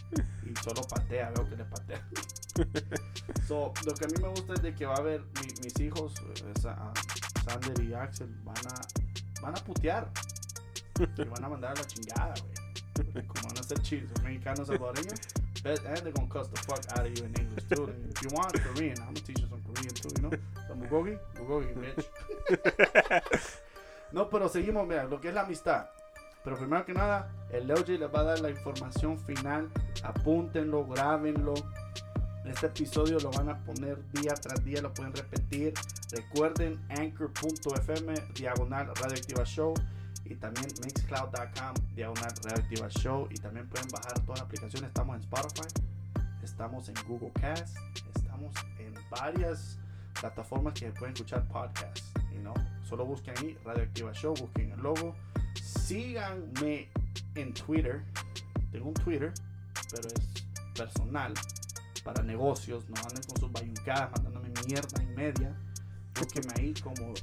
Y 0.49 0.55
solo 0.63 0.81
patea, 0.83 1.31
veo 1.35 1.49
que 1.49 1.55
le 1.55 1.65
patea. 1.65 2.07
So, 3.47 3.73
lo 3.85 3.93
que 3.93 4.05
a 4.05 4.07
mí 4.07 4.13
me 4.21 4.27
gusta 4.29 4.53
es 4.53 4.61
de 4.61 4.73
que 4.75 4.85
va 4.85 4.93
a 4.95 4.97
haber 4.97 5.21
mi- 5.21 5.53
mis 5.63 5.77
hijos, 5.79 6.13
Sa- 6.61 6.75
ah, 6.77 6.93
Sander 7.45 7.81
y 7.83 7.93
Axel, 7.93 8.29
van 8.43 8.55
a, 8.67 9.41
van 9.41 9.57
a 9.57 9.63
putear. 9.63 10.09
Y 11.17 11.23
van 11.23 11.43
a 11.43 11.49
mandar 11.49 11.71
a 11.71 11.81
la 11.81 11.87
chingada, 11.87 12.33
güey. 12.41 13.25
Como 13.27 13.47
van 13.47 13.57
a 13.57 13.63
ser 13.63 13.79
chiles, 13.81 14.09
mexicanos, 14.23 14.67
salvadoreños, 14.67 15.19
bet, 15.63 15.79
and 15.85 15.97
they're 15.97 16.11
gonna 16.11 16.27
cuss 16.27 16.47
the 16.47 16.59
fuck 16.61 16.81
out 16.93 17.05
of 17.05 17.17
you 17.17 17.23
in 17.25 17.33
English 17.39 17.65
too. 17.69 17.93
If 18.09 18.21
you 18.23 18.29
want 18.33 18.53
Korean, 18.53 18.97
I'm 18.99 19.13
gonna 19.13 19.19
teach 19.21 19.39
you 19.39 19.47
some 19.49 19.61
Korean 19.61 19.93
too, 19.93 20.09
you 20.15 20.21
know? 20.23 20.29
The 20.29 20.73
Mugogi, 20.75 21.17
Mugogi, 21.38 21.73
bitch. 21.75 22.05
no, 24.11 24.29
pero 24.29 24.49
seguimos, 24.49 24.88
mira, 24.88 25.05
lo 25.05 25.19
que 25.19 25.29
es 25.29 25.33
la 25.33 25.41
amistad. 25.41 25.89
Pero 26.43 26.57
primero 26.57 26.85
que 26.85 26.93
nada, 26.93 27.29
el 27.51 27.67
LJ 27.67 27.99
les 27.99 28.09
va 28.09 28.21
a 28.21 28.23
dar 28.23 28.39
la 28.39 28.49
información 28.49 29.19
final. 29.19 29.69
Apúntenlo, 30.03 30.85
grábenlo. 30.88 31.53
Este 32.45 32.65
episodio 32.65 33.19
lo 33.19 33.29
van 33.31 33.49
a 33.49 33.57
poner 33.59 33.99
día 34.13 34.33
tras 34.33 34.63
día, 34.65 34.81
lo 34.81 34.91
pueden 34.91 35.13
repetir. 35.13 35.73
Recuerden 36.11 36.79
anchor.fm 36.89 38.15
diagonal 38.33 38.88
radioactiva 38.95 39.45
show 39.45 39.73
y 40.26 40.35
también 40.35 40.68
mixcloud.com 40.84 41.95
diagonal 41.95 42.34
radioactiva 42.43 42.89
show 42.89 43.27
y 43.30 43.35
también 43.35 43.68
pueden 43.68 43.88
bajar 43.89 44.14
todas 44.22 44.39
las 44.39 44.41
aplicaciones. 44.41 44.88
Estamos 44.88 45.15
en 45.15 45.22
Spotify, 45.22 45.68
estamos 46.43 46.89
en 46.89 46.95
Google 47.07 47.31
Cast, 47.39 47.77
estamos 48.15 48.53
en 48.80 48.93
varias 49.10 49.77
plataformas 50.19 50.73
que 50.73 50.89
pueden 50.91 51.14
escuchar 51.14 51.48
podcasts, 51.48 52.11
you 52.34 52.39
know. 52.41 52.53
Solo 52.88 53.06
busquen 53.06 53.34
ahí 53.38 53.57
Radioactiva 53.64 54.11
Show, 54.14 54.34
busquen 54.35 54.72
el 54.72 54.80
logo. 54.81 55.15
Síganme 55.61 56.89
en 57.35 57.53
Twitter. 57.53 58.03
Tengo 58.72 58.89
un 58.89 58.93
Twitter, 58.93 59.34
pero 59.91 60.07
es 60.10 60.45
personal 60.76 61.34
para 62.03 62.23
negocios. 62.23 62.89
No 62.89 62.95
anden 63.07 63.23
con 63.23 63.38
sus 63.39 63.52
bayuncadas 63.52 64.11
mandándome 64.11 64.49
mierda 64.68 65.03
y 65.03 65.07
media. 65.07 65.56
Búsquenme 66.22 66.53
ahí 66.60 66.73
como 66.84 67.14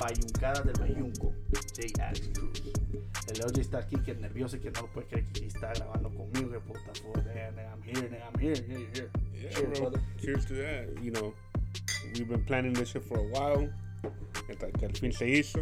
Bayuncadas 0.00 0.64
del 0.64 0.80
Bayunco. 0.80 1.34
J. 1.52 2.08
Alex 2.08 2.30
Cruz. 2.32 2.62
El 3.28 3.42
OJ 3.44 3.58
está 3.58 3.78
aquí 3.80 3.96
que 3.96 4.12
es 4.12 4.18
nervioso 4.18 4.56
y 4.56 4.60
que 4.60 4.70
no 4.70 4.80
lo 4.80 4.86
puede 4.88 5.06
creer 5.08 5.26
que 5.26 5.46
está 5.46 5.74
grabando 5.74 6.08
conmigo. 6.08 6.50
Que 6.50 6.60
puta, 6.60 6.90
I'm 7.10 7.82
here, 7.82 8.08
nigga, 8.08 8.30
I'm 8.32 8.40
here, 8.40 8.64
here, 8.66 8.88
here. 8.94 9.10
Yeah, 9.34 9.50
Cheers, 9.50 9.78
bro. 9.78 9.90
brother. 9.90 10.00
Cheers 10.22 10.46
to 10.46 10.54
that. 10.54 11.02
You 11.02 11.10
know, 11.10 11.34
we've 12.14 12.28
been 12.28 12.44
planning 12.46 12.72
this 12.72 12.88
shit 12.88 13.04
for 13.04 13.18
a 13.18 13.22
while. 13.22 13.70
Hasta 14.48 14.70
que 14.72 14.86
al 14.86 14.96
fin 14.96 15.12
se 15.12 15.28
hizo. 15.28 15.60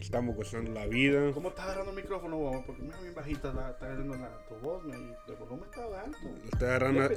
Estamos 0.00 0.34
gozando 0.34 0.72
la 0.72 0.86
vida. 0.86 1.32
¿Cómo 1.32 1.50
estás 1.50 1.66
agarrando 1.66 1.90
el 1.92 1.96
micrófono, 1.96 2.38
vos? 2.38 2.64
Porque 2.66 2.82
me 2.82 3.00
bien 3.02 3.14
bajita 3.14 3.52
la, 3.52 3.70
está 3.70 3.92
haciendo 3.92 4.16
la, 4.16 4.30
tu 4.48 4.56
voz, 4.56 4.84
me, 4.84 4.94
el 4.94 5.36
volumen 5.38 5.68
está 5.70 6.02
alto. 6.02 6.18
Está 6.52 6.66
agarrando 6.66 7.08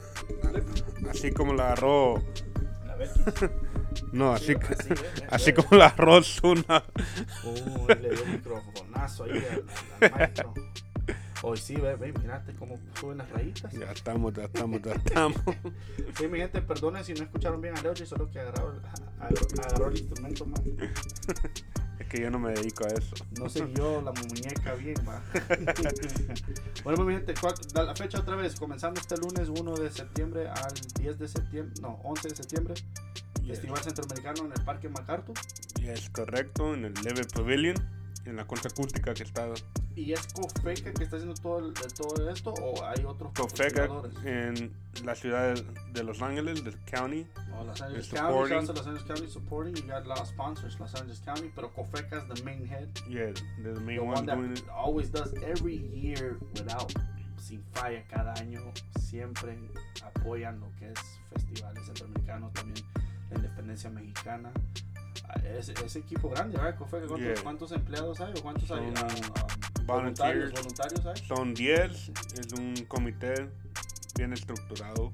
así 1.10 1.32
como 1.32 1.54
la 1.54 1.74
agarró. 1.74 2.22
No, 4.12 4.34
así, 4.34 4.54
así, 4.54 4.94
eh, 4.94 5.28
así 5.30 5.50
eh. 5.50 5.54
como 5.54 5.78
la 5.78 5.94
Zuna. 6.24 6.84
Uy, 7.44 7.96
le 8.02 8.10
dio 8.10 8.24
un 8.24 8.32
microfonazo 8.32 9.26
ahí 9.26 9.46
al, 9.52 9.66
al 10.00 10.12
maestro. 10.12 10.54
Hoy 11.44 11.58
sí, 11.58 11.76
ve, 11.76 11.96
ve, 11.96 12.14
mirate 12.14 12.54
cómo 12.54 12.78
suben 13.00 13.18
las 13.18 13.30
rayitas. 13.32 13.74
Ya 13.74 13.92
estamos, 13.92 14.34
ya 14.34 14.44
estamos, 14.44 14.82
ya 14.82 14.94
estamos. 15.06 15.42
Sí, 16.18 16.28
mi 16.28 16.38
gente, 16.38 16.62
perdonen 16.62 17.04
si 17.04 17.14
no 17.14 17.24
escucharon 17.24 17.60
bien 17.62 17.76
a 17.78 17.82
Leochi, 17.82 18.06
solo 18.06 18.30
que 18.30 18.40
agarró, 18.40 18.74
agarró, 19.20 19.88
el 19.90 19.98
instrumento 19.98 20.46
más. 20.46 20.62
Es 22.00 22.08
que 22.08 22.20
yo 22.24 22.32
no 22.32 22.40
me 22.40 22.52
dedico 22.52 22.84
a 22.84 22.88
eso. 22.88 23.16
No 23.40 23.48
siguió 23.48 24.02
la 24.02 24.12
muñeca 24.12 24.74
bien, 24.74 24.96
va. 25.08 25.22
bueno, 26.84 27.06
mi 27.06 27.14
gente, 27.14 27.36
¿cuál- 27.40 27.54
da 27.74 27.84
la 27.84 27.96
fecha 27.96 28.20
otra 28.20 28.36
vez, 28.36 28.56
comenzando 28.56 29.00
este 29.00 29.18
lunes 29.18 29.50
1 29.50 29.76
de 29.78 29.92
septiembre 29.92 30.50
al 30.50 30.74
10 31.00 31.20
de 31.20 31.28
septiembre, 31.28 31.76
no, 31.80 32.00
11 32.04 32.30
de 32.30 32.36
septiembre, 32.36 32.74
Festival 33.46 33.78
Centroamericano 33.84 34.46
en 34.46 34.52
el 34.52 34.66
Parque 34.66 34.90
MacArthur. 34.90 35.36
Es 35.84 36.10
correcto, 36.10 36.74
en 36.74 36.86
el 36.86 36.94
Level 37.04 37.28
Pavilion, 37.28 37.76
en 38.26 38.36
la 38.36 38.46
concha 38.46 38.70
acústica 38.70 39.14
que 39.14 39.24
está 39.24 39.48
¿Y 39.96 40.14
es 40.14 40.26
Cofeca 40.34 40.94
que 40.94 41.04
está 41.04 41.18
haciendo 41.18 41.36
todo, 41.42 41.74
todo 41.74 42.30
esto 42.30 42.54
o 42.54 42.84
hay 42.86 43.04
otros 43.04 43.34
Cofeca 43.34 43.90
en 44.24 44.72
la 45.04 45.16
ciudad 45.16 45.56
de- 45.94 46.04
Los 46.04 46.22
Ángeles, 46.22 46.64
del 46.64 46.78
county. 46.86 47.28
Oh, 47.54 47.64
Los 47.64 47.82
Angeles 47.82 48.08
is 48.08 48.14
County, 48.14 48.50
Los 48.50 48.88
Angeles 48.88 49.04
County 49.04 49.28
supporting. 49.28 49.76
You 49.76 49.84
got 49.88 50.06
a 50.06 50.08
lot 50.08 50.20
of 50.20 50.28
sponsors, 50.28 50.80
Los 50.80 50.94
Angeles 50.96 51.20
County, 51.20 51.52
pero 51.54 51.72
Cofeca 51.74 52.18
is 52.18 52.28
the 52.28 52.44
main 52.44 52.66
head. 52.66 52.88
Yeah, 53.10 53.32
the 53.64 53.80
main 53.82 53.98
the 53.98 54.04
one 54.04 54.26
that 54.26 54.36
doing 54.36 54.54
it. 54.54 54.64
always 54.70 55.12
does 55.12 55.34
every 55.44 55.78
year 55.94 56.38
without 56.54 56.92
sin 57.38 57.64
falla 57.74 58.04
cada 58.08 58.34
año 58.36 58.62
siempre 59.00 59.58
apoyan 60.04 60.60
lo 60.60 60.72
que 60.78 60.90
es 60.92 61.00
festivales 61.34 61.86
centroamericanos 61.86 62.54
también 62.54 62.86
la 63.32 63.38
independencia 63.38 63.90
mexicana 63.90 64.52
ese, 65.58 65.74
ese 65.86 66.00
equipo 66.00 66.30
grande 66.30 66.58
¿verdad? 66.58 66.76
¿cuántos, 66.78 67.20
Yeah. 67.20 67.34
cuántos 67.44 67.72
empleados 67.72 68.20
hay 68.22 68.34
o 68.38 68.42
cuántos 68.42 68.70
hay 68.72 68.80
Son 68.80 68.94
Ah, 68.98 69.08
ah, 69.36 69.84
voluntarios 69.86 70.52
volunteers. 70.52 70.54
voluntarios 70.54 71.06
hay 71.06 71.28
Son 71.28 71.54
10, 71.54 72.12
es 72.40 72.54
un 72.54 72.76
comité 72.88 73.50
bien 74.16 74.34
estructurado. 74.34 75.12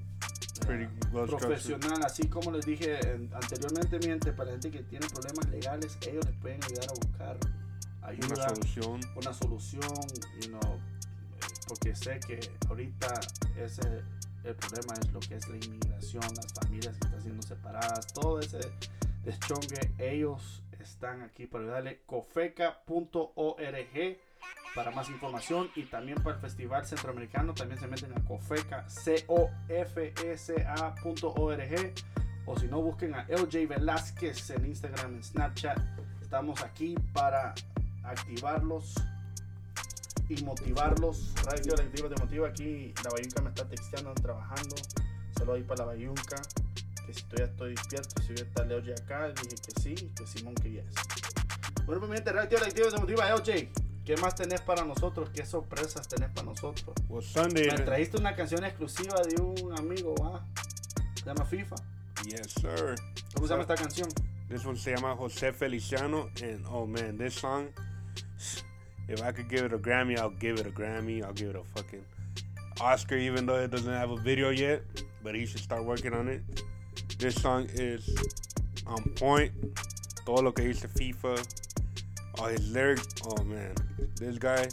Pretty 0.66 0.88
well 1.14 1.28
profesional, 1.28 2.04
así 2.04 2.28
como 2.28 2.52
les 2.52 2.66
dije 2.66 3.00
en- 3.12 3.30
anteriormente, 3.34 4.00
mi 4.00 4.06
gente, 4.06 4.34
para 4.34 4.52
gente 4.52 4.72
que 4.72 4.84
tiene 4.84 5.08
problemas 5.08 5.48
legales, 5.50 5.98
ellos 6.08 6.26
les 6.26 6.36
pueden 6.38 6.62
ayudar 6.64 6.90
a 6.90 6.94
buscar 6.94 7.38
ayuda, 8.02 8.28
Una 8.36 8.50
solución. 8.50 9.02
una 9.16 9.34
solución, 9.34 9.98
you 10.42 10.48
know, 10.50 10.80
porque 11.68 11.96
sé 11.96 12.20
que 12.26 12.40
ahorita 12.70 13.14
ese 13.58 14.02
el 14.44 14.56
problema 14.56 14.94
es 15.02 15.12
lo 15.12 15.20
que 15.20 15.36
es 15.36 15.48
la 15.50 15.58
inmigración, 15.58 16.24
las 16.36 16.54
familias 16.54 16.98
que 16.98 17.06
están 17.08 17.22
siendo 17.22 17.42
separadas, 17.44 18.08
todo 18.14 18.40
ese 18.40 18.60
deschongue, 19.28 19.94
ellos 20.00 20.64
están 20.80 21.22
aquí 21.22 21.46
para 21.48 21.66
ayudarle. 21.66 22.02
Cofeca.org 22.06 22.86
para 24.74 24.92
más 24.92 25.10
información 25.10 25.70
y 25.76 25.84
también 25.84 26.18
para 26.24 26.38
el 26.38 26.42
Festival 26.42 26.86
Centroamericano 26.86 27.54
también 27.54 27.78
se 27.80 27.88
meten 27.88 28.14
a 28.18 28.24
Cofeca, 28.24 28.88
C-O-F-S-A.org 28.90 29.54
o 32.46 32.58
si 32.58 32.68
no 32.68 32.82
busquen 32.82 33.16
a 33.16 33.24
LJ 33.28 33.68
Velázquez 33.68 34.50
en 34.52 34.66
Instagram, 34.66 35.16
en 35.16 35.24
Snapchat. 35.24 35.78
Estamos 36.22 36.64
aquí 36.64 36.96
para 37.12 37.54
activarlos 38.04 38.96
y 40.30 40.42
motivarlos. 40.44 41.34
Radio 41.44 41.74
Activa 41.74 42.08
te 42.08 42.22
motiva 42.22 42.48
aquí. 42.48 42.94
La 43.04 43.10
Bayunca 43.10 43.42
me 43.42 43.50
está 43.50 43.68
texteando, 43.68 44.12
ando 44.12 44.22
trabajando. 44.22 44.76
Solo 45.38 45.54
ahí 45.54 45.64
para 45.64 45.80
la 45.80 45.86
Bayunca. 45.88 46.42
Que 47.08 47.14
si 47.14 47.24
todavía 47.24 47.46
estoy 47.46 47.70
despierto, 47.74 48.22
si 48.22 48.34
está 48.34 48.66
Leo 48.66 48.82
J 48.82 48.94
acá, 49.02 49.30
dije 49.30 49.56
que 49.56 49.82
sí, 49.82 49.96
que 50.14 50.28
Simón 50.28 50.54
que 50.56 50.72
yes. 50.72 50.86
Bueno, 51.86 52.02
pues 52.02 52.10
mi 52.12 52.18
gente, 52.18 52.34
Radio 52.34 52.58
Activa 52.58 52.90
te 52.90 52.98
motiva, 52.98 53.34
LJ. 53.34 53.70
¿Qué 54.04 54.18
más 54.18 54.36
tenés 54.36 54.60
para 54.60 54.84
nosotros? 54.84 55.30
¿Qué 55.34 55.46
sorpresas 55.46 56.06
tenés 56.10 56.30
para 56.32 56.48
nosotros? 56.48 56.94
Well, 57.08 57.24
Sunday. 57.24 57.68
Me 57.72 57.80
trajiste 57.80 58.18
una 58.18 58.36
canción 58.36 58.66
exclusiva 58.66 59.22
de 59.22 59.42
un 59.42 59.74
amigo, 59.80 60.16
¿va? 60.16 60.46
Se 61.16 61.24
llama 61.24 61.46
FIFA. 61.46 61.76
Yes, 62.26 62.54
sir. 62.60 62.96
¿Cómo 63.34 63.48
se 63.48 63.54
llama 63.54 63.62
esta 63.62 63.76
canción? 63.76 64.10
This 64.50 64.66
one 64.66 64.78
se 64.78 64.94
llama 64.94 65.16
Jose 65.16 65.54
Feliciano, 65.54 66.30
and 66.44 66.66
oh 66.70 66.86
man, 66.86 67.18
this 67.18 67.36
song. 67.36 67.70
If 69.08 69.22
I 69.22 69.32
could 69.32 69.50
give 69.50 69.64
it 69.64 69.72
a 69.72 69.78
Grammy, 69.78 70.18
I'll 70.18 70.30
give 70.30 70.60
it 70.60 70.68
a 70.68 70.72
Grammy. 70.72 71.24
I'll 71.24 71.34
give 71.34 71.52
it 71.52 71.56
a 71.56 71.64
fucking 71.74 72.04
Oscar, 72.82 73.16
even 73.16 73.46
though 73.46 73.64
it 73.64 73.72
doesn't 73.72 73.94
have 73.94 74.12
a 74.12 74.18
video 74.18 74.50
yet. 74.50 74.84
But 75.24 75.36
he 75.36 75.46
should 75.46 75.62
start 75.62 75.86
working 75.86 76.14
on 76.14 76.28
it. 76.28 76.42
This 77.18 77.36
song 77.42 77.68
is 77.74 78.10
on 78.86 79.04
point. 79.16 79.52
Todo 80.26 80.42
lo 80.42 80.52
que 80.52 80.64
dice 80.64 80.88
FIFA, 80.88 81.38
all 82.40 82.48
his 82.48 82.72
lyrics. 82.72 83.08
Oh 83.26 83.44
man, 83.44 83.74
this 84.16 84.38
guy, 84.38 84.68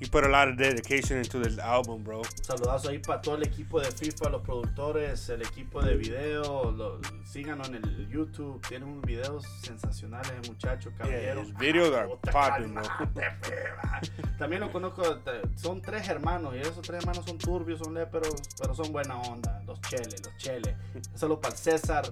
he 0.00 0.06
put 0.06 0.24
a 0.24 0.28
lot 0.28 0.48
of 0.48 0.56
dedication 0.56 1.18
into 1.18 1.38
this 1.38 1.58
album, 1.58 2.02
bro. 2.02 2.22
Saludazo 2.42 2.88
ahí 2.90 2.98
para 2.98 3.20
todo 3.20 3.36
el 3.36 3.42
equipo 3.44 3.80
de 3.80 3.90
FIFA, 3.90 4.30
los 4.30 4.42
productores, 4.42 5.28
el 5.28 5.42
equipo 5.42 5.82
de 5.82 5.96
video. 5.96 6.70
Lo, 6.70 7.00
síganos 7.24 7.68
en 7.68 7.76
el 7.76 8.08
YouTube. 8.08 8.60
Tienen 8.68 8.88
unos 8.88 9.04
videos 9.04 9.44
sensacionales, 9.62 10.32
el 10.42 10.50
muchacho, 10.50 10.90
caballero. 10.96 11.42
his 11.42 11.54
videos 11.56 11.94
are 11.94 12.08
puta, 12.08 12.32
popping, 12.32 12.74
bro. 12.74 12.84
También 14.38 14.60
lo 14.60 14.72
conozco, 14.72 15.02
son 15.56 15.80
tres 15.80 16.08
hermanos 16.08 16.54
y 16.56 16.58
esos 16.58 16.82
tres 16.82 17.00
hermanos 17.02 17.24
son 17.24 17.38
turbios, 17.38 17.78
son 17.78 17.94
léperos, 17.94 18.34
pero 18.60 18.74
son 18.74 18.92
buena 18.92 19.16
onda. 19.20 19.62
Los 19.66 19.80
cheles, 19.82 20.22
los 20.24 20.36
cheles. 20.36 20.74
Solo 21.14 21.40
para 21.40 21.54
el 21.54 21.60
César, 21.60 22.04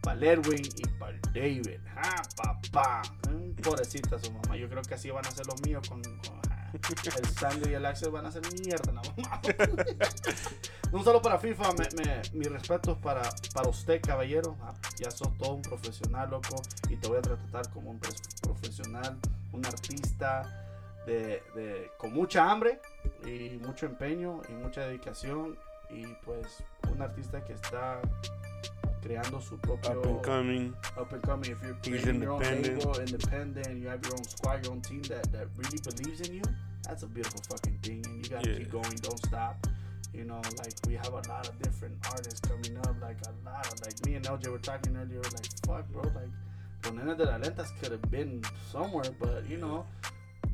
para 0.00 0.16
el 0.16 0.22
Erwin 0.24 0.62
y 0.76 0.86
para 0.98 1.12
el 1.12 1.20
David. 1.32 1.80
Ah, 1.96 2.22
papá. 2.36 3.02
Pobrecita 3.62 4.18
su 4.18 4.30
mamá. 4.32 4.56
Yo 4.56 4.68
creo 4.68 4.82
que 4.82 4.94
así 4.94 5.10
van 5.10 5.26
a 5.26 5.30
ser 5.30 5.46
los 5.46 5.60
míos 5.62 5.88
con, 5.88 6.02
con- 6.02 6.40
ah, 6.42 6.43
el 6.74 7.26
Sandy 7.26 7.70
y 7.70 7.74
el 7.74 7.86
Axel 7.86 8.10
van 8.10 8.26
a 8.26 8.28
hacer 8.28 8.42
mierda 8.64 8.92
la 8.92 9.02
mamá. 9.02 9.40
No 10.92 11.02
solo 11.02 11.20
para 11.20 11.38
FIFA, 11.40 11.72
me, 11.72 11.88
me- 12.04 12.22
mis 12.34 12.48
respetos 12.52 12.96
para, 12.98 13.22
para 13.52 13.68
usted, 13.68 14.00
caballero. 14.00 14.56
Ah, 14.62 14.74
Ya 14.96 15.10
sos 15.10 15.36
todo 15.38 15.54
un 15.54 15.62
profesional, 15.62 16.30
loco. 16.30 16.62
Y 16.88 16.96
te 16.96 17.08
voy 17.08 17.18
a 17.18 17.22
tratar 17.22 17.68
como 17.72 17.90
un 17.90 18.00
profesional, 18.42 19.18
un 19.52 19.66
artista 19.66 20.42
de, 21.04 21.42
de- 21.56 21.90
con 21.98 22.12
mucha 22.12 22.48
hambre 22.48 22.80
y 23.26 23.56
mucho 23.58 23.86
empeño 23.86 24.40
y 24.48 24.52
mucha 24.52 24.82
dedicación. 24.82 25.58
Y 25.90 26.06
pues 26.24 26.62
un 26.92 27.02
artista 27.02 27.44
que 27.44 27.54
está 27.54 28.00
creando 29.04 29.40
su 29.42 29.56
propio 29.58 30.00
Up 30.00 30.06
and 30.06 30.22
coming. 30.22 30.74
up 30.96 31.12
and 31.12 31.22
coming. 31.22 31.50
If 31.50 31.62
you're 31.62 31.74
creating 31.82 32.22
your 32.22 32.32
own 32.32 32.42
independent. 32.42 32.78
label, 32.84 33.00
independent, 33.00 33.82
you 33.82 33.88
have 33.88 34.02
your 34.04 34.14
own 34.14 34.24
squad, 34.24 34.64
your 34.64 34.72
own 34.72 34.80
team 34.80 35.02
that, 35.02 35.30
that 35.32 35.46
really 35.56 35.78
believes 35.78 36.20
in 36.26 36.34
you, 36.36 36.42
that's 36.82 37.02
a 37.02 37.06
beautiful 37.06 37.40
fucking 37.50 37.78
thing. 37.82 38.02
And 38.06 38.24
you 38.24 38.30
gotta 38.30 38.50
Yeah. 38.50 38.58
keep 38.58 38.70
going, 38.70 38.96
don't 39.02 39.18
stop. 39.26 39.66
You 40.14 40.24
know, 40.24 40.40
like 40.58 40.72
we 40.86 40.94
have 40.94 41.08
a 41.12 41.22
lot 41.28 41.48
of 41.48 41.58
different 41.60 41.96
artists 42.10 42.40
coming 42.40 42.76
up, 42.78 42.94
like 43.02 43.18
a 43.26 43.32
lot 43.44 43.66
of 43.72 43.80
like 43.84 44.04
me 44.06 44.14
and 44.14 44.24
LJ 44.24 44.48
were 44.50 44.58
talking 44.58 44.96
earlier, 44.96 45.20
like 45.22 45.48
fuck, 45.66 45.86
bro, 45.92 46.02
like 46.14 46.30
Los 46.86 47.16
de 47.16 47.24
la 47.24 47.38
Lentas 47.38 47.68
could 47.80 47.90
have 47.92 48.10
been 48.10 48.42
somewhere, 48.70 49.10
but 49.18 49.48
you 49.48 49.56
know, 49.56 49.84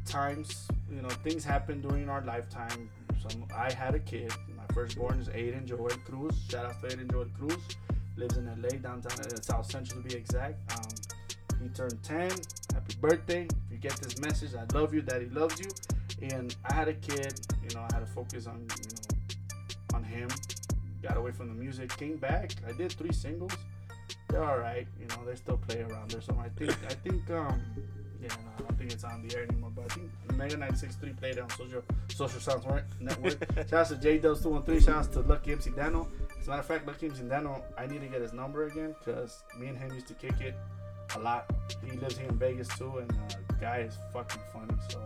times, 0.06 0.68
you 0.90 1.02
know, 1.02 1.08
things 1.22 1.44
happen 1.44 1.80
during 1.82 2.08
our 2.08 2.22
lifetime. 2.22 2.88
Some, 3.28 3.44
I 3.54 3.70
had 3.72 3.94
a 3.94 3.98
kid. 3.98 4.32
My 4.56 4.64
firstborn 4.72 5.18
is 5.20 5.28
Aiden 5.28 5.66
Joel 5.66 5.90
Cruz. 6.06 6.34
Shout 6.48 6.64
out 6.64 6.80
to 6.80 6.86
Aiden 6.88 7.10
Joel 7.10 7.26
Cruz. 7.38 7.60
Lives 8.20 8.36
in 8.36 8.44
LA, 8.60 8.68
downtown, 8.68 9.18
uh, 9.18 9.40
South 9.40 9.64
Central 9.64 10.02
to 10.02 10.06
be 10.06 10.14
exact. 10.14 10.70
Um, 10.74 10.84
he 11.62 11.70
turned 11.70 12.02
10. 12.02 12.30
Happy 12.74 12.94
birthday. 13.00 13.44
If 13.44 13.72
you 13.72 13.78
get 13.78 13.92
this 13.92 14.18
message, 14.18 14.50
I 14.54 14.66
love 14.78 14.92
you. 14.92 15.00
Daddy 15.00 15.30
loves 15.30 15.58
you. 15.58 15.70
And 16.28 16.54
I 16.68 16.74
had 16.74 16.88
a 16.88 16.92
kid. 16.92 17.40
You 17.62 17.74
know, 17.74 17.80
I 17.80 17.94
had 17.94 18.00
to 18.00 18.12
focus 18.12 18.46
on, 18.46 18.60
you 18.60 18.88
know, 18.90 19.96
on 19.96 20.04
him. 20.04 20.28
Got 21.02 21.16
away 21.16 21.30
from 21.30 21.48
the 21.48 21.54
music. 21.54 21.96
Came 21.96 22.18
back. 22.18 22.52
I 22.68 22.72
did 22.72 22.92
three 22.92 23.12
singles. 23.12 23.52
they're 24.28 24.44
all 24.44 24.58
right. 24.58 24.86
You 25.00 25.06
know, 25.06 25.24
they 25.24 25.34
still 25.34 25.56
play 25.56 25.80
around 25.80 26.10
there. 26.10 26.20
So 26.20 26.38
I 26.38 26.50
think 26.50 26.76
I 26.90 26.92
think 26.92 27.30
um 27.30 27.62
yeah, 28.20 28.28
no, 28.28 28.34
I 28.58 28.60
don't 28.62 28.78
think 28.78 28.92
it's 28.92 29.04
on 29.04 29.26
the 29.26 29.36
air 29.36 29.44
anymore. 29.44 29.70
But 29.74 29.84
I 29.90 29.94
think 29.94 30.10
Mega 30.36 30.56
963 30.56 31.12
played 31.14 31.36
it 31.36 31.40
on 31.40 31.50
social 31.50 31.82
social 32.08 32.40
sounds 32.40 32.66
Right- 32.66 32.84
network. 33.00 33.38
shout 33.68 33.72
out 33.72 33.86
to 33.88 33.96
J 33.96 34.18
Dubs 34.18 34.42
213. 34.42 34.80
Shout 34.86 35.06
out 35.06 35.12
to 35.12 35.20
Lucky 35.20 35.52
MC 35.52 35.70
Dano. 35.70 36.08
As 36.38 36.46
a 36.46 36.50
matter 36.50 36.60
of 36.60 36.66
fact, 36.66 36.86
Lucky 36.86 37.06
MC 37.06 37.22
Dano, 37.22 37.62
I 37.78 37.86
need 37.86 38.00
to 38.00 38.06
get 38.06 38.20
his 38.20 38.32
number 38.32 38.66
again 38.66 38.94
because 38.98 39.42
me 39.58 39.68
and 39.68 39.78
him 39.78 39.92
used 39.94 40.06
to 40.08 40.14
kick 40.14 40.40
it 40.40 40.54
a 41.16 41.18
lot. 41.18 41.50
He 41.84 41.96
lives 41.96 42.16
here 42.18 42.28
in 42.28 42.38
Vegas 42.38 42.68
too, 42.78 42.98
and 42.98 43.10
uh, 43.10 43.54
guy 43.60 43.78
is 43.80 43.96
fucking 44.12 44.40
funny. 44.52 44.74
So 44.88 45.00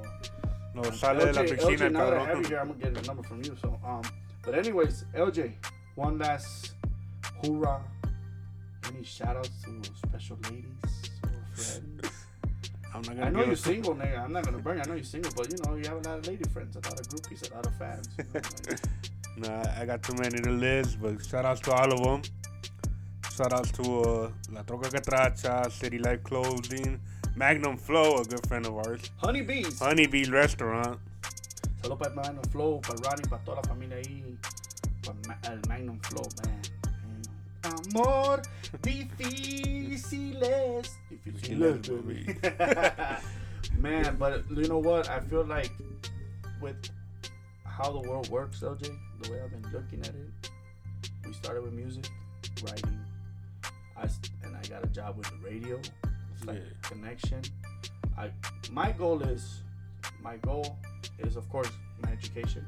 No, 0.74 0.82
um, 0.82 0.92
sale 0.94 1.14
de 1.18 1.32
la 1.32 1.42
LJ, 1.42 1.56
piscina, 1.58 1.78
LJ, 1.78 1.92
now 1.92 2.10
that 2.10 2.18
I 2.18 2.24
have 2.26 2.38
you 2.42 2.48
here, 2.48 2.58
I'm 2.58 2.68
gonna 2.68 2.80
get 2.80 2.96
his 2.96 3.06
number 3.06 3.22
from 3.22 3.42
you. 3.44 3.56
So 3.60 3.78
um, 3.84 4.02
but 4.42 4.54
anyways, 4.54 5.04
LJ, 5.14 5.52
one 5.94 6.18
last 6.18 6.72
hoorah. 7.42 7.80
Any 8.88 9.02
shout 9.02 9.36
outs 9.36 9.48
to 9.62 9.82
special 10.06 10.36
ladies 10.50 10.66
or 11.22 11.54
friends? 11.54 12.10
I'm 12.94 13.02
not 13.02 13.16
gonna 13.16 13.30
know 13.32 13.44
you're 13.44 13.56
single, 13.56 13.94
nigga. 13.96 14.22
I'm 14.24 14.32
not 14.32 14.44
gonna 14.44 14.58
burn. 14.58 14.76
you. 14.76 14.82
I 14.84 14.86
know 14.86 14.94
you're 14.94 15.04
single, 15.04 15.32
but 15.36 15.50
you 15.50 15.58
know 15.64 15.74
you 15.74 15.84
have 15.88 15.98
a 16.04 16.08
lot 16.08 16.18
of 16.20 16.26
lady 16.28 16.44
friends, 16.50 16.76
a 16.76 16.78
lot 16.78 17.00
of 17.00 17.06
groupies, 17.08 17.50
a 17.50 17.54
lot 17.54 17.66
of 17.66 17.76
fans. 17.76 18.08
You 18.18 18.24
know, 18.32 18.40
like, 18.68 18.80
Nah, 19.36 19.80
I 19.80 19.84
got 19.84 20.00
too 20.04 20.14
many 20.14 20.40
to 20.40 20.50
list, 20.50 21.02
but 21.02 21.20
shout 21.26 21.44
outs 21.44 21.60
to 21.62 21.72
all 21.72 21.92
of 21.92 22.00
them. 22.00 22.22
Shout 23.36 23.52
outs 23.52 23.72
to 23.72 23.82
uh, 23.82 24.30
La 24.52 24.62
Troca 24.62 24.88
Catracha, 24.88 25.68
City 25.72 25.98
Life 25.98 26.22
Clothing, 26.22 27.00
Magnum 27.34 27.76
Flow, 27.76 28.18
a 28.20 28.24
good 28.24 28.46
friend 28.46 28.64
of 28.64 28.76
ours. 28.76 29.10
Honeybees. 29.16 29.80
Honeybees 29.80 30.30
Restaurant. 30.30 31.00
Saludos 31.82 31.98
para 31.98 32.14
Magnum 32.14 32.44
Flow, 32.52 32.80
para 32.80 32.94
Ronnie, 33.10 33.28
para 33.28 33.42
toda 33.44 33.56
la 33.56 33.62
familia 33.64 33.96
ahí, 33.96 34.38
para 35.02 35.52
el 35.52 35.60
Magnum 35.68 35.98
Flow, 36.00 36.22
man. 36.44 36.62
Amor 37.64 38.42
difíciles. 38.82 40.18
Difíciles, 41.10 41.82
baby. 41.88 42.38
man, 43.78 44.16
but 44.18 44.44
you 44.50 44.68
know 44.68 44.78
what? 44.78 45.08
I 45.08 45.20
feel 45.20 45.44
like 45.44 45.70
with 46.60 46.90
how 47.64 47.90
the 47.90 48.00
world 48.00 48.28
works, 48.28 48.60
LJ, 48.60 48.96
the 49.22 49.30
way 49.30 49.40
I've 49.42 49.50
been 49.50 49.72
looking 49.72 50.00
at 50.00 50.08
it, 50.08 50.50
we 51.26 51.32
started 51.32 51.62
with 51.62 51.72
music, 51.72 52.08
writing. 52.62 52.98
I 53.96 54.08
and 54.42 54.56
I 54.56 54.62
got 54.68 54.84
a 54.84 54.88
job 54.88 55.16
with 55.16 55.26
the 55.28 55.38
radio. 55.48 55.80
It's 56.34 56.44
like 56.44 56.58
a 56.58 56.88
connection. 56.88 57.42
I 58.18 58.30
my 58.70 58.92
goal 58.92 59.22
is 59.22 59.62
my 60.22 60.36
goal 60.38 60.78
is 61.18 61.36
of 61.36 61.48
course 61.48 61.70
my 62.02 62.10
education. 62.12 62.66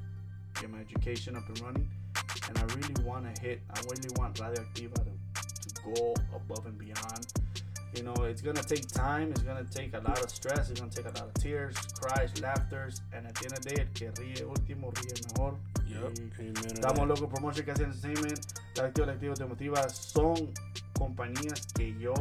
Get 0.60 0.70
my 0.70 0.78
education 0.78 1.36
up 1.36 1.47
and 1.48 1.60
running. 1.60 1.90
And 2.48 2.59
I 2.59 2.62
really 2.74 2.94
want 3.05 3.34
to 3.34 3.40
hit 3.40 3.60
I 3.74 3.80
really 3.80 4.09
want 4.16 4.40
Radio 4.40 4.62
Activa 4.62 4.94
to, 4.94 5.74
to 5.74 5.82
go 5.94 6.14
above 6.34 6.66
and 6.66 6.78
beyond. 6.78 7.26
You 7.94 8.02
know, 8.02 8.14
it's 8.24 8.43
gonna 8.43 8.62
take 8.62 8.86
time, 8.88 9.30
it's 9.30 9.43
gonna 9.43 9.64
take 9.64 9.94
a 9.94 10.01
lot 10.01 10.22
of 10.22 10.28
stress, 10.28 10.68
it's 10.68 10.80
gonna 10.80 10.93
take 10.93 11.06
a 11.06 11.18
lot 11.18 11.28
of 11.28 11.34
tears, 11.34 11.74
cries, 11.98 12.30
laughters, 12.43 13.01
and 13.14 13.26
at 13.26 13.34
the 13.36 13.47
end 13.47 13.52
of 13.55 13.64
the 13.64 13.70
day, 13.70 13.82
el 13.82 13.88
que 13.94 14.10
ríe 14.10 14.44
último 14.44 14.93
ríe 14.93 15.14
mejor. 15.28 15.56
Yup, 15.86 16.12
Y 16.18 16.48
amen 16.48 16.74
Estamos 16.74 17.09
locos 17.09 17.30
Promotion 17.30 17.64
que 17.64 17.70
hacen 17.70 17.86
entertainment, 17.86 18.38
la 18.76 18.84
activa, 18.84 19.06
la 19.06 19.12
activa 19.14 19.34
te 19.34 19.44
motiva, 19.47 19.88
son 19.88 20.52
compañías 20.93 21.66
que 21.74 21.97
yo 21.98 22.12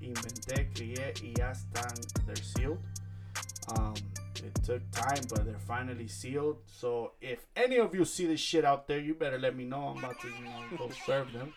inventé, 0.00 0.68
crié 0.74 1.14
y 1.22 1.32
ya 1.34 1.52
están, 1.52 1.94
they're 2.26 2.36
sealed. 2.36 2.78
Um, 3.68 3.94
it 4.46 4.54
took 4.62 4.88
time, 4.92 5.22
but 5.28 5.44
they're 5.44 5.58
finally 5.58 6.06
sealed. 6.08 6.58
So 6.66 7.12
if 7.20 7.46
any 7.56 7.78
of 7.78 7.94
you 7.94 8.04
see 8.04 8.26
this 8.26 8.40
shit 8.40 8.64
out 8.64 8.86
there, 8.86 9.00
you 9.00 9.14
better 9.14 9.38
let 9.38 9.56
me 9.56 9.64
know. 9.64 9.88
I'm 9.88 9.98
about 9.98 10.20
to, 10.20 10.28
you 10.28 10.44
know, 10.44 10.78
go 10.78 10.90
serve 11.04 11.32
them. 11.32 11.52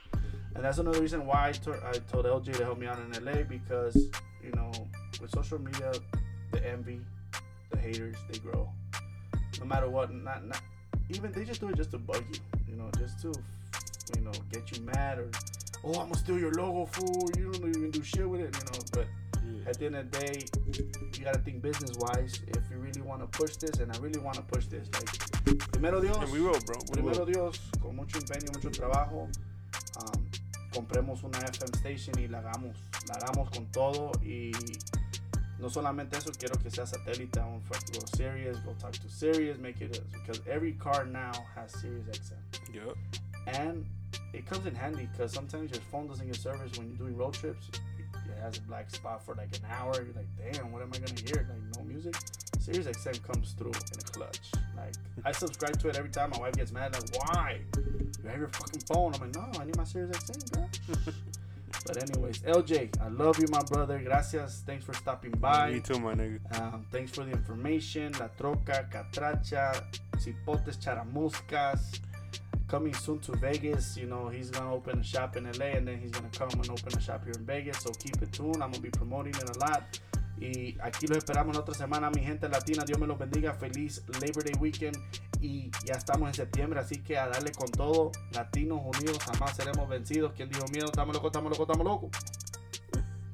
And 0.56 0.66
that's 0.66 0.80
another 0.80 1.00
reason 1.00 1.26
why 1.26 1.48
I, 1.48 1.90
I 1.90 1.94
told 2.12 2.26
LJ 2.26 2.58
to 2.58 2.64
help 2.64 2.80
me 2.80 2.88
out 2.88 3.00
in 3.00 3.24
LA 3.24 3.44
because, 3.44 3.96
you 4.44 4.52
know, 4.56 4.72
with 5.22 5.32
social 5.32 5.60
media, 5.60 5.92
the 6.52 6.68
envy, 6.68 7.00
the 7.70 7.78
haters, 7.78 8.16
they 8.30 8.40
grow. 8.40 8.70
No 9.60 9.66
matter 9.66 9.90
what, 9.90 10.12
not, 10.12 10.46
not 10.46 10.62
even 11.10 11.32
they 11.32 11.46
just 11.46 11.62
do 11.62 11.70
it 11.70 11.76
just 11.76 11.92
to 11.92 11.98
bug 11.98 12.24
you, 12.32 12.40
you 12.68 12.76
know, 12.76 12.90
just 12.98 13.22
to, 13.22 13.34
you 14.16 14.22
know, 14.22 14.32
get 14.52 14.76
you 14.76 14.84
mad 14.84 15.20
or, 15.20 15.30
oh, 15.84 15.90
I'm 15.92 16.10
gonna 16.10 16.18
steal 16.18 16.40
your 16.40 16.54
logo, 16.54 16.86
fool. 16.86 17.30
You 17.38 17.52
don't 17.52 17.70
even 17.70 17.92
do 17.92 18.04
shit 18.04 18.28
with 18.28 18.42
it, 18.42 18.56
you 18.58 18.64
know. 18.66 18.86
But 18.92 19.08
at 19.68 19.78
the 19.80 19.86
end 19.86 19.96
of 19.96 20.12
the 20.12 20.20
day, 20.20 20.46
you 21.18 21.24
gotta 21.24 21.40
think 21.40 21.62
business 21.62 21.92
wise. 21.98 22.42
If 22.48 22.70
you 22.70 22.78
really 22.78 23.02
want 23.02 23.22
to 23.22 23.28
push 23.28 23.56
this, 23.58 23.80
and 23.80 23.92
I 23.96 23.98
really 24.00 24.20
want 24.20 24.38
to 24.38 24.44
push 24.44 24.66
this, 24.66 24.88
like, 24.94 25.72
primero 25.72 26.02
Dios, 26.02 26.18
And 26.18 26.32
we 26.32 26.42
will, 26.42 26.60
bro. 26.66 26.78
We 26.90 27.02
primero 27.02 27.20
will. 27.20 27.26
Dios, 27.26 27.60
con 27.82 27.96
mucho 27.96 28.20
empeño, 28.20 28.52
mucho 28.54 28.70
trabajo, 28.72 29.30
um, 29.98 30.26
compremos 30.72 31.24
una 31.24 31.40
FM 31.40 31.76
station 31.78 32.20
y 32.20 32.28
la 32.28 32.40
hagamos, 32.40 32.76
la 33.08 33.16
hagamos 33.16 33.50
con 33.52 33.66
todo 33.68 34.12
y 34.24 34.52
no 35.60 35.70
solamente 35.70 36.18
eso, 36.18 36.32
quiero 36.32 36.58
que 36.58 36.70
sea 36.70 36.86
satélite, 36.86 37.38
I 37.38 37.44
want 37.44 37.64
for 37.66 37.78
go 37.92 38.06
Sirius, 38.16 38.60
go 38.60 38.74
talk 38.80 38.94
to 38.94 39.10
Sirius, 39.10 39.58
make 39.58 39.82
it 39.82 40.00
because 40.14 40.42
every 40.48 40.74
car 40.74 41.06
now 41.06 41.34
has 41.56 41.72
Sirius 41.74 42.06
XM. 42.08 42.74
Yup. 42.74 42.98
And 43.48 43.86
it 44.34 44.46
comes 44.46 44.66
in 44.66 44.76
handy 44.76 45.10
because 45.12 45.34
sometimes 45.34 45.72
your 45.72 45.82
phone 45.92 46.08
doesn't 46.08 46.26
get 46.26 46.36
service 46.36 46.78
when 46.78 46.88
you're 46.90 46.98
doing 46.98 47.18
road 47.18 47.34
trips. 47.34 47.70
It 48.30 48.42
has 48.42 48.58
a 48.58 48.62
black 48.62 48.90
spot 48.90 49.26
for 49.26 49.36
like 49.36 49.56
an 49.58 49.66
hour. 49.70 49.94
You're 49.96 50.16
like, 50.16 50.28
damn, 50.38 50.72
what 50.72 50.82
am 50.82 50.92
I 50.94 50.98
gonna 50.98 51.20
hear? 51.20 51.48
Like 51.50 51.78
no 51.78 51.84
music. 51.84 52.16
Sirius 52.60 52.88
XM 52.88 53.24
comes 53.24 53.54
through 53.54 53.72
in 53.72 54.00
a 54.00 54.12
clutch. 54.12 54.52
Like 54.76 54.94
I 55.26 55.32
subscribe 55.32 55.80
to 55.80 55.90
it 55.90 55.98
every 55.98 56.10
time. 56.10 56.32
My 56.32 56.40
wife 56.40 56.54
gets 56.54 56.72
mad. 56.72 56.94
Like, 56.94 57.16
why? 57.18 57.62
You 57.78 58.30
have 58.30 58.40
your 58.40 58.50
fucking 58.50 58.82
phone. 58.82 59.14
I'm 59.16 59.22
like, 59.22 59.36
no, 59.36 59.60
I 59.60 59.66
need 59.66 59.78
my 59.78 59.84
Sirius 59.84 60.18
XM, 60.18 60.52
girl. 60.52 60.70
but 61.86 62.04
anyways, 62.04 62.40
LJ, 62.40 63.02
I 63.02 63.08
love 63.10 63.40
you, 63.40 63.48
my 63.50 63.64
brother. 63.64 64.00
Gracias. 64.00 64.64
Thanks 64.66 64.86
for 64.86 64.94
stopping 64.94 65.32
by. 65.32 65.72
Me 65.72 65.80
too, 65.80 66.00
my 66.00 66.14
nigga. 66.14 66.40
Um, 66.60 66.86
thanks 66.92 67.12
for 67.12 67.24
the 67.24 67.32
information. 67.32 68.14
La 68.20 68.28
Troca, 68.28 68.90
Catracha, 68.90 69.84
Cipotes, 70.18 70.78
Charamuscas. 70.78 72.00
Coming 72.70 72.94
soon 72.94 73.20
to 73.20 73.36
Vegas. 73.38 73.98
You 73.98 74.06
know, 74.06 74.30
he's 74.30 74.52
to 74.52 74.64
open 74.64 75.00
a 75.00 75.04
shop 75.04 75.36
in 75.38 75.46
LA 75.46 75.78
and 75.78 75.88
then 75.88 76.00
he's 76.00 76.12
to 76.12 76.22
come 76.38 76.50
and 76.52 76.70
open 76.70 76.96
a 76.96 77.02
shop 77.02 77.24
here 77.24 77.34
in 77.34 77.46
Vegas. 77.46 77.80
So 77.80 77.90
keep 77.92 78.22
it 78.22 78.32
tuned. 78.32 78.62
I'm 78.62 78.72
to 78.72 78.80
be 78.80 78.90
promoting 78.90 79.34
it 79.34 79.50
a 79.56 79.60
lot. 79.60 79.84
Y 80.40 80.78
aquí 80.82 81.08
los 81.08 81.18
esperamos 81.18 81.56
la 81.56 81.62
otra 81.62 81.74
semana, 81.74 82.10
mi 82.12 82.22
gente 82.22 82.48
latina. 82.48 82.86
Dios 82.86 83.00
me 83.00 83.08
los 83.08 83.18
bendiga. 83.18 83.54
Feliz 83.54 84.04
Labor 84.22 84.44
Day 84.44 84.54
Weekend. 84.60 84.98
Y 85.42 85.72
ya 85.86 85.96
estamos 85.96 86.30
en 86.30 86.34
septiembre, 86.34 86.80
así 86.80 87.02
que 87.02 87.18
a 87.18 87.28
darle 87.28 87.52
con 87.52 87.70
todo. 87.72 88.12
Latinos 88.34 88.82
unidos, 88.84 89.18
jamás 89.20 89.56
seremos 89.56 89.90
vencidos. 89.90 90.34
¿Quién 90.36 90.50
dijo 90.50 90.66
miedo? 90.72 90.86
Estamos 90.86 91.16
locos, 91.16 91.30
estamos 91.30 91.52
locos, 91.52 91.68
estamos 91.68 91.86
locos. 91.86 92.12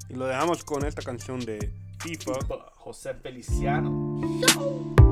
Y 0.08 0.14
lo 0.14 0.26
dejamos 0.26 0.64
con 0.64 0.84
esta 0.84 1.02
canción 1.02 1.40
de 1.40 1.72
FIFA. 2.00 2.32
José 2.76 3.14
Feliciano. 3.14 5.05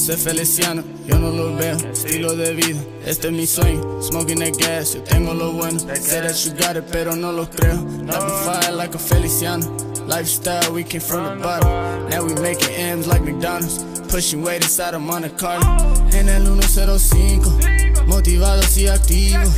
José 0.00 0.16
Feliciano, 0.16 0.82
yo 1.06 1.18
no 1.18 1.30
lo 1.30 1.54
veo, 1.56 1.76
estilo 1.76 2.34
de 2.34 2.54
vida, 2.54 2.80
este 3.04 3.26
es 3.26 3.32
mi 3.34 3.46
sueño, 3.46 4.00
smoking 4.00 4.38
that 4.38 4.56
gas, 4.56 4.94
yo 4.94 5.02
tengo 5.02 5.34
lo 5.34 5.52
bueno, 5.52 5.78
say 5.78 6.22
that 6.22 6.42
you 6.42 6.52
got 6.52 6.74
it, 6.74 6.84
pero 6.90 7.14
no 7.14 7.30
lo 7.30 7.44
creo, 7.50 7.76
rapid 8.06 8.32
fire 8.46 8.72
like 8.72 8.94
a 8.94 8.98
Feliciano, 8.98 9.66
lifestyle, 10.08 10.72
we 10.72 10.84
came 10.84 11.02
from 11.02 11.22
the 11.24 11.44
bottom, 11.44 12.08
now 12.08 12.24
we 12.24 12.32
making 12.40 12.74
M's 12.76 13.06
like 13.06 13.20
McDonald's, 13.20 13.84
pushing 14.10 14.42
weight 14.42 14.62
inside 14.62 14.94
of 14.94 15.02
Monte 15.02 15.28
Carlo, 15.36 15.92
en 16.14 16.30
el 16.30 16.46
105, 16.46 18.06
motivados 18.06 18.78
y 18.78 18.88
activos, 18.88 19.52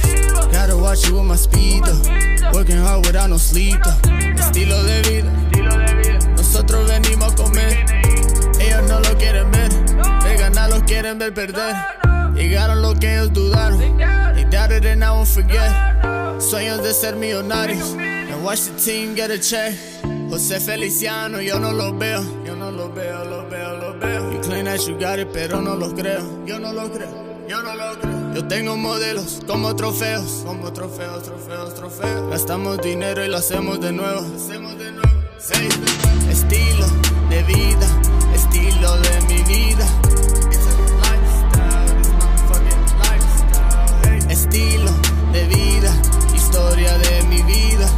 gotta 0.51 0.77
watch 0.77 1.07
it 1.07 1.13
with 1.13 1.23
my 1.23 1.37
speed, 1.37 1.85
working 2.53 2.79
hard 2.79 3.07
without 3.07 3.31
no 3.31 3.39
sleep, 3.39 3.79
though. 3.85 4.11
estilo 4.41 4.83
de 4.83 5.03
vida, 5.03 5.31
nosotros 6.37 6.89
venimos 6.89 7.33
a 7.33 7.37
comer, 7.37 7.85
ellos 8.59 8.83
no 8.89 8.99
lo 8.99 9.17
quieren 9.17 9.49
ver, 9.53 9.82
de 10.63 10.69
ganar 10.69 10.71
lo 10.71 10.85
quieren 10.85 11.19
ver 11.19 11.35
perder. 11.35 11.75
Llegaron 12.35 12.83
lo 12.83 12.95
que 12.95 13.15
ellos 13.15 13.33
dudaron, 13.33 13.79
they 14.35 14.45
doubted 14.45 14.87
and 14.87 15.05
I 15.05 15.11
won't 15.11 15.29
forget. 15.29 15.71
Sueños 16.41 16.83
de 16.83 16.93
ser 16.93 17.15
millonarios, 17.17 17.95
and 17.95 18.45
watch 18.45 18.63
the 18.63 18.73
team 18.77 19.15
get 19.15 19.31
a 19.31 19.39
check. 19.39 19.75
José 20.29 20.61
Feliciano, 20.61 21.41
yo 21.43 21.59
no 21.59 21.73
lo 21.73 21.93
veo, 21.93 22.23
yo 22.45 22.57
no 22.57 22.71
lo 22.71 22.91
veo, 22.91 23.25
lo 23.25 23.49
veo, 23.49 23.77
lo 23.77 23.99
veo. 23.99 24.33
You 24.33 24.41
claim 24.41 24.65
that 24.65 24.81
you 24.87 24.97
got 24.99 25.19
it, 25.19 25.29
pero 25.33 25.61
no 25.61 25.75
lo 25.77 25.95
creo, 25.95 26.45
yo 26.47 26.59
no 26.59 26.73
lo 26.73 26.91
creo, 26.91 27.47
yo 27.47 27.63
no 27.63 27.75
lo 27.75 27.99
creo. 28.01 28.35
Yo 28.35 28.49
tengo 28.49 28.77
modelos 28.77 29.41
como 29.47 29.77
trofeos, 29.77 30.43
como 30.47 30.73
trofeos, 30.73 31.23
trofeos, 31.23 31.75
trofeos. 31.75 32.31
Gastamos 32.31 32.81
dinero 32.81 33.23
y 33.25 33.29
lo 33.29 33.37
hacemos 33.37 33.79
de 33.81 33.93
nuevo, 33.93 34.21
hacemos 34.35 34.79
de 34.79 34.91
nuevo. 34.91 35.03
Estilo 36.31 36.87
de 37.29 37.43
vida, 37.43 37.87
estilo 38.35 38.97
de 38.97 39.21
mi 39.29 39.43
vida. 39.43 39.87
estilo 44.53 44.93
de 45.33 45.45
vida, 45.47 45.91
historia 46.35 46.99
de 46.99 47.23
mi 47.23 47.41
vida. 47.43 47.89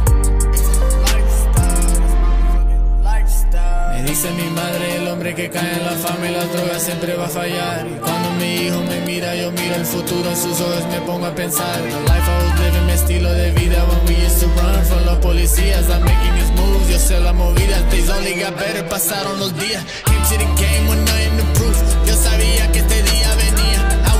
Me 3.91 4.03
dice 4.03 4.31
mi 4.31 4.49
madre, 4.51 4.95
el 4.95 5.07
hombre 5.09 5.35
que 5.35 5.49
cae 5.49 5.73
en 5.73 5.83
la 5.83 5.91
fama 5.91 6.29
y 6.29 6.31
la 6.31 6.45
droga 6.45 6.79
siempre 6.79 7.15
va 7.15 7.25
a 7.25 7.29
fallar. 7.29 7.85
Y 7.85 7.99
cuando 7.99 8.29
mi 8.39 8.55
hijo 8.55 8.79
me 8.87 9.01
mira, 9.01 9.35
yo 9.35 9.51
miro 9.51 9.75
el 9.75 9.85
futuro 9.85 10.29
en 10.29 10.37
sus 10.37 10.61
ojos, 10.61 10.85
me 10.91 11.01
pongo 11.01 11.25
a 11.25 11.35
pensar. 11.35 11.75
The 11.81 11.99
life 12.11 12.29
I 12.29 12.43
was 12.43 12.59
living, 12.61 12.85
mi 12.85 12.93
estilo 12.93 13.33
de 13.33 13.51
vida. 13.51 13.83
When 13.89 14.05
we 14.07 14.23
used 14.23 14.39
to 14.39 14.47
run 14.55 14.81
from 14.85 15.05
los 15.05 15.17
policías, 15.17 15.89
I'm 15.89 16.03
making 16.05 16.35
his 16.35 16.51
moves, 16.51 16.87
yo 16.89 16.99
sé 16.99 17.19
la 17.19 17.33
movida. 17.33 17.83
Things 17.89 18.09
only 18.09 18.33
got 18.41 18.55
better, 18.55 18.87
pasaron 18.87 19.39
los 19.39 19.51
días. 19.59 19.83
Came 20.05 20.23
to 20.23 20.37
the 20.37 20.61
game 20.61 20.87
when 20.87 21.03
nothing 21.03 21.37
to 21.37 21.43
prove. 21.59 21.75
Yo 22.07 22.15
sabía 22.15 22.71
que 22.71 22.79
este 22.79 23.03
día 23.03 23.24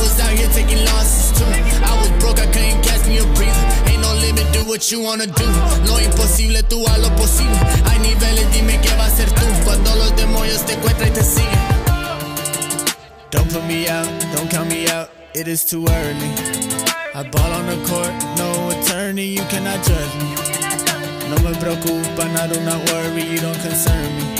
was 0.06 0.20
out 0.22 0.34
here 0.38 0.50
taking 0.54 0.82
losses 0.86 1.34
too. 1.38 1.50
I 1.90 1.92
was 1.98 2.10
broke, 2.22 2.40
I 2.40 2.46
couldn't 2.54 2.82
catch 2.86 3.04
me 3.10 3.18
a 3.18 3.26
breather. 3.34 3.66
Ain't 3.90 4.02
no 4.02 4.14
limit, 4.22 4.46
do 4.54 4.62
what 4.70 4.92
you 4.92 5.02
wanna 5.02 5.26
do. 5.26 5.50
Lo 5.90 5.98
imposible, 6.00 6.62
tú 6.70 6.86
a 6.86 6.98
lo 7.00 7.10
posible. 7.18 7.58
Hay 7.90 8.00
niveles, 8.00 8.48
dime 8.54 8.80
qué 8.82 8.94
va 8.96 9.06
a 9.06 9.10
ser 9.10 9.30
tú. 9.40 9.46
Cuando 9.66 9.90
los 9.96 10.16
demonios 10.16 10.62
te 10.66 10.74
encuentran 10.74 11.10
y 11.10 11.12
te 11.12 11.24
siguen. 11.24 11.66
Don't 13.32 13.52
put 13.52 13.64
me 13.66 13.90
out, 13.90 14.08
don't 14.36 14.50
count 14.50 14.70
me 14.70 14.88
out. 14.90 15.10
It 15.34 15.48
is 15.48 15.66
too 15.66 15.86
early. 15.88 16.32
I 17.14 17.24
ball 17.24 17.52
on 17.52 17.66
the 17.68 17.78
court, 17.90 18.14
no 18.38 18.70
attorney, 18.70 19.28
you 19.38 19.44
cannot 19.50 19.84
judge 19.84 20.14
me. 20.22 20.55
No 21.36 21.50
me 21.50 21.56
preocupa, 21.58 22.26
nada 22.34 22.58
una 22.58 22.78
worry, 22.78 23.36
you 23.36 23.42
don't 23.42 23.58
concern 23.62 24.16
me. 24.16 24.36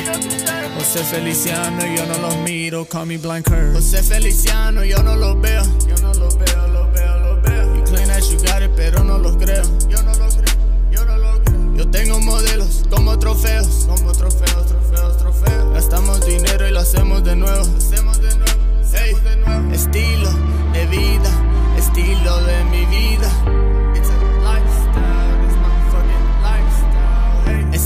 José 0.78 1.04
Feliciano, 1.04 1.86
yo 1.86 2.06
no 2.06 2.18
los 2.20 2.38
miro, 2.38 2.86
call 2.86 3.06
me 3.06 3.18
blind 3.18 3.44
curve. 3.44 3.74
José 3.74 4.02
Feliciano, 4.02 4.84
yo 4.84 5.02
no 5.04 5.16
los 5.16 5.40
veo. 5.42 5.64
Yo 5.88 5.96
no 6.02 6.14
los 6.14 6.38
veo, 6.38 6.92
veo, 6.94 7.42
veo. 7.42 7.76
You 7.76 7.84
claim 7.84 8.08
that 8.08 8.24
you 8.30 8.38
got 8.38 8.62
it, 8.62 8.72
pero 8.76 9.04
no 9.04 9.18
los 9.18 9.36
creo. 9.36 9.64
Yo 9.90 10.02
no 10.04 10.14
los 10.14 10.36
creo, 10.36 10.56
yo 10.92 11.06
no 11.06 11.18
los 11.18 11.40
creo. 11.40 11.76
Yo 11.76 11.90
tengo 11.90 12.20
modelos 12.20 12.84
como 12.90 13.18
trofeos. 13.20 13.86
Como 13.88 14.12
trofeos, 14.14 14.68
trofeos, 14.68 15.18
trofeos. 15.18 15.74
Gastamos 15.74 16.26
dinero 16.26 16.68
y 16.68 16.72
lo 16.72 16.80
hacemos 16.80 17.24
de 17.24 17.36
nuevo. 17.36 17.66
Hacemos 17.78 18.22
de 18.22 18.36
nuevo, 18.38 18.62
hey. 18.94 19.16
de 19.24 19.36
nuevo. 19.38 19.74
Estilo 19.74 20.30
de 20.72 20.86
vida, 20.88 21.30
estilo 21.78 22.38
de 22.42 22.64
mi 22.66 22.86
vida. 22.86 23.65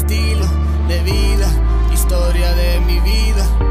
estilo 0.09 0.47
de 0.87 1.03
vida, 1.03 1.47
historia 1.93 2.51
de 2.55 2.79
mi 2.79 2.99
vida. 2.99 3.68